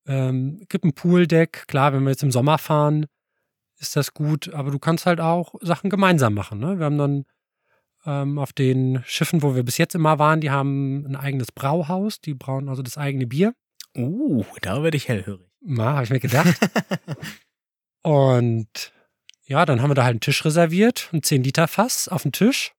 Ähm, 0.07 0.65
gibt 0.69 0.85
ein 0.85 0.93
Pooldeck. 0.93 1.67
Klar, 1.67 1.93
wenn 1.93 2.03
wir 2.03 2.11
jetzt 2.11 2.23
im 2.23 2.31
Sommer 2.31 2.57
fahren, 2.57 3.05
ist 3.77 3.95
das 3.95 4.13
gut. 4.13 4.51
Aber 4.53 4.71
du 4.71 4.79
kannst 4.79 5.05
halt 5.05 5.19
auch 5.19 5.53
Sachen 5.61 5.89
gemeinsam 5.91 6.33
machen. 6.33 6.59
Ne? 6.59 6.79
Wir 6.79 6.85
haben 6.85 6.97
dann 6.97 7.25
ähm, 8.05 8.37
auf 8.37 8.53
den 8.53 9.03
Schiffen, 9.05 9.41
wo 9.41 9.55
wir 9.55 9.63
bis 9.63 9.77
jetzt 9.77 9.95
immer 9.95 10.19
waren, 10.19 10.41
die 10.41 10.51
haben 10.51 11.05
ein 11.05 11.15
eigenes 11.15 11.51
Brauhaus. 11.51 12.21
Die 12.21 12.33
brauen 12.33 12.69
also 12.69 12.81
das 12.81 12.97
eigene 12.97 13.27
Bier. 13.27 13.53
Uh, 13.97 14.43
da 14.61 14.83
werde 14.83 14.97
ich 14.97 15.07
hellhörig. 15.07 15.47
Na, 15.61 15.93
habe 15.93 16.03
ich 16.03 16.09
mir 16.09 16.19
gedacht. 16.19 16.55
Und 18.03 18.93
ja, 19.45 19.65
dann 19.65 19.81
haben 19.81 19.89
wir 19.89 19.95
da 19.95 20.03
halt 20.03 20.13
einen 20.13 20.19
Tisch 20.19 20.45
reserviert, 20.45 21.09
ein 21.13 21.21
10-Liter-Fass 21.21 22.07
auf 22.07 22.23
dem 22.23 22.31
Tisch. 22.31 22.73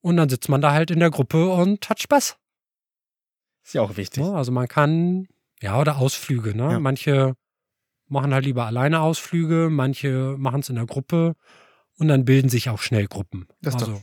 Und 0.00 0.16
dann 0.16 0.28
sitzt 0.28 0.48
man 0.48 0.60
da 0.60 0.72
halt 0.72 0.90
in 0.90 0.98
der 0.98 1.10
Gruppe 1.10 1.48
und 1.48 1.88
hat 1.88 2.00
Spaß. 2.00 2.36
Ist 3.64 3.74
ja 3.74 3.82
auch 3.82 3.96
wichtig. 3.96 4.24
Ja, 4.24 4.32
also 4.32 4.50
man 4.50 4.66
kann, 4.66 5.28
ja, 5.60 5.80
oder 5.80 5.98
Ausflüge, 5.98 6.56
ne? 6.56 6.72
Ja. 6.72 6.80
Manche 6.80 7.36
machen 8.08 8.34
halt 8.34 8.44
lieber 8.44 8.66
alleine 8.66 9.00
Ausflüge, 9.00 9.68
manche 9.70 10.34
machen 10.38 10.60
es 10.60 10.68
in 10.68 10.74
der 10.74 10.86
Gruppe 10.86 11.34
und 12.02 12.08
dann 12.08 12.24
bilden 12.24 12.48
sich 12.48 12.68
auch 12.68 12.80
schnell 12.82 13.06
Gruppen. 13.06 13.46
Das 13.60 13.74
also 13.74 13.92
doch. 13.92 14.02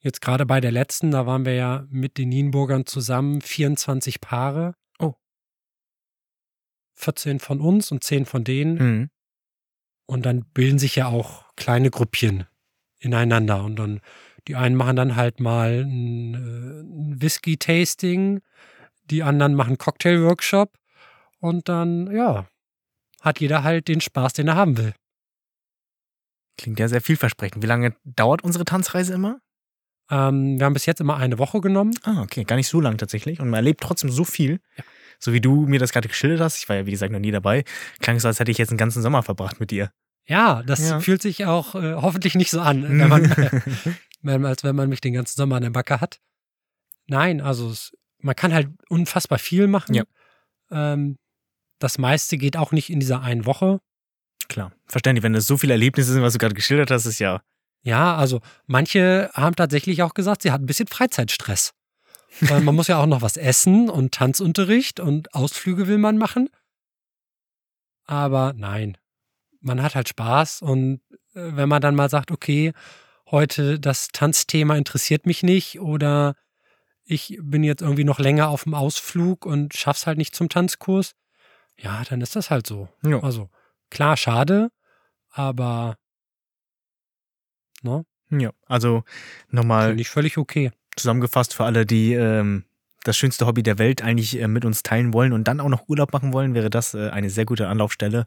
jetzt 0.00 0.20
gerade 0.20 0.46
bei 0.46 0.60
der 0.60 0.72
letzten, 0.72 1.12
da 1.12 1.26
waren 1.26 1.44
wir 1.44 1.54
ja 1.54 1.86
mit 1.88 2.18
den 2.18 2.30
Nienburgern 2.30 2.86
zusammen 2.86 3.40
24 3.40 4.20
Paare. 4.20 4.74
Oh. 4.98 5.14
14 6.94 7.38
von 7.38 7.60
uns 7.60 7.92
und 7.92 8.02
10 8.02 8.26
von 8.26 8.42
denen. 8.42 8.74
Mhm. 8.74 9.10
Und 10.06 10.26
dann 10.26 10.44
bilden 10.54 10.80
sich 10.80 10.96
ja 10.96 11.06
auch 11.06 11.44
kleine 11.54 11.90
Gruppchen 11.90 12.46
ineinander. 12.98 13.62
Und 13.62 13.76
dann, 13.76 14.00
die 14.48 14.56
einen 14.56 14.74
machen 14.74 14.96
dann 14.96 15.14
halt 15.14 15.38
mal 15.38 15.84
ein, 15.84 16.34
äh, 16.34 16.80
ein 16.80 17.22
Whisky-Tasting, 17.22 18.40
die 19.04 19.22
anderen 19.22 19.54
machen 19.54 19.78
Cocktail-Workshop. 19.78 20.76
Und 21.38 21.68
dann, 21.68 22.10
ja, 22.10 22.48
hat 23.20 23.38
jeder 23.38 23.62
halt 23.62 23.86
den 23.86 24.00
Spaß, 24.00 24.32
den 24.32 24.48
er 24.48 24.56
haben 24.56 24.76
will. 24.76 24.94
Klingt 26.60 26.78
ja 26.78 26.88
sehr 26.88 27.00
vielversprechend. 27.00 27.62
Wie 27.62 27.66
lange 27.66 27.94
dauert 28.04 28.42
unsere 28.44 28.66
Tanzreise 28.66 29.14
immer? 29.14 29.40
Ähm, 30.10 30.58
wir 30.58 30.66
haben 30.66 30.74
bis 30.74 30.84
jetzt 30.84 31.00
immer 31.00 31.16
eine 31.16 31.38
Woche 31.38 31.60
genommen. 31.62 31.94
Ah, 32.02 32.20
okay, 32.20 32.44
gar 32.44 32.56
nicht 32.56 32.68
so 32.68 32.80
lang 32.80 32.98
tatsächlich. 32.98 33.40
Und 33.40 33.48
man 33.48 33.58
erlebt 33.58 33.80
trotzdem 33.80 34.10
so 34.10 34.24
viel. 34.24 34.60
Ja. 34.76 34.84
So 35.18 35.32
wie 35.32 35.40
du 35.40 35.66
mir 35.66 35.78
das 35.78 35.92
gerade 35.92 36.08
geschildert 36.08 36.40
hast, 36.40 36.58
ich 36.58 36.68
war 36.68 36.76
ja 36.76 36.84
wie 36.86 36.90
gesagt 36.90 37.12
noch 37.12 37.18
nie 37.18 37.30
dabei, 37.30 37.64
klang 38.00 38.16
es, 38.16 38.24
als 38.26 38.40
hätte 38.40 38.50
ich 38.50 38.58
jetzt 38.58 38.70
einen 38.70 38.78
ganzen 38.78 39.00
Sommer 39.02 39.22
verbracht 39.22 39.58
mit 39.60 39.70
dir. 39.70 39.90
Ja, 40.26 40.62
das 40.62 40.86
Ja. 40.86 41.00
fühlt 41.00 41.22
sich 41.22 41.46
auch 41.46 41.74
äh, 41.74 41.94
hoffentlich 41.94 42.34
nicht 42.34 42.50
so 42.50 42.60
an, 42.60 42.82
wenn 42.82 43.08
man, 43.08 44.44
als 44.46 44.64
wenn 44.64 44.76
man 44.76 44.88
mich 44.90 45.00
den 45.00 45.14
ganzen 45.14 45.36
Sommer 45.36 45.56
an 45.56 45.62
der 45.62 45.70
Backe 45.70 46.00
hat. 46.00 46.20
Nein, 47.06 47.40
also 47.40 47.70
es, 47.70 47.92
man 48.18 48.36
kann 48.36 48.52
halt 48.52 48.68
unfassbar 48.90 49.38
viel 49.38 49.66
machen. 49.66 49.94
Ja. 49.94 50.04
Ähm, 50.70 51.16
das 51.78 51.96
meiste 51.98 52.36
geht 52.36 52.56
auch 52.58 52.72
nicht 52.72 52.90
in 52.90 53.00
dieser 53.00 53.22
einen 53.22 53.46
Woche. 53.46 53.80
Klar, 54.50 54.72
verständlich, 54.86 55.22
wenn 55.22 55.32
das 55.32 55.46
so 55.46 55.56
viele 55.56 55.74
Erlebnisse 55.74 56.12
sind, 56.12 56.22
was 56.22 56.32
du 56.32 56.40
gerade 56.40 56.56
geschildert 56.56 56.90
hast, 56.90 57.06
ist 57.06 57.20
ja. 57.20 57.40
Ja, 57.82 58.16
also 58.16 58.40
manche 58.66 59.30
haben 59.32 59.54
tatsächlich 59.54 60.02
auch 60.02 60.12
gesagt, 60.12 60.42
sie 60.42 60.50
hatten 60.50 60.64
ein 60.64 60.66
bisschen 60.66 60.88
Freizeitstress. 60.88 61.72
Weil 62.40 62.60
man 62.60 62.74
muss 62.74 62.88
ja 62.88 63.00
auch 63.00 63.06
noch 63.06 63.22
was 63.22 63.36
essen 63.36 63.88
und 63.88 64.12
Tanzunterricht 64.12 64.98
und 64.98 65.34
Ausflüge 65.34 65.86
will 65.86 65.98
man 65.98 66.18
machen. 66.18 66.50
Aber 68.06 68.52
nein, 68.56 68.98
man 69.60 69.80
hat 69.82 69.94
halt 69.94 70.08
Spaß 70.08 70.62
und 70.62 71.00
äh, 71.34 71.52
wenn 71.54 71.68
man 71.68 71.80
dann 71.80 71.94
mal 71.94 72.10
sagt, 72.10 72.32
okay, 72.32 72.72
heute 73.30 73.78
das 73.78 74.08
Tanzthema 74.08 74.76
interessiert 74.76 75.26
mich 75.26 75.44
nicht 75.44 75.80
oder 75.80 76.34
ich 77.04 77.38
bin 77.40 77.62
jetzt 77.62 77.82
irgendwie 77.82 78.04
noch 78.04 78.18
länger 78.18 78.48
auf 78.48 78.64
dem 78.64 78.74
Ausflug 78.74 79.46
und 79.46 79.74
schaff's 79.74 80.08
halt 80.08 80.18
nicht 80.18 80.34
zum 80.34 80.48
Tanzkurs, 80.48 81.14
ja, 81.76 82.02
dann 82.08 82.20
ist 82.20 82.34
das 82.34 82.50
halt 82.50 82.66
so. 82.66 82.88
Ja. 83.04 83.20
Also 83.22 83.48
klar, 83.90 84.16
schade, 84.16 84.70
aber 85.30 85.96
ne, 87.82 88.04
ja. 88.30 88.50
Also 88.66 89.04
nochmal 89.48 89.88
finde 89.88 90.02
ich 90.02 90.08
völlig 90.08 90.38
okay. 90.38 90.70
zusammengefasst 90.96 91.54
für 91.54 91.64
alle, 91.64 91.86
die 91.86 92.14
ähm, 92.14 92.64
das 93.04 93.16
schönste 93.16 93.46
Hobby 93.46 93.62
der 93.62 93.78
Welt 93.78 94.02
eigentlich 94.02 94.38
äh, 94.38 94.48
mit 94.48 94.64
uns 94.64 94.82
teilen 94.82 95.12
wollen 95.12 95.32
und 95.32 95.44
dann 95.44 95.60
auch 95.60 95.68
noch 95.68 95.88
Urlaub 95.88 96.12
machen 96.12 96.32
wollen, 96.32 96.54
wäre 96.54 96.70
das 96.70 96.94
äh, 96.94 97.10
eine 97.10 97.30
sehr 97.30 97.46
gute 97.46 97.68
Anlaufstelle. 97.68 98.26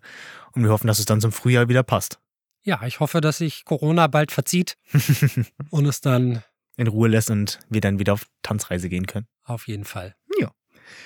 Und 0.53 0.63
wir 0.63 0.71
hoffen, 0.71 0.87
dass 0.87 0.99
es 0.99 1.05
dann 1.05 1.21
zum 1.21 1.31
Frühjahr 1.31 1.69
wieder 1.69 1.83
passt. 1.83 2.19
Ja, 2.63 2.81
ich 2.85 2.99
hoffe, 2.99 3.21
dass 3.21 3.39
sich 3.39 3.65
Corona 3.65 4.07
bald 4.07 4.31
verzieht 4.31 4.77
und 5.69 5.85
es 5.85 6.01
dann 6.01 6.43
In 6.77 6.87
Ruhe 6.87 7.09
lässt 7.09 7.29
und 7.29 7.59
wir 7.69 7.81
dann 7.81 7.99
wieder 7.99 8.13
auf 8.13 8.25
Tanzreise 8.41 8.89
gehen 8.89 9.05
können. 9.05 9.27
auf 9.43 9.67
jeden 9.67 9.85
Fall. 9.85 10.15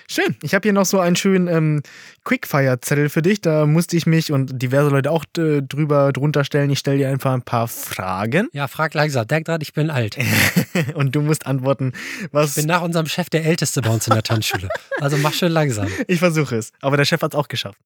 Schön. 0.10 0.36
Ich 0.42 0.54
habe 0.54 0.64
hier 0.64 0.74
noch 0.74 0.86
so 0.86 1.00
einen 1.00 1.16
schönen 1.16 1.48
ähm, 1.48 1.82
Quickfire-Zettel 2.24 3.10
für 3.10 3.22
dich. 3.22 3.42
Da 3.42 3.66
musste 3.66 3.98
ich 3.98 4.06
mich 4.06 4.32
und 4.32 4.62
diverse 4.62 4.90
Leute 4.90 5.12
auch 5.12 5.26
äh, 5.38 5.62
drüber 5.62 6.14
drunter 6.14 6.44
stellen. 6.44 6.70
Ich 6.70 6.80
stelle 6.80 6.98
dir 6.98 7.10
einfach 7.10 7.34
ein 7.34 7.42
paar 7.42 7.68
Fragen 7.68 8.50
Ja, 8.54 8.68
frag 8.68 8.94
langsam. 8.94 9.28
Denk 9.28 9.46
dran, 9.46 9.62
ich 9.62 9.74
bin 9.74 9.90
alt. 9.90 10.18
und 10.94 11.16
du 11.16 11.22
musst 11.22 11.46
antworten, 11.46 11.94
was. 12.32 12.52
Ich 12.52 12.56
bin 12.56 12.68
nach 12.68 12.82
unserem 12.82 13.08
Chef 13.08 13.30
der 13.30 13.46
Älteste 13.46 13.82
bei 13.82 13.90
uns 13.90 14.08
in 14.08 14.14
der 14.14 14.24
Tanzschule. 14.24 14.70
Also 15.00 15.18
mach 15.18 15.34
schön 15.34 15.52
langsam. 15.52 15.88
Ich 16.08 16.20
versuche 16.20 16.56
es. 16.56 16.72
Aber 16.82 16.96
der 16.98 17.06
Chef 17.06 17.22
hat 17.22 17.34
es 17.34 17.38
auch 17.40 17.48
geschafft. 17.48 17.80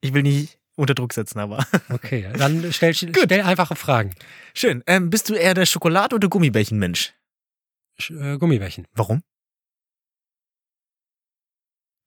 Ich 0.00 0.12
will 0.12 0.22
nicht 0.22 0.58
unter 0.76 0.94
Druck 0.94 1.12
setzen, 1.12 1.38
aber. 1.38 1.64
Okay, 1.90 2.26
dann 2.36 2.72
stell, 2.72 2.94
stell 2.94 3.40
einfache 3.42 3.76
Fragen. 3.76 4.14
Schön. 4.54 4.82
Ähm, 4.86 5.10
bist 5.10 5.28
du 5.28 5.34
eher 5.34 5.54
der 5.54 5.66
Schokolade- 5.66 6.14
oder 6.14 6.28
Gummibärchen-Mensch? 6.28 7.12
Sch 7.98 8.10
äh, 8.10 8.38
Gummibärchen. 8.38 8.86
Warum? 8.94 9.22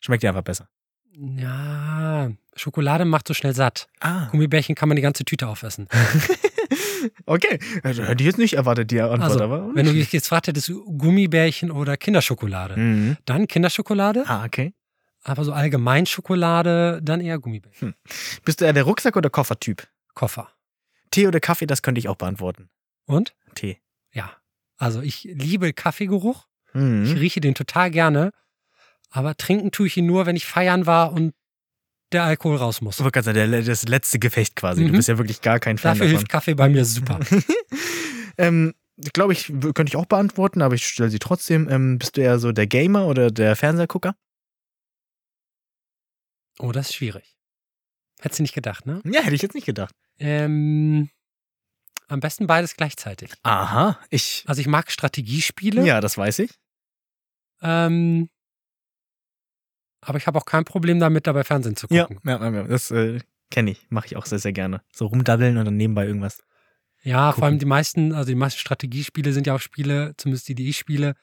Schmeckt 0.04 0.22
dir 0.24 0.30
einfach 0.30 0.42
besser. 0.44 0.68
Ja, 1.16 2.32
Schokolade 2.56 3.06
macht 3.06 3.28
so 3.28 3.34
schnell 3.34 3.54
satt. 3.54 3.88
Ah. 4.02 4.28
Gummibärchen 4.32 4.76
kann 4.76 4.90
man 4.90 4.96
die 4.98 5.02
ganze 5.02 5.24
Tüte 5.24 5.48
aufessen. 5.48 5.88
okay. 7.26 7.60
Also, 7.84 8.04
hätte 8.04 8.22
ich 8.24 8.28
jetzt 8.28 8.38
nicht 8.40 8.54
erwartet, 8.56 8.92
die 8.92 9.00
Antwort, 9.02 9.22
Also, 9.22 9.44
aber. 9.44 9.74
wenn 9.76 9.86
du 9.86 9.94
dich 9.94 10.12
jetzt 10.12 10.28
fragt 10.28 10.48
hättest, 10.48 10.72
Gummibärchen 10.98 11.72
oder 11.72 11.98
Kinderschokolade, 11.98 12.78
Mhm. 12.78 13.18
dann 13.26 13.48
Kinderschokolade, 13.48 14.24
Ah, 14.28 14.44
okay. 14.46 14.74
aber 15.24 15.44
so 15.46 15.54
allgemein 15.54 16.06
Schokolade, 16.06 17.00
dann 17.04 17.22
eher 17.22 17.40
Gummibärchen. 17.40 17.96
Bist 18.44 18.62
du 18.62 18.66
eher 18.66 18.74
der 18.74 18.84
Rucksack- 18.84 19.16
oder 19.16 19.30
Koffertyp? 19.30 19.88
Koffer. 20.16 20.50
Tee 21.12 21.28
oder 21.28 21.40
Kaffee, 21.40 21.68
das 21.68 21.82
könnte 21.82 22.00
ich 22.00 22.10
auch 22.10 22.16
beantworten. 22.18 22.70
Und? 23.06 23.36
Tee. 23.56 23.78
Ja. 24.12 24.32
Also 24.78 25.02
ich 25.02 25.24
liebe 25.24 25.74
Kaffeegeruch. 25.74 26.48
Ich 26.74 26.82
Mhm. 26.82 27.14
rieche 27.18 27.40
den 27.40 27.54
total 27.54 27.92
gerne. 27.92 28.32
Aber 29.16 29.38
trinken 29.38 29.72
tue 29.72 29.86
ich 29.88 29.96
ihn 29.98 30.08
nur, 30.08 30.26
wenn 30.26 30.36
ich 30.36 30.46
feiern 30.48 30.88
war 30.88 31.14
und 31.14 31.34
der 32.12 32.24
Alkohol 32.24 32.58
raus 32.58 32.82
muss. 32.82 32.96
Ich 32.98 33.04
wollte 33.04 33.22
gerade 33.22 33.38
sagen, 33.38 33.52
der- 33.52 33.62
das 33.62 33.88
letzte 33.88 34.18
Gefecht 34.18 34.56
quasi. 34.56 34.84
Du 34.84 34.90
Mhm. 34.92 34.94
bist 34.98 35.08
ja 35.08 35.18
wirklich 35.20 35.42
gar 35.42 35.60
kein 35.60 35.78
Fan 35.78 35.92
Dafür 35.92 36.06
davon. 36.08 36.18
hilft 36.18 36.30
Kaffee 36.30 36.56
bei 36.56 36.68
mir 36.68 36.84
super. 36.84 37.20
ähm, 38.38 38.74
ich 38.98 39.14
glaube, 39.14 39.34
ich 39.34 39.48
könnte 39.48 39.86
ich 39.86 39.96
auch 39.98 40.06
beantworten, 40.08 40.62
aber 40.64 40.74
ich 40.76 40.88
stelle 40.88 41.10
sie 41.12 41.20
trotzdem. 41.20 41.70
Ähm, 41.70 42.00
bist 42.00 42.18
du 42.18 42.22
eher 42.22 42.40
so 42.40 42.52
der 42.52 42.66
Gamer 42.68 43.06
oder 43.08 43.30
der 43.32 43.56
Fernsehgucker? 43.56 44.16
Oh, 46.60 46.72
das 46.72 46.90
ist 46.90 46.96
schwierig. 46.96 47.36
Hättest 48.20 48.40
du 48.40 48.44
nicht 48.44 48.54
gedacht, 48.56 48.86
ne? 48.86 49.02
Ja, 49.06 49.22
hätte 49.22 49.36
ich 49.36 49.42
jetzt 49.42 49.56
nicht 49.56 49.66
gedacht. 49.66 49.94
Ähm, 50.20 51.10
am 52.08 52.20
besten 52.20 52.48
beides 52.48 52.76
gleichzeitig. 52.78 53.32
Aha, 53.44 54.00
ich. 54.10 54.44
Also 54.48 54.62
ich 54.62 54.68
mag 54.68 54.92
Strategiespiele. 54.92 55.86
Ja, 55.86 56.00
das 56.02 56.18
weiß 56.18 56.40
ich. 56.40 56.52
Ähm, 57.62 58.30
aber 60.06 60.18
ich 60.18 60.28
habe 60.28 60.38
auch 60.38 60.46
kein 60.46 60.66
Problem 60.66 61.00
damit, 61.00 61.28
dabei 61.28 61.44
Fernsehen 61.44 61.76
zu 61.76 61.88
gucken. 61.88 62.20
ja, 62.26 62.40
ja, 62.40 62.50
ja, 62.52 62.64
das 62.64 62.92
äh, 62.92 63.20
kenne 63.52 63.72
ich. 63.72 63.86
Mache 63.90 64.08
ich 64.08 64.16
auch 64.16 64.26
sehr, 64.26 64.40
sehr 64.40 64.54
gerne. 64.54 64.82
So 64.94 65.06
rumdaddeln 65.08 65.58
und 65.58 65.66
dann 65.66 65.78
nebenbei 65.78 66.06
irgendwas. 66.06 66.40
Ja, 67.02 67.34
vor 67.34 67.44
allem 67.44 67.54
Gucken. 67.56 67.60
die 67.60 67.66
meisten, 67.66 68.14
also 68.14 68.28
die 68.30 68.36
meisten 68.36 68.60
Strategiespiele 68.60 69.34
sind 69.34 69.46
ja 69.48 69.56
auch 69.56 69.60
Spiele, 69.60 70.14
zumindest 70.18 70.48
die, 70.48 70.56
die 70.56 70.70
ich 70.70 70.78
spiele, 70.78 71.16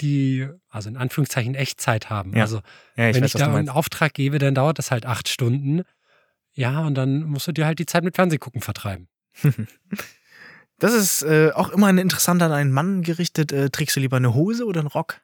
die, 0.00 0.46
also 0.68 0.88
in 0.90 0.96
Anführungszeichen 0.96 1.54
Echtzeit 1.54 2.10
haben. 2.10 2.36
Ja, 2.36 2.42
Also 2.42 2.60
Ja, 2.96 3.08
ich 3.08 3.14
wenn 3.16 3.22
weiß, 3.22 3.34
ich 3.34 3.40
da 3.40 3.52
einen. 3.54 3.68
Auftrag 3.68 4.12
gebe, 4.14 4.38
dann 4.38 4.54
dauert 4.54 4.78
das 4.78 4.90
halt 4.90 5.06
acht 5.06 5.28
Stunden. 5.28 5.82
Ja, 6.52 6.86
und 6.86 6.94
dann 6.94 7.22
musst 7.22 7.46
du 7.46 7.52
dir 7.52 7.66
halt 7.66 7.78
die 7.78 7.86
Zeit 7.86 8.04
mit 8.04 8.16
Fernsehgucken 8.16 8.60
vertreiben. 8.60 9.08
Das 10.80 10.94
ist 10.94 11.22
äh, 11.22 11.50
auch 11.54 11.70
immer 11.70 11.88
eine 11.88 12.00
interessante 12.00 12.44
an 12.44 12.52
einen 12.52 12.70
Mann 12.70 13.02
gerichtet. 13.02 13.50
Äh, 13.50 13.68
trägst 13.70 13.96
du 13.96 14.00
lieber 14.00 14.16
eine 14.16 14.34
Hose 14.34 14.64
oder 14.64 14.78
einen 14.78 14.86
Rock? 14.88 15.20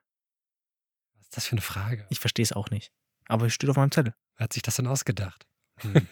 Ist 1.35 1.39
das 1.39 1.47
für 1.47 1.55
eine 1.55 1.63
Frage? 1.63 2.07
Ich 2.11 2.21
verstehe 2.21 2.45
es 2.45 2.53
auch 2.53 2.71
nicht. 2.71 2.93
Aber 3.27 3.47
es 3.47 3.55
steht 3.55 3.69
auf 3.69 3.75
meinem 3.75 3.91
Zettel. 3.91 4.15
Wer 4.37 4.45
hat 4.45 4.53
sich 4.53 4.63
das 4.63 4.77
denn 4.77 4.87
ausgedacht? 4.87 5.47
Hm. 5.83 6.07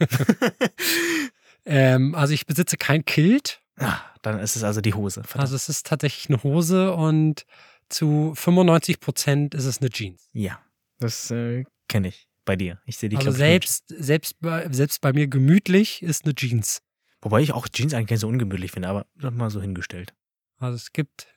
ähm, 1.65 2.15
also 2.17 2.35
ich 2.35 2.47
besitze 2.47 2.77
kein 2.77 3.05
Kilt. 3.05 3.63
ah, 3.79 4.01
dann 4.23 4.41
ist 4.41 4.57
es 4.57 4.65
also 4.65 4.81
die 4.81 4.95
Hose. 4.95 5.23
Verdammt. 5.23 5.43
Also 5.43 5.55
es 5.55 5.69
ist 5.69 5.87
tatsächlich 5.87 6.29
eine 6.29 6.43
Hose 6.43 6.93
und 6.93 7.47
zu 7.89 8.33
95 8.35 8.99
Prozent 8.99 9.55
ist 9.55 9.67
es 9.67 9.79
eine 9.79 9.91
Jeans. 9.91 10.29
ja, 10.33 10.61
das 10.99 11.31
äh, 11.31 11.63
kenne 11.87 12.09
ich 12.09 12.27
bei 12.45 12.57
dir. 12.57 12.81
Ich 12.85 12.97
sehe 12.97 13.09
die 13.09 13.17
also 13.17 13.31
selbst, 13.31 13.85
selbst, 13.87 14.41
bei, 14.41 14.69
selbst 14.73 15.01
bei 15.01 15.13
mir 15.13 15.29
gemütlich 15.29 16.03
ist 16.03 16.25
eine 16.25 16.35
Jeans. 16.35 16.83
Wobei 17.21 17.43
ich 17.43 17.53
auch 17.53 17.69
Jeans 17.69 17.95
eigentlich 17.95 18.19
so 18.19 18.27
ungemütlich 18.27 18.73
finde, 18.73 18.89
aber 18.89 19.07
das 19.15 19.33
mal 19.33 19.51
so 19.51 19.61
hingestellt. 19.61 20.15
Also 20.59 20.75
es 20.75 20.93
gibt, 20.93 21.29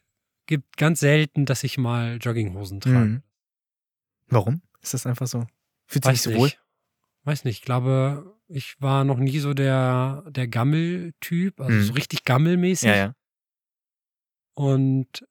gibt 0.48 0.78
ganz 0.78 1.02
selten, 1.02 1.46
dass 1.46 1.64
ich 1.64 1.78
mal 1.78 2.18
Jogginghosen 2.20 2.82
trage. 2.82 3.06
Mhm. 3.06 3.24
Warum? 4.28 4.62
Ist 4.82 4.94
das 4.94 5.06
einfach 5.06 5.28
so? 5.28 5.46
Fühlt 5.88 6.06
sich 6.06 6.22
so 6.22 6.34
wohl? 6.34 6.52
Weiß 7.24 7.44
nicht. 7.44 7.60
Ich 7.60 7.66
glaube, 7.66 8.36
ich 8.48 8.80
war 8.82 9.04
noch 9.04 9.18
nie 9.18 9.40
so 9.40 9.54
der, 9.54 10.24
der 10.30 10.48
Gammel-Typ, 10.48 11.60
also 11.60 11.72
Mhm. 11.78 11.84
so 11.84 11.94
richtig 11.94 12.24
gammelmäßig. 12.24 12.90
Ja, 12.90 12.96
ja. 12.96 13.16
Und 14.54 15.26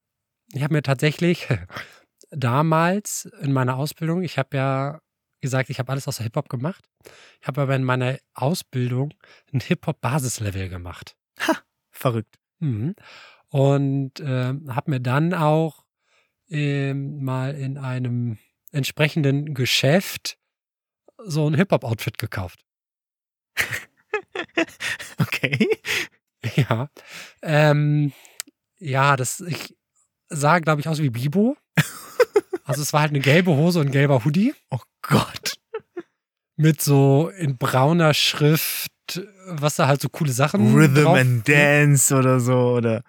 ich 0.53 0.63
habe 0.63 0.75
mir 0.75 0.83
tatsächlich 0.83 1.49
damals 2.31 3.27
in 3.41 3.53
meiner 3.53 3.77
Ausbildung, 3.77 4.23
ich 4.23 4.39
habe 4.39 4.57
ja 4.57 5.01
gesagt, 5.41 5.71
ich 5.71 5.79
habe 5.79 5.93
alles 5.93 6.09
außer 6.09 6.25
Hip-Hop 6.25 6.49
gemacht. 6.49 6.85
Ich 7.41 7.47
habe 7.47 7.63
aber 7.63 7.77
in 7.77 7.85
meiner 7.85 8.19
Ausbildung 8.33 9.13
ein 9.53 9.61
Hip-Hop-Basislevel 9.61 10.69
gemacht. 10.69 11.17
Verrückt. 11.91 12.39
Mhm. 12.61 12.95
Und 13.49 14.13
ähm, 14.21 14.75
habe 14.75 14.91
mir 14.91 15.01
dann 15.01 15.33
auch 15.35 15.85
ähm, 16.49 17.23
mal 17.23 17.55
in 17.55 17.79
einem 17.79 18.39
entsprechenden 18.75 19.55
Geschäft 19.55 20.37
so 21.25 21.49
ein 21.49 21.55
Hip-Hop-Outfit 21.55 22.19
gekauft. 22.19 22.61
Okay. 25.19 25.69
Ja. 26.57 26.89
Ähm, 27.43 28.13
ja, 28.79 29.17
das, 29.17 29.41
ich 29.41 29.77
sah, 30.29 30.59
glaube 30.59 30.81
ich, 30.81 30.89
aus 30.89 30.99
wie 31.01 31.11
Bibo. 31.11 31.57
Also 32.67 32.81
es 32.81 32.95
war 32.95 33.03
halt 33.03 33.11
eine 33.11 33.21
gelbe 33.21 33.51
Hose 33.51 33.79
und 33.81 33.89
ein 33.89 33.93
gelber 33.93 34.25
Hoodie 34.25 34.55
Oh 34.71 34.81
Gott. 35.03 35.59
mit 36.57 36.81
so 36.81 37.29
in 37.29 37.59
brauner 37.59 38.15
Schrift, 38.15 38.91
was 39.49 39.77
da 39.77 39.87
halt 39.87 40.01
so 40.01 40.09
coole 40.09 40.33
Sachen 40.33 40.73
Rhythm 40.75 40.95
drauf. 41.05 41.19
and 41.19 41.47
Dance 41.47 42.15
oder 42.17 42.41
so, 42.41 42.55
oder? 42.77 43.03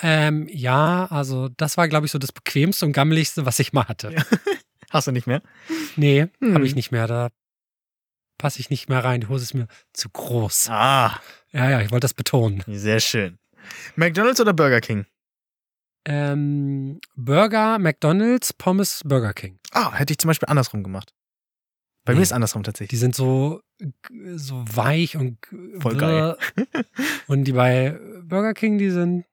Ähm, 0.00 0.48
ja, 0.50 1.06
also 1.08 1.48
das 1.50 1.76
war, 1.76 1.86
glaube 1.86 2.06
ich, 2.06 2.12
so 2.12 2.18
das 2.18 2.32
bequemste 2.32 2.84
und 2.84 2.92
gammeligste, 2.94 3.46
was 3.46 3.60
ich 3.60 3.72
mal 3.72 3.86
hatte. 3.86 4.10
Ja. 4.12 4.24
Hast 4.90 5.06
du 5.06 5.12
nicht 5.12 5.26
mehr? 5.26 5.42
Nee, 5.96 6.28
Hm. 6.40 6.54
habe 6.54 6.66
ich 6.66 6.74
nicht 6.74 6.92
mehr. 6.92 7.06
Da 7.06 7.30
passe 8.38 8.60
ich 8.60 8.70
nicht 8.70 8.88
mehr 8.88 9.02
rein. 9.04 9.20
Die 9.22 9.28
Hose 9.28 9.44
ist 9.44 9.54
mir 9.54 9.66
zu 9.92 10.08
groß. 10.10 10.68
Ah, 10.70 11.20
Ja, 11.52 11.70
ja, 11.70 11.80
ich 11.80 11.90
wollte 11.90 12.04
das 12.04 12.14
betonen. 12.14 12.62
sehr 12.66 13.00
schön. 13.00 13.38
McDonalds 13.96 14.40
oder 14.40 14.52
Burger 14.52 14.80
King? 14.80 15.06
Ähm, 16.04 17.00
Burger, 17.16 17.78
McDonalds, 17.78 18.52
Pommes, 18.52 19.00
Burger 19.04 19.32
King. 19.34 19.58
Ah, 19.72 19.92
hätte 19.92 20.12
ich 20.12 20.18
zum 20.18 20.28
Beispiel 20.28 20.48
andersrum 20.48 20.82
gemacht. 20.84 21.12
Bei 22.04 22.12
Nee. 22.12 22.18
mir 22.18 22.22
ist 22.22 22.32
andersrum 22.32 22.62
tatsächlich. 22.62 22.90
Die 22.90 22.96
sind 22.96 23.16
so, 23.16 23.60
so 24.36 24.64
weich 24.68 25.16
und 25.16 25.38
Voll 25.80 25.96
geil. 25.96 26.36
Und 27.26 27.44
die 27.44 27.52
bei 27.52 27.98
Burger 28.22 28.54
King, 28.54 28.78
die 28.78 28.90
sind, 28.90 29.24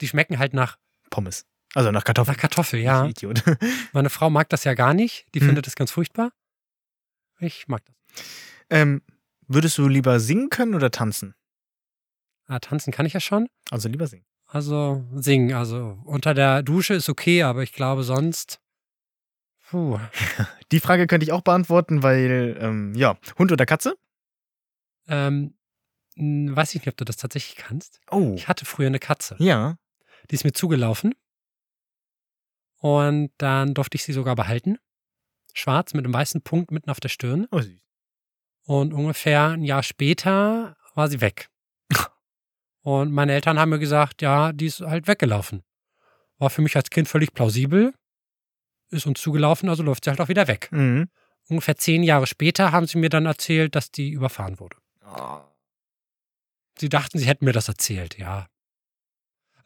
die 0.00 0.08
schmecken 0.08 0.38
halt 0.40 0.52
nach, 0.54 0.78
Pommes. 1.10 1.46
Also 1.74 1.90
nach 1.92 2.04
Kartoffeln. 2.04 2.34
nach 2.34 2.40
Kartoffel, 2.40 2.80
ja. 2.80 3.06
Idiot. 3.06 3.42
Meine 3.92 4.10
Frau 4.10 4.28
mag 4.30 4.48
das 4.48 4.64
ja 4.64 4.74
gar 4.74 4.92
nicht. 4.94 5.26
Die 5.34 5.40
Hm. 5.40 5.48
findet 5.48 5.66
das 5.66 5.76
ganz 5.76 5.90
furchtbar. 5.90 6.32
Ich 7.38 7.68
mag 7.68 7.82
das. 7.84 7.94
ähm, 8.70 9.02
würdest 9.46 9.78
du 9.78 9.88
lieber 9.88 10.20
singen 10.20 10.50
können 10.50 10.74
oder 10.74 10.90
tanzen? 10.90 11.34
Ah, 12.46 12.58
tanzen 12.58 12.92
kann 12.92 13.06
ich 13.06 13.12
ja 13.12 13.20
schon. 13.20 13.48
Also 13.70 13.88
lieber 13.88 14.06
singen. 14.06 14.24
Also 14.46 15.04
singen. 15.14 15.54
Also 15.54 15.98
unter 16.04 16.34
der 16.34 16.62
Dusche 16.62 16.94
ist 16.94 17.08
okay, 17.08 17.44
aber 17.44 17.62
ich 17.62 17.72
glaube 17.72 18.02
sonst. 18.02 18.60
Puh. 19.68 19.98
Die 20.72 20.80
Frage 20.80 21.06
könnte 21.06 21.24
ich 21.24 21.30
auch 21.32 21.42
beantworten, 21.42 22.02
weil, 22.02 22.56
ähm, 22.60 22.92
ja, 22.96 23.16
Hund 23.38 23.52
oder 23.52 23.64
Katze? 23.66 23.96
Ähm, 25.06 25.54
weiß 26.16 26.74
ich 26.74 26.80
nicht, 26.80 26.88
ob 26.88 26.96
du 26.96 27.04
das 27.04 27.16
tatsächlich 27.16 27.56
kannst. 27.56 28.00
Oh. 28.10 28.32
Ich 28.36 28.48
hatte 28.48 28.64
früher 28.64 28.88
eine 28.88 28.98
Katze. 28.98 29.36
Ja. 29.38 29.76
Die 30.30 30.34
ist 30.34 30.44
mir 30.44 30.52
zugelaufen. 30.52 31.14
Und 32.80 33.30
dann 33.38 33.74
durfte 33.74 33.96
ich 33.96 34.04
sie 34.04 34.12
sogar 34.12 34.34
behalten. 34.34 34.78
Schwarz 35.52 35.92
mit 35.94 36.04
einem 36.04 36.14
weißen 36.14 36.42
Punkt 36.42 36.70
mitten 36.70 36.90
auf 36.90 36.98
der 36.98 37.10
Stirn. 37.10 37.46
Oh, 37.50 37.60
süß. 37.60 37.86
Und 38.64 38.94
ungefähr 38.94 39.48
ein 39.48 39.64
Jahr 39.64 39.82
später 39.82 40.76
war 40.94 41.08
sie 41.08 41.20
weg. 41.20 41.50
Und 42.82 43.12
meine 43.12 43.32
Eltern 43.32 43.58
haben 43.58 43.70
mir 43.70 43.78
gesagt, 43.78 44.22
ja, 44.22 44.52
die 44.52 44.66
ist 44.66 44.80
halt 44.80 45.06
weggelaufen. 45.06 45.62
War 46.38 46.50
für 46.50 46.62
mich 46.62 46.74
als 46.76 46.88
Kind 46.90 47.06
völlig 47.06 47.34
plausibel. 47.34 47.92
Ist 48.88 49.06
uns 49.06 49.20
zugelaufen, 49.20 49.68
also 49.68 49.82
läuft 49.82 50.04
sie 50.04 50.10
halt 50.10 50.20
auch 50.20 50.28
wieder 50.28 50.48
weg. 50.48 50.68
Mhm. 50.72 51.10
Ungefähr 51.48 51.76
zehn 51.76 52.02
Jahre 52.02 52.26
später 52.26 52.72
haben 52.72 52.86
sie 52.86 52.98
mir 52.98 53.10
dann 53.10 53.26
erzählt, 53.26 53.74
dass 53.74 53.90
die 53.90 54.10
überfahren 54.10 54.58
wurde. 54.58 54.76
Oh. 55.04 55.40
Sie 56.78 56.88
dachten, 56.88 57.18
sie 57.18 57.26
hätten 57.26 57.44
mir 57.44 57.52
das 57.52 57.68
erzählt, 57.68 58.16
ja. 58.16 58.46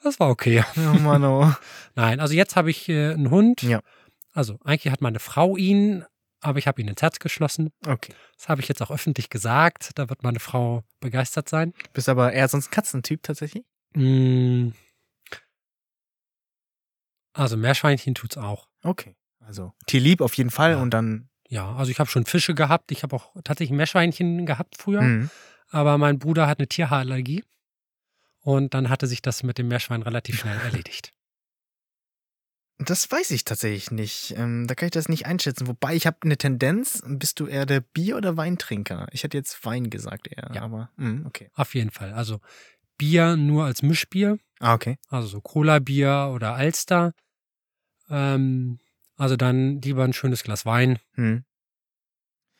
Das 0.04 0.20
war 0.20 0.28
okay. 0.28 0.62
oh 0.76 0.98
Mann, 1.00 1.24
oh. 1.24 1.50
Nein, 1.96 2.20
also 2.20 2.34
jetzt 2.34 2.56
habe 2.56 2.70
ich 2.70 2.88
äh, 2.88 3.12
einen 3.12 3.30
Hund. 3.30 3.62
Ja. 3.62 3.80
Also 4.32 4.58
eigentlich 4.64 4.92
hat 4.92 5.00
meine 5.00 5.18
Frau 5.18 5.56
ihn, 5.56 6.04
aber 6.40 6.58
ich 6.58 6.66
habe 6.66 6.80
ihn 6.82 6.88
ins 6.88 7.00
Herz 7.02 7.18
geschlossen. 7.18 7.70
Okay. 7.86 8.12
Das 8.36 8.48
habe 8.48 8.60
ich 8.60 8.68
jetzt 8.68 8.82
auch 8.82 8.90
öffentlich 8.90 9.30
gesagt. 9.30 9.92
Da 9.94 10.10
wird 10.10 10.22
meine 10.22 10.40
Frau 10.40 10.82
begeistert 11.00 11.48
sein. 11.48 11.72
Bist 11.94 12.08
aber 12.08 12.32
eher 12.32 12.48
sonst 12.48 12.70
Katzentyp 12.70 13.22
tatsächlich? 13.22 13.64
Mm. 13.94 14.68
Also 17.32 17.56
Meerschweinchen 17.56 18.14
tut's 18.14 18.36
auch. 18.36 18.68
Okay. 18.82 19.16
Also 19.40 19.72
tierlieb 19.86 20.20
auf 20.20 20.34
jeden 20.34 20.50
Fall 20.50 20.72
Ja. 20.72 20.82
und 20.82 20.90
dann. 20.90 21.28
Ja, 21.48 21.74
also 21.76 21.90
ich 21.90 21.98
habe 21.98 22.10
schon 22.10 22.26
Fische 22.26 22.54
gehabt. 22.54 22.90
Ich 22.92 23.02
habe 23.02 23.16
auch 23.16 23.34
tatsächlich 23.44 23.76
Meerschweinchen 23.76 24.46
gehabt 24.46 24.76
früher. 24.78 25.02
Mhm. 25.02 25.30
Aber 25.70 25.98
mein 25.98 26.18
Bruder 26.18 26.46
hat 26.46 26.58
eine 26.58 26.68
Tierhaarallergie. 26.68 27.44
Und 28.44 28.74
dann 28.74 28.90
hatte 28.90 29.06
sich 29.06 29.22
das 29.22 29.42
mit 29.42 29.56
dem 29.58 29.68
Meerschwein 29.68 30.02
relativ 30.02 30.38
schnell 30.38 30.58
erledigt. 30.58 31.10
Das 32.78 33.08
weiß 33.08 33.30
ich 33.30 33.44
tatsächlich 33.44 33.92
nicht. 33.92 34.34
Ähm, 34.36 34.66
da 34.66 34.74
kann 34.74 34.86
ich 34.86 34.92
das 34.92 35.08
nicht 35.08 35.26
einschätzen. 35.26 35.68
Wobei 35.68 35.94
ich 35.94 36.08
habe 36.08 36.16
eine 36.22 36.36
Tendenz. 36.36 37.02
Bist 37.06 37.38
du 37.38 37.46
eher 37.46 37.66
der 37.66 37.80
Bier- 37.80 38.16
oder 38.16 38.36
Weintrinker? 38.36 39.06
Ich 39.12 39.22
hätte 39.22 39.36
jetzt 39.36 39.64
Wein 39.64 39.90
gesagt 39.90 40.26
eher. 40.26 40.50
Ja. 40.52 40.62
Aber 40.62 40.90
mh, 40.96 41.24
okay. 41.24 41.50
Auf 41.54 41.76
jeden 41.76 41.92
Fall. 41.92 42.12
Also 42.12 42.40
Bier 42.98 43.36
nur 43.36 43.64
als 43.64 43.82
Mischbier. 43.82 44.38
Ah, 44.58 44.74
okay. 44.74 44.98
Also 45.08 45.28
so 45.28 45.40
Cola-Bier 45.40 46.32
oder 46.34 46.54
Alster. 46.54 47.12
Ähm, 48.10 48.80
also 49.16 49.36
dann 49.36 49.80
lieber 49.80 50.02
ein 50.02 50.12
schönes 50.12 50.42
Glas 50.42 50.66
Wein. 50.66 50.98
Hm. 51.12 51.44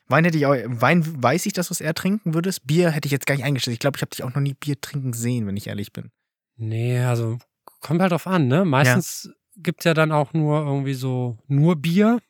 Wein 0.07 0.25
hätte 0.25 0.37
ich 0.37 0.47
auch. 0.47 0.55
Wein 0.67 1.23
weiß 1.23 1.47
ich, 1.47 1.53
dass 1.53 1.69
du 1.69 1.73
es 1.73 1.81
eher 1.81 1.95
trinken 1.95 2.35
würdest. 2.35 2.67
Bier 2.67 2.91
hätte 2.91 3.07
ich 3.07 3.13
jetzt 3.13 3.27
gar 3.27 3.35
nicht 3.35 3.45
eingeschätzt. 3.45 3.73
Ich 3.73 3.79
glaube, 3.79 3.97
ich 3.97 4.03
habe 4.03 4.11
dich 4.11 4.23
auch 4.23 4.35
noch 4.35 4.41
nie 4.43 4.55
Bier 4.55 4.81
trinken 4.81 5.13
sehen, 5.13 5.47
wenn 5.47 5.57
ich 5.57 5.67
ehrlich 5.69 5.93
bin. 5.93 6.11
Nee, 6.57 6.99
also 7.01 7.39
kommt 7.81 8.01
halt 8.01 8.13
drauf 8.13 8.27
an, 8.27 8.49
ne? 8.49 8.65
Meistens 8.65 9.31
gibt's 9.57 9.85
ja 9.85 9.95
dann 9.95 10.13
auch 10.13 10.33
nur 10.33 10.61
irgendwie 10.61 10.95
so 10.95 11.39
nur 11.47 11.77
Bier. 11.77 12.21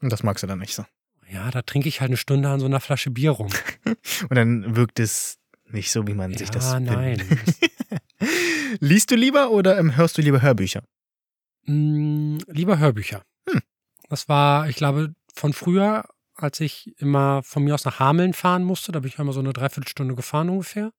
Und 0.00 0.12
das 0.12 0.22
magst 0.22 0.42
du 0.42 0.46
dann 0.46 0.58
nicht 0.60 0.74
so. 0.74 0.84
Ja, 1.30 1.50
da 1.50 1.62
trinke 1.62 1.88
ich 1.88 2.00
halt 2.00 2.10
eine 2.10 2.16
Stunde 2.16 2.48
an 2.48 2.58
so 2.58 2.66
einer 2.66 2.80
Flasche 2.80 3.10
Bier 3.10 3.30
rum. 3.30 3.50
Und 3.84 4.34
dann 4.34 4.76
wirkt 4.76 4.98
es 4.98 5.38
nicht 5.70 5.92
so, 5.92 6.06
wie 6.06 6.14
man 6.14 6.32
sich 6.32 6.48
Ja, 6.48 6.54
das 6.54 6.80
nein. 6.80 7.22
Liest 8.80 9.10
du 9.10 9.16
lieber 9.16 9.50
oder 9.50 9.78
ähm, 9.78 9.96
hörst 9.96 10.18
du 10.18 10.22
lieber 10.22 10.42
Hörbücher? 10.42 10.82
Mm, 11.66 12.38
lieber 12.48 12.78
Hörbücher. 12.78 13.22
Hm. 13.48 13.60
Das 14.08 14.28
war, 14.28 14.68
ich 14.68 14.76
glaube, 14.76 15.14
von 15.34 15.52
früher, 15.52 16.04
als 16.42 16.60
ich 16.60 16.94
immer 17.00 17.42
von 17.42 17.64
mir 17.64 17.74
aus 17.74 17.84
nach 17.84 17.98
Hameln 18.00 18.32
fahren 18.34 18.64
musste, 18.64 18.92
da 18.92 19.00
bin 19.00 19.08
ich 19.08 19.18
immer 19.18 19.32
so 19.32 19.40
eine 19.40 19.52
Dreiviertelstunde 19.52 20.14
gefahren 20.14 20.48
ungefähr. 20.48 20.92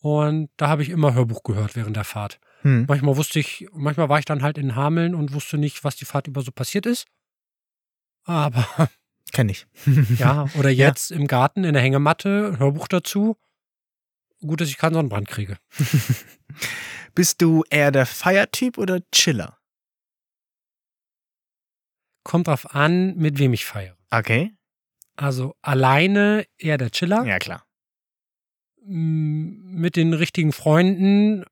Und 0.00 0.50
da 0.56 0.68
habe 0.68 0.82
ich 0.82 0.88
immer 0.90 1.14
Hörbuch 1.14 1.42
gehört 1.44 1.76
während 1.76 1.96
der 1.96 2.04
Fahrt. 2.04 2.40
Hm. 2.62 2.86
Manchmal 2.88 3.16
wusste 3.16 3.38
ich, 3.38 3.68
manchmal 3.72 4.08
war 4.08 4.18
ich 4.18 4.24
dann 4.24 4.42
halt 4.42 4.58
in 4.58 4.74
Hameln 4.74 5.14
und 5.14 5.32
wusste 5.32 5.58
nicht, 5.58 5.84
was 5.84 5.96
die 5.96 6.04
Fahrt 6.04 6.26
über 6.26 6.42
so 6.42 6.50
passiert 6.52 6.86
ist. 6.86 7.06
Aber 8.24 8.66
Kenn 9.32 9.48
ich. 9.48 9.66
ja, 10.18 10.46
oder 10.58 10.68
Ja. 10.70 10.88
jetzt 10.88 11.10
im 11.10 11.26
Garten 11.26 11.64
in 11.64 11.72
der 11.72 11.82
Hängematte, 11.82 12.58
Hörbuch 12.58 12.86
dazu. 12.88 13.36
Gut, 14.40 14.60
dass 14.60 14.68
ich 14.68 14.76
keinen 14.76 14.94
Sonnenbrand 14.94 15.28
kriege. 15.28 15.56
Bist 17.14 17.40
du 17.40 17.64
eher 17.70 17.92
der 17.92 18.06
Feiertyp 18.06 18.76
oder 18.76 19.00
Chiller? 19.12 19.58
Kommt 22.24 22.48
drauf 22.48 22.74
an, 22.74 23.16
mit 23.16 23.38
wem 23.38 23.52
ich 23.52 23.64
feiere. 23.64 23.96
Okay. 24.12 24.52
Also 25.16 25.56
alleine 25.62 26.46
eher 26.58 26.78
der 26.78 26.90
Chiller. 26.90 27.24
Ja, 27.24 27.38
klar. 27.38 27.64
Mit 28.84 29.96
den 29.96 30.12
richtigen 30.12 30.52
Freunden 30.52 31.44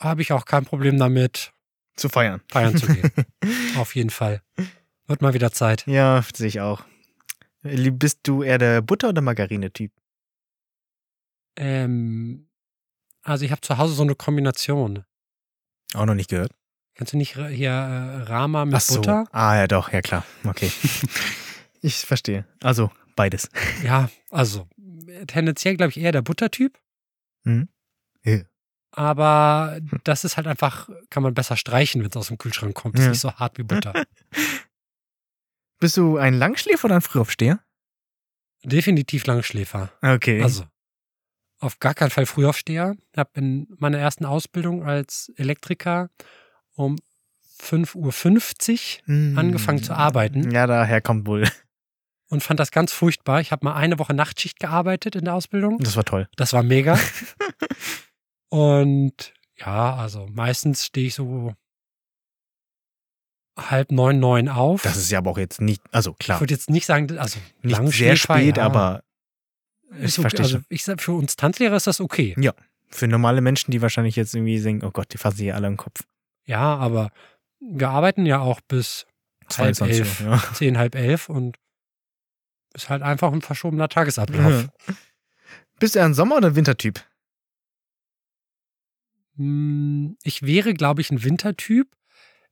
habe 0.00 0.22
ich 0.22 0.32
auch 0.32 0.44
kein 0.44 0.64
Problem 0.64 0.98
damit, 0.98 1.52
Zu 1.96 2.08
feiern. 2.08 2.40
feiern 2.50 2.76
zu 2.76 2.86
gehen. 2.86 3.10
Auf 3.76 3.94
jeden 3.94 4.10
Fall. 4.10 4.42
Wird 5.06 5.22
mal 5.22 5.34
wieder 5.34 5.52
Zeit. 5.52 5.86
Ja, 5.86 6.22
sehe 6.34 6.48
ich 6.48 6.60
auch. 6.60 6.84
Bist 7.62 8.20
du 8.24 8.42
eher 8.42 8.58
der 8.58 8.80
Butter- 8.82 9.10
oder 9.10 9.22
Margarine-Typ? 9.22 9.92
Ähm, 11.56 12.48
also 13.22 13.44
ich 13.44 13.50
habe 13.50 13.60
zu 13.60 13.78
Hause 13.78 13.94
so 13.94 14.02
eine 14.02 14.14
Kombination. 14.14 15.04
Auch 15.94 16.06
noch 16.06 16.14
nicht 16.14 16.30
gehört. 16.30 16.52
Kennst 16.96 17.12
du 17.12 17.16
nicht 17.18 17.36
hier 17.36 17.70
äh, 17.70 18.22
Rama 18.22 18.64
mit 18.64 18.74
Ach 18.74 18.80
so. 18.80 18.96
Butter? 18.96 19.26
Ah, 19.32 19.54
ja, 19.56 19.66
doch, 19.68 19.92
ja, 19.92 20.00
klar. 20.00 20.24
Okay. 20.44 20.70
ich 21.82 21.96
verstehe. 21.98 22.46
Also, 22.62 22.90
beides. 23.16 23.50
Ja, 23.84 24.08
also 24.30 24.66
tendenziell 25.26 25.76
glaube 25.76 25.90
ich 25.90 25.98
eher 26.00 26.12
der 26.12 26.22
Buttertyp. 26.22 26.78
Mhm. 27.44 27.68
Ja. 28.24 28.38
Aber 28.92 29.78
das 30.04 30.24
ist 30.24 30.38
halt 30.38 30.46
einfach, 30.46 30.88
kann 31.10 31.22
man 31.22 31.34
besser 31.34 31.56
streichen, 31.58 32.00
wenn 32.02 32.08
es 32.08 32.16
aus 32.16 32.28
dem 32.28 32.38
Kühlschrank 32.38 32.74
kommt. 32.74 32.94
Ist 32.98 33.04
Ja. 33.04 33.10
nicht 33.10 33.20
so 33.20 33.32
hart 33.34 33.58
wie 33.58 33.62
Butter. 33.62 33.92
Bist 35.78 35.98
du 35.98 36.16
ein 36.16 36.32
Langschläfer 36.34 36.86
oder 36.86 36.94
ein 36.96 37.02
Frühaufsteher? 37.02 37.60
Definitiv 38.64 39.26
Langschläfer. 39.26 39.92
Okay. 40.00 40.42
Also 40.42 40.64
auf 41.60 41.78
gar 41.78 41.92
keinen 41.94 42.10
Fall 42.10 42.24
Frühaufsteher. 42.26 42.96
Ich 43.12 43.18
habe 43.18 43.30
in 43.34 43.66
meiner 43.78 43.98
ersten 43.98 44.24
Ausbildung 44.24 44.82
als 44.84 45.30
Elektriker 45.36 46.08
um 46.76 46.96
5.50 47.60 47.94
Uhr 47.96 49.06
Hm. 49.06 49.38
angefangen 49.38 49.82
zu 49.82 49.94
arbeiten. 49.94 50.50
Ja, 50.50 50.66
daher 50.66 51.00
kommt 51.00 51.26
wohl. 51.26 51.48
und 52.28 52.42
fand 52.42 52.60
das 52.60 52.70
ganz 52.70 52.92
furchtbar. 52.92 53.40
Ich 53.40 53.52
habe 53.52 53.64
mal 53.64 53.74
eine 53.74 53.98
Woche 53.98 54.14
Nachtschicht 54.14 54.60
gearbeitet 54.60 55.16
in 55.16 55.24
der 55.24 55.34
Ausbildung. 55.34 55.78
Das 55.78 55.96
war 55.96 56.04
toll. 56.04 56.28
Das 56.36 56.52
war 56.52 56.62
mega. 56.62 56.98
und 58.48 59.32
ja, 59.58 59.96
also 59.96 60.26
meistens 60.30 60.84
stehe 60.84 61.06
ich 61.06 61.14
so 61.14 61.54
halb 63.58 63.90
neun, 63.90 64.20
neun 64.20 64.48
auf. 64.48 64.82
Das 64.82 64.96
ist 64.96 65.10
ja 65.10 65.18
aber 65.18 65.30
auch 65.30 65.38
jetzt 65.38 65.60
nicht, 65.60 65.82
also 65.90 66.12
ich 66.12 66.18
klar, 66.18 66.40
würde 66.40 66.52
jetzt 66.52 66.68
nicht 66.68 66.84
sagen, 66.84 67.18
also 67.18 67.38
nicht 67.62 67.74
sehr 67.74 67.82
Langschläfer, 67.82 68.34
spät, 68.34 68.56
ja, 68.58 68.64
aber 68.64 69.02
ist 69.98 70.18
ich 70.18 70.18
okay. 70.18 70.22
verstehe 70.22 70.44
Also 70.44 70.58
ich 70.68 70.84
sag, 70.84 71.00
für 71.00 71.12
uns 71.12 71.36
Tanzlehrer 71.36 71.76
ist 71.76 71.86
das 71.86 72.00
okay. 72.00 72.34
Für 72.88 73.08
normale 73.08 73.40
Menschen, 73.40 73.70
die 73.70 73.80
wahrscheinlich 73.82 74.14
jetzt 74.16 74.34
irgendwie 74.34 74.60
denken, 74.60 74.84
oh 74.84 74.90
Gott, 74.90 75.12
die 75.12 75.18
fassen 75.18 75.38
sich 75.38 75.54
alle 75.54 75.66
im 75.68 75.76
Kopf. 75.76 76.04
Ja, 76.46 76.76
aber 76.76 77.10
wir 77.60 77.90
arbeiten 77.90 78.24
ja 78.26 78.40
auch 78.40 78.60
bis 78.60 79.06
halb 79.42 79.74
22 79.74 79.98
elf, 79.98 80.20
ja. 80.20 80.42
zehn, 80.54 80.78
halb 80.78 80.94
elf 80.94 81.28
und 81.28 81.56
ist 82.74 82.88
halt 82.88 83.02
einfach 83.02 83.32
ein 83.32 83.42
verschobener 83.42 83.88
Tagesablauf. 83.88 84.68
Bist 85.78 85.94
du 85.94 86.02
ein 86.02 86.14
Sommer- 86.14 86.36
oder 86.36 86.54
Wintertyp? 86.56 87.04
Hm, 89.36 90.16
Ich 90.22 90.42
wäre, 90.42 90.74
glaube 90.74 91.00
ich, 91.00 91.10
ein 91.10 91.22
Wintertyp, 91.22 91.88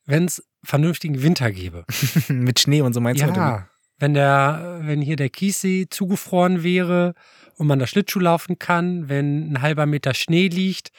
wenn 0.04 0.26
es 0.26 0.42
vernünftigen 0.62 1.22
Winter 1.22 1.50
gäbe. 1.50 1.84
Mit 2.28 2.60
Schnee 2.60 2.80
und 2.82 2.92
so 2.92 3.00
meinst 3.00 3.22
du? 3.22 3.26
oder 3.28 3.36
ja, 3.36 3.68
wenn 3.98 4.14
der, 4.14 4.80
wenn 4.82 5.00
hier 5.00 5.16
der 5.16 5.30
Kiessee 5.30 5.86
zugefroren 5.88 6.62
wäre 6.62 7.14
und 7.56 7.66
man 7.66 7.78
da 7.78 7.86
Schlittschuh 7.86 8.20
laufen 8.20 8.58
kann, 8.58 9.08
wenn 9.08 9.52
ein 9.52 9.62
halber 9.62 9.86
Meter 9.86 10.14
Schnee 10.14 10.48
liegt, 10.48 10.90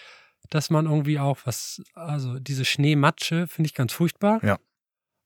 dass 0.49 0.69
man 0.69 0.85
irgendwie 0.85 1.19
auch 1.19 1.39
was, 1.45 1.81
also 1.93 2.39
diese 2.39 2.65
Schneematsche 2.65 3.47
finde 3.47 3.67
ich 3.67 3.73
ganz 3.73 3.93
furchtbar. 3.93 4.43
Ja. 4.43 4.59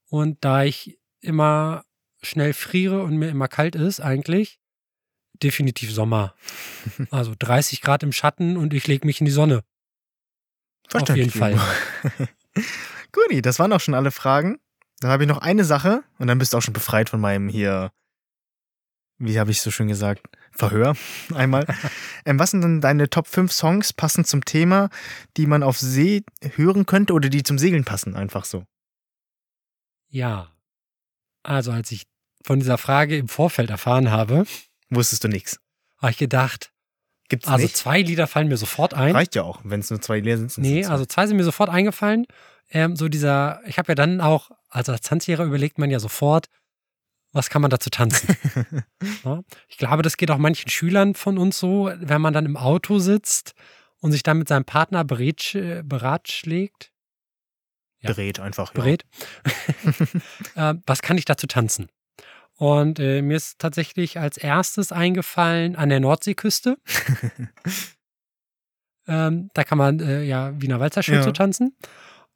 Und 0.08 0.44
da 0.44 0.64
ich 0.64 0.98
immer 1.20 1.84
schnell 2.22 2.52
friere 2.52 3.02
und 3.02 3.16
mir 3.16 3.28
immer 3.28 3.48
kalt 3.48 3.74
ist, 3.74 4.00
eigentlich, 4.00 4.58
definitiv 5.42 5.92
Sommer. 5.92 6.34
Also 7.10 7.34
30 7.38 7.82
Grad 7.82 8.02
im 8.02 8.12
Schatten 8.12 8.56
und 8.56 8.74
ich 8.74 8.86
lege 8.86 9.06
mich 9.06 9.20
in 9.20 9.26
die 9.26 9.32
Sonne. 9.32 9.64
Auf 10.92 11.08
jeden 11.16 11.30
Fall. 11.30 11.58
Guti, 13.12 13.42
das 13.42 13.58
waren 13.58 13.72
auch 13.72 13.80
schon 13.80 13.94
alle 13.94 14.10
Fragen. 14.10 14.58
Dann 15.00 15.10
habe 15.10 15.22
ich 15.22 15.28
noch 15.28 15.38
eine 15.38 15.64
Sache 15.64 16.02
und 16.18 16.26
dann 16.26 16.38
bist 16.38 16.52
du 16.52 16.58
auch 16.58 16.62
schon 16.62 16.74
befreit 16.74 17.08
von 17.08 17.20
meinem 17.20 17.48
hier, 17.48 17.92
wie 19.18 19.38
habe 19.38 19.50
ich 19.50 19.62
so 19.62 19.70
schön 19.70 19.88
gesagt, 19.88 20.26
Verhör 20.50 20.94
einmal. 21.34 21.66
ähm, 22.26 22.38
was 22.38 22.50
sind 22.50 22.62
denn 22.62 22.80
deine 22.80 23.08
Top 23.08 23.26
5 23.26 23.52
Songs 23.52 23.92
passend 23.92 24.26
zum 24.26 24.44
Thema, 24.44 24.90
die 25.36 25.46
man 25.46 25.62
auf 25.62 25.78
See 25.78 26.22
hören 26.56 26.86
könnte 26.86 27.12
oder 27.12 27.28
die 27.28 27.42
zum 27.42 27.58
Segeln 27.58 27.84
passen, 27.84 28.14
einfach 28.16 28.44
so? 28.44 28.64
Ja. 30.08 30.50
Also 31.42 31.70
als 31.72 31.90
ich 31.92 32.06
von 32.44 32.58
dieser 32.58 32.78
Frage 32.78 33.16
im 33.16 33.28
Vorfeld 33.28 33.70
erfahren 33.70 34.10
habe, 34.10 34.44
Wusstest 34.90 35.22
du 35.24 35.28
nichts. 35.28 35.58
habe 35.98 36.10
ich 36.10 36.18
gedacht, 36.18 36.72
Gibt's 37.28 37.46
also 37.46 37.62
nicht? 37.62 37.76
zwei 37.76 38.02
Lieder 38.02 38.26
fallen 38.26 38.48
mir 38.48 38.56
sofort 38.56 38.92
ein. 38.92 39.14
Reicht 39.14 39.36
ja 39.36 39.44
auch, 39.44 39.60
wenn 39.62 39.80
es 39.80 39.88
nur 39.90 40.00
zwei 40.00 40.18
leer 40.18 40.36
sind. 40.36 40.58
Nee, 40.58 40.82
zwei. 40.82 40.90
also 40.90 41.06
zwei 41.06 41.26
sind 41.28 41.36
mir 41.36 41.44
sofort 41.44 41.70
eingefallen. 41.70 42.26
Ähm, 42.70 42.96
so 42.96 43.08
dieser, 43.08 43.60
ich 43.66 43.78
habe 43.78 43.92
ja 43.92 43.94
dann 43.94 44.20
auch, 44.20 44.50
also 44.68 44.90
als 44.92 45.02
Tanzlehrer 45.02 45.44
überlegt 45.44 45.78
man 45.78 45.90
ja 45.90 46.00
sofort, 46.00 46.48
was 47.32 47.48
kann 47.50 47.62
man 47.62 47.70
dazu 47.70 47.90
tanzen? 47.90 48.36
ja? 49.24 49.42
Ich 49.68 49.78
glaube, 49.78 50.02
das 50.02 50.16
geht 50.16 50.30
auch 50.30 50.38
manchen 50.38 50.68
Schülern 50.70 51.14
von 51.14 51.38
uns 51.38 51.58
so, 51.58 51.90
wenn 51.96 52.20
man 52.20 52.32
dann 52.32 52.46
im 52.46 52.56
Auto 52.56 52.98
sitzt 52.98 53.54
und 54.00 54.12
sich 54.12 54.22
dann 54.22 54.38
mit 54.38 54.48
seinem 54.48 54.64
Partner 54.64 55.04
berätsch, 55.04 55.54
äh, 55.54 55.82
beratschlägt, 55.84 56.90
ja. 58.02 58.12
Berät 58.12 58.40
einfach. 58.40 58.74
Ja. 58.74 58.80
berät, 58.80 59.04
äh, 60.54 60.74
was 60.86 61.02
kann 61.02 61.18
ich 61.18 61.26
dazu 61.26 61.46
tanzen? 61.46 61.88
Und 62.56 62.98
äh, 62.98 63.22
mir 63.22 63.36
ist 63.36 63.58
tatsächlich 63.58 64.18
als 64.18 64.36
erstes 64.36 64.90
eingefallen 64.92 65.76
an 65.76 65.88
der 65.90 66.00
Nordseeküste. 66.00 66.76
ähm, 69.06 69.50
da 69.54 69.64
kann 69.64 69.78
man 69.78 70.00
äh, 70.00 70.22
ja 70.24 70.52
Wiener 70.60 70.80
Walzer 70.80 71.02
schön 71.02 71.16
Ja. 71.16 71.22
zu 71.22 71.32
tanzen. 71.32 71.76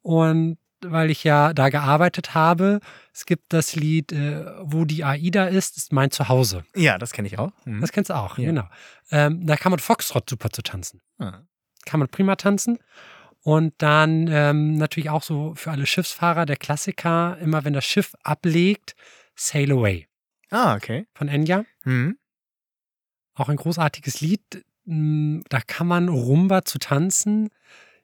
Und 0.01 0.57
weil 0.91 1.09
ich 1.11 1.23
ja 1.23 1.53
da 1.53 1.69
gearbeitet 1.69 2.33
habe, 2.33 2.79
es 3.13 3.25
gibt 3.25 3.53
das 3.53 3.75
Lied, 3.75 4.11
äh, 4.11 4.45
wo 4.61 4.85
die 4.85 5.03
AIDA 5.03 5.45
ist, 5.45 5.77
ist 5.77 5.93
mein 5.93 6.11
Zuhause. 6.11 6.63
Ja, 6.75 6.97
das 6.97 7.11
kenne 7.11 7.27
ich 7.27 7.37
auch. 7.39 7.51
Mhm. 7.65 7.81
Das 7.81 7.91
kennst 7.91 8.09
du 8.09 8.15
auch, 8.15 8.37
Ja. 8.37 8.45
genau. 8.45 8.67
Ähm, 9.11 9.45
da 9.45 9.55
kann 9.57 9.71
man 9.71 9.79
Foxtrot 9.79 10.29
super 10.29 10.49
zu 10.49 10.61
tanzen. 10.61 11.01
Ah. 11.19 11.41
Kann 11.85 11.99
man 11.99 12.09
prima 12.09 12.35
tanzen. 12.35 12.79
Und 13.41 13.73
dann 13.77 14.27
ähm, 14.27 14.73
natürlich 14.75 15.09
auch 15.11 15.21
so 15.21 15.53
für 15.55 15.69
alle 15.71 15.85
Schiffsfahrer 15.85 16.45
der 16.47 16.55
Klassiker, 16.57 17.37
immer 17.39 17.63
wenn 17.63 17.73
das 17.73 17.85
Schiff 17.85 18.13
ablegt, 18.23 18.95
Sail 19.35 19.71
Away 19.71 20.07
ah, 20.49 20.75
okay. 20.75 21.05
von 21.13 21.27
Enya. 21.27 21.63
Mhm. 21.83 22.17
Auch 23.35 23.49
ein 23.49 23.57
großartiges 23.57 24.21
Lied. 24.21 24.65
Mm, 24.85 25.41
Da 25.49 25.59
kann 25.61 25.87
man 25.87 26.09
Rumba 26.09 26.63
zu 26.65 26.79
tanzen, 26.79 27.49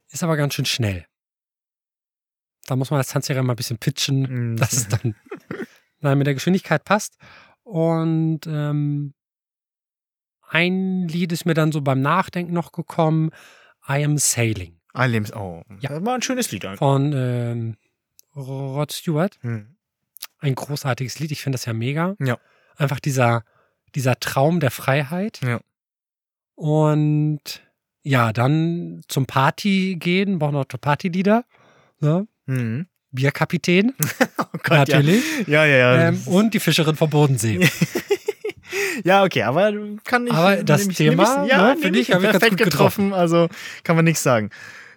ist 0.10 0.24
aber 0.24 0.36
ganz 0.38 0.54
schön 0.54 0.66
schnell. 0.66 1.06
Da 2.68 2.76
muss 2.76 2.92
man 2.92 3.00
als 3.00 3.10
Tanzlehrer 3.10 3.44
mal 3.44 3.54
ein 3.54 3.58
bisschen 3.58 3.78
pitchen, 3.78 4.52
Mhm. 4.52 4.58
dass 4.58 4.74
es 4.74 4.88
dann, 4.88 5.16
dann 6.02 6.18
mit 6.18 6.28
der 6.28 6.34
Geschwindigkeit 6.36 6.84
passt. 6.84 7.18
Und 7.64 8.42
ähm, 8.48 9.14
ein 10.48 11.08
Lied 11.08 11.32
ist 11.32 11.46
mir 11.46 11.54
dann 11.54 11.72
so 11.72 11.82
beim 11.82 12.02
Nachdenken 12.02 12.54
noch 12.54 12.72
gekommen, 12.72 13.32
I 13.88 14.04
Am 14.04 14.18
Sailing 14.18 14.78
Ah, 14.94 15.06
Lebens 15.06 15.34
oh, 15.34 15.64
Ja. 15.80 15.90
das 15.90 16.06
war 16.06 16.16
ein 16.16 16.22
schönes 16.22 16.52
Lied. 16.52 16.66
eigentlich. 16.66 16.80
von 16.80 17.14
ähm, 17.16 17.78
Rod 18.36 18.92
Stewart. 18.92 19.38
Mhm. 19.42 19.76
Ein 20.40 20.56
großartiges 20.56 21.20
Lied, 21.20 21.32
ich 21.32 21.42
finde 21.42 21.56
das 21.58 21.66
ja 21.66 21.74
mega. 21.74 22.16
Ja. 22.20 22.38
Einfach 22.76 23.00
dieser, 23.00 23.44
dieser 23.96 24.20
Traum 24.20 24.60
der 24.60 24.72
Freiheit. 24.72 25.40
Ja. 25.44 25.62
Und 26.56 27.62
ja, 28.04 28.34
dann 28.34 29.02
zum 29.08 29.26
Party 29.28 29.96
gehen, 30.00 30.40
brauchen 30.40 30.54
noch 30.54 30.66
Partylieder. 30.66 31.46
Ne? 32.00 32.28
Mhm. 32.52 32.86
Bierkapitän, 33.12 33.94
Oh 34.38 34.46
Gott, 34.64 34.90
natürlich. 34.90 35.24
Ja, 35.48 35.66
ja, 35.66 35.78
ja. 35.78 36.08
Ähm, 36.10 36.22
und 36.26 36.54
die 36.54 36.60
Fischerin 36.60 36.96
vom 36.96 37.10
Bodensee. 37.10 37.60
ja, 39.04 39.24
okay, 39.24 39.44
aber 39.44 39.74
kann 40.06 40.28
ich. 40.28 40.34
Aber 40.34 40.64
das 40.64 40.88
ich, 40.88 40.96
Thema, 40.96 41.44
ich, 41.44 41.52
ja, 41.52 41.74
ne, 41.74 41.78
finde 41.78 42.00
ich, 42.00 42.12
hab 42.12 42.20
ich 42.20 42.30
ganz 42.30 42.40
perfekt 42.40 42.58
gut 42.58 42.72
getroffen, 42.72 43.14
also 43.14 43.50
kann 43.84 43.98
man 43.98 44.06
nichts 44.06 44.24
sagen. 44.24 44.50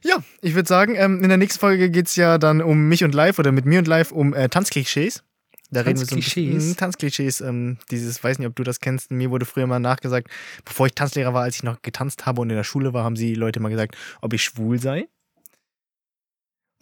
Ja, 0.02 0.18
ich 0.42 0.54
würde 0.54 0.68
sagen, 0.68 0.94
ähm, 0.96 1.22
in 1.22 1.28
der 1.28 1.38
nächsten 1.38 1.58
Folge 1.58 1.90
geht 1.90 2.06
es 2.06 2.14
ja 2.16 2.38
dann 2.38 2.60
um 2.62 2.88
mich 2.88 3.02
und 3.04 3.14
live 3.14 3.38
oder 3.38 3.52
mit 3.52 3.64
mir 3.64 3.78
und 3.78 3.88
live 3.88 4.12
um 4.12 4.34
äh, 4.34 4.48
Tanzklischees. 4.48 5.24
Da 5.70 5.80
reden 5.80 5.98
wir 5.98 6.06
so 6.06 6.14
ein 6.14 6.20
bisschen 6.20 6.44
Tanzklischees? 6.44 6.64
Mhm, 6.64 6.76
Tanzklischees. 6.76 7.40
Ähm, 7.40 7.78
dieses, 7.90 8.22
weiß 8.22 8.38
nicht, 8.38 8.46
ob 8.46 8.54
du 8.54 8.62
das 8.62 8.80
kennst. 8.80 9.10
Mir 9.10 9.30
wurde 9.30 9.46
früher 9.46 9.66
mal 9.66 9.80
nachgesagt, 9.80 10.28
bevor 10.64 10.86
ich 10.86 10.94
Tanzlehrer 10.94 11.34
war, 11.34 11.42
als 11.42 11.56
ich 11.56 11.62
noch 11.62 11.82
getanzt 11.82 12.26
habe 12.26 12.42
und 12.42 12.50
in 12.50 12.56
der 12.56 12.64
Schule 12.64 12.92
war, 12.92 13.02
haben 13.02 13.16
sie 13.16 13.34
Leute 13.34 13.60
mal 13.60 13.70
gesagt, 13.70 13.96
ob 14.20 14.34
ich 14.34 14.42
schwul 14.42 14.78
sei. 14.78 15.08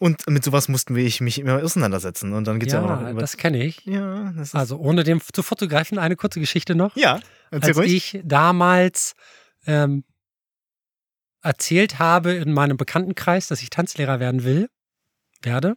Und 0.03 0.29
mit 0.29 0.43
sowas 0.43 0.67
mussten 0.69 0.97
wir 0.97 1.05
ich 1.05 1.21
mich 1.21 1.39
immer 1.39 1.63
auseinandersetzen. 1.63 2.33
Und 2.33 2.45
dann 2.49 2.59
geht 2.59 2.71
es 2.71 2.75
ja, 2.75 2.83
auch 2.83 2.89
noch 2.89 3.03
Ja, 3.03 3.11
über. 3.11 3.21
das 3.21 3.37
kenne 3.37 3.63
ich. 3.65 3.85
ja, 3.85 4.33
das. 4.37 4.53
Also 4.53 4.77
ohne 4.79 5.05
dem 5.05 5.21
zu 5.21 5.43
vorzugreifen, 5.45 5.97
eine 5.99 6.17
kurze 6.17 6.41
Geschichte 6.41 6.75
noch. 6.75 6.97
ja, 6.97 7.21
erzähl 7.53 7.69
als 7.71 7.77
ruhig. 7.79 8.15
ich 8.15 8.21
damals 8.25 9.15
ähm, 9.67 10.03
erzählt 11.41 12.01
habe 12.01 12.33
in 12.33 12.53
meinem 12.53 12.77
Bekanntenkreis, 12.77 13.47
dass 13.47 13.63
ich 13.63 13.71
Tanzlehrer 13.71 14.19
werden 14.19 14.43
will, 14.43 14.69
werde, 15.43 15.77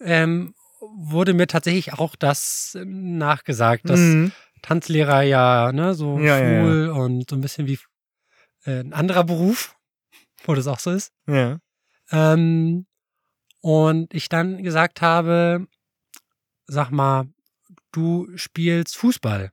ähm, 0.00 0.54
wurde 0.96 1.34
mir 1.34 1.46
tatsächlich 1.48 1.92
auch 1.94 2.14
das 2.16 2.76
ähm, 2.80 3.18
nachgesagt, 3.18 3.88
dass 3.90 3.98
Mhm. 4.00 4.32
Tanzlehrer 4.62 5.22
ja 5.22 5.72
ne, 5.72 5.94
so 5.94 6.18
Ja, 6.20 6.38
ja, 6.38 6.48
ja. 6.48 6.60
schwul 6.62 6.88
und 6.90 7.28
so 7.30 7.34
ein 7.36 7.40
bisschen 7.40 7.66
wie 7.66 7.78
äh, 8.66 8.80
ein 8.80 8.92
anderer 8.92 9.24
Beruf, 9.24 9.74
wo 10.44 10.54
das 10.54 10.68
auch 10.68 10.78
so 10.78 10.92
ist. 10.92 11.10
Ja. 11.26 11.58
Ähm, 12.12 12.86
und 13.62 14.12
ich 14.12 14.28
dann 14.28 14.62
gesagt 14.62 15.00
habe, 15.00 15.66
sag 16.66 16.90
mal, 16.90 17.24
du 17.92 18.28
spielst 18.36 18.96
Fußball 18.96 19.50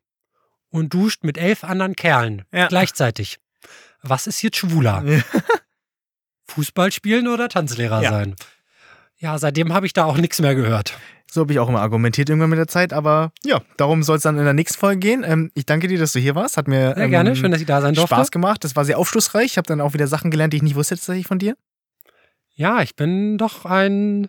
und 0.70 0.94
duscht 0.94 1.24
mit 1.24 1.38
elf 1.38 1.64
anderen 1.64 1.96
Kerlen 1.96 2.44
Ja. 2.52 2.68
gleichzeitig. 2.68 3.40
Was 4.02 4.28
ist 4.28 4.42
jetzt 4.42 4.58
schwuler? 4.58 5.04
Fußball 6.48 6.92
spielen 6.92 7.28
oder 7.28 7.50
Tanzlehrer 7.50 8.02
Ja. 8.02 8.10
sein? 8.10 8.36
Ja, 9.18 9.38
seitdem 9.38 9.74
habe 9.74 9.86
ich 9.86 9.94
da 9.94 10.06
auch 10.06 10.18
nichts 10.18 10.40
mehr 10.40 10.56
gehört. 10.56 10.98
So 11.30 11.42
habe 11.42 11.52
ich 11.54 11.60
auch 11.60 11.68
immer 11.70 11.82
argumentiert 11.82 12.30
irgendwann 12.30 12.50
mit 12.50 12.58
der 12.58 12.68
Zeit, 12.68 12.92
aber 12.94 13.32
ja, 13.44 13.62
darum 13.78 14.02
soll 14.02 14.16
es 14.18 14.24
dann 14.24 14.38
in 14.40 14.46
der 14.46 14.54
nächsten 14.54 14.80
Folge 14.80 15.00
gehen. 15.00 15.24
Ähm, 15.24 15.52
ich 15.54 15.66
danke 15.66 15.88
dir, 15.88 16.00
dass 16.00 16.14
du 16.14 16.20
hier 16.20 16.34
warst. 16.34 16.58
Hat 16.58 16.68
mir 16.68 16.94
Sehr 16.96 17.04
ähm, 17.06 17.12
gerne, 17.12 17.36
schön, 17.36 17.52
dass 17.52 17.62
ich 17.62 17.68
da 17.68 17.82
sein 17.82 17.94
durfte. 17.94 18.16
Spaß 18.16 18.32
gemacht. 18.32 18.64
Das 18.64 18.76
war 18.76 18.86
sehr 18.86 18.98
aufschlussreich. 18.98 19.46
Ich 19.46 19.58
habe 19.58 19.68
dann 19.68 19.82
auch 19.82 19.94
wieder 19.94 20.08
Sachen 20.08 20.32
gelernt, 20.32 20.54
die 20.54 20.58
ich 20.58 20.64
nicht 20.64 20.76
wusste 20.76 20.96
tatsächlich 20.96 21.28
von 21.28 21.38
dir. 21.38 21.56
Ja, 22.60 22.82
ich 22.82 22.98
bin 22.98 23.38
doch 23.38 23.64
ein, 23.64 24.28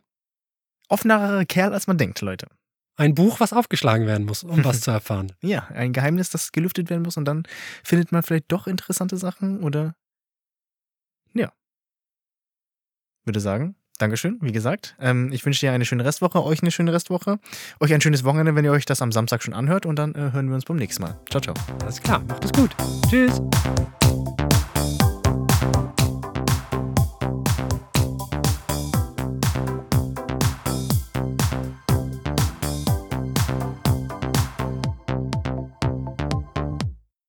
Offenerer 0.89 1.45
Kerl, 1.45 1.73
als 1.73 1.87
man 1.87 1.99
denkt, 1.99 2.21
Leute. 2.21 2.47
ein 2.97 3.15
Buch, 3.15 3.41
was 3.41 3.53
aufgeschlagen 3.53 4.07
werden 4.07 4.27
muss, 4.27 4.45
um 4.45 4.65
was 4.65 4.81
zu 4.83 4.91
erfahren. 4.91 5.33
Ja, 5.41 5.67
ein 5.69 5.93
Geheimnis, 5.93 6.31
das 6.31 6.53
gelüftet 6.53 6.91
werden 6.91 7.03
muss 7.03 7.17
und 7.17 7.25
dann 7.25 7.45
findet 7.83 8.13
man 8.13 8.23
vielleicht 8.23 8.51
doch 8.53 8.67
interessante 8.67 9.17
Sachen 9.17 9.63
oder 9.63 9.95
ja. 11.35 11.53
Würde 13.25 13.41
sagen, 13.41 13.75
Dankeschön, 13.99 14.39
wie 14.41 14.53
gesagt. 14.53 14.97
Ähm, 14.99 15.31
ich 15.33 15.45
wünsche 15.45 15.61
dir 15.61 15.73
eine 15.73 15.85
schöne 15.85 16.05
Restwoche, 16.05 16.43
euch 16.43 16.63
eine 16.63 16.71
schöne 16.71 16.93
Restwoche, 16.93 17.39
euch 17.81 17.93
ein 17.93 18.01
schönes 18.01 18.25
Wochenende, 18.25 18.55
wenn 18.55 18.65
ihr 18.65 18.73
euch 18.73 18.87
das 18.87 19.03
am 19.03 19.13
Samstag 19.13 19.43
schon 19.43 19.55
anhört 19.55 19.87
und 19.87 19.97
dann 19.97 20.15
äh, 20.15 20.33
hören 20.33 20.49
wir 20.49 20.55
uns 20.55 20.65
beim 20.65 20.77
nächsten 20.77 21.03
Mal. 21.03 21.21
Ciao, 21.31 21.41
ciao. 21.41 21.55
Alles 21.83 22.01
klar, 22.01 22.21
macht 22.21 22.45
es 22.45 22.53
gut. 22.53 22.71
Tschüss. 23.09 23.41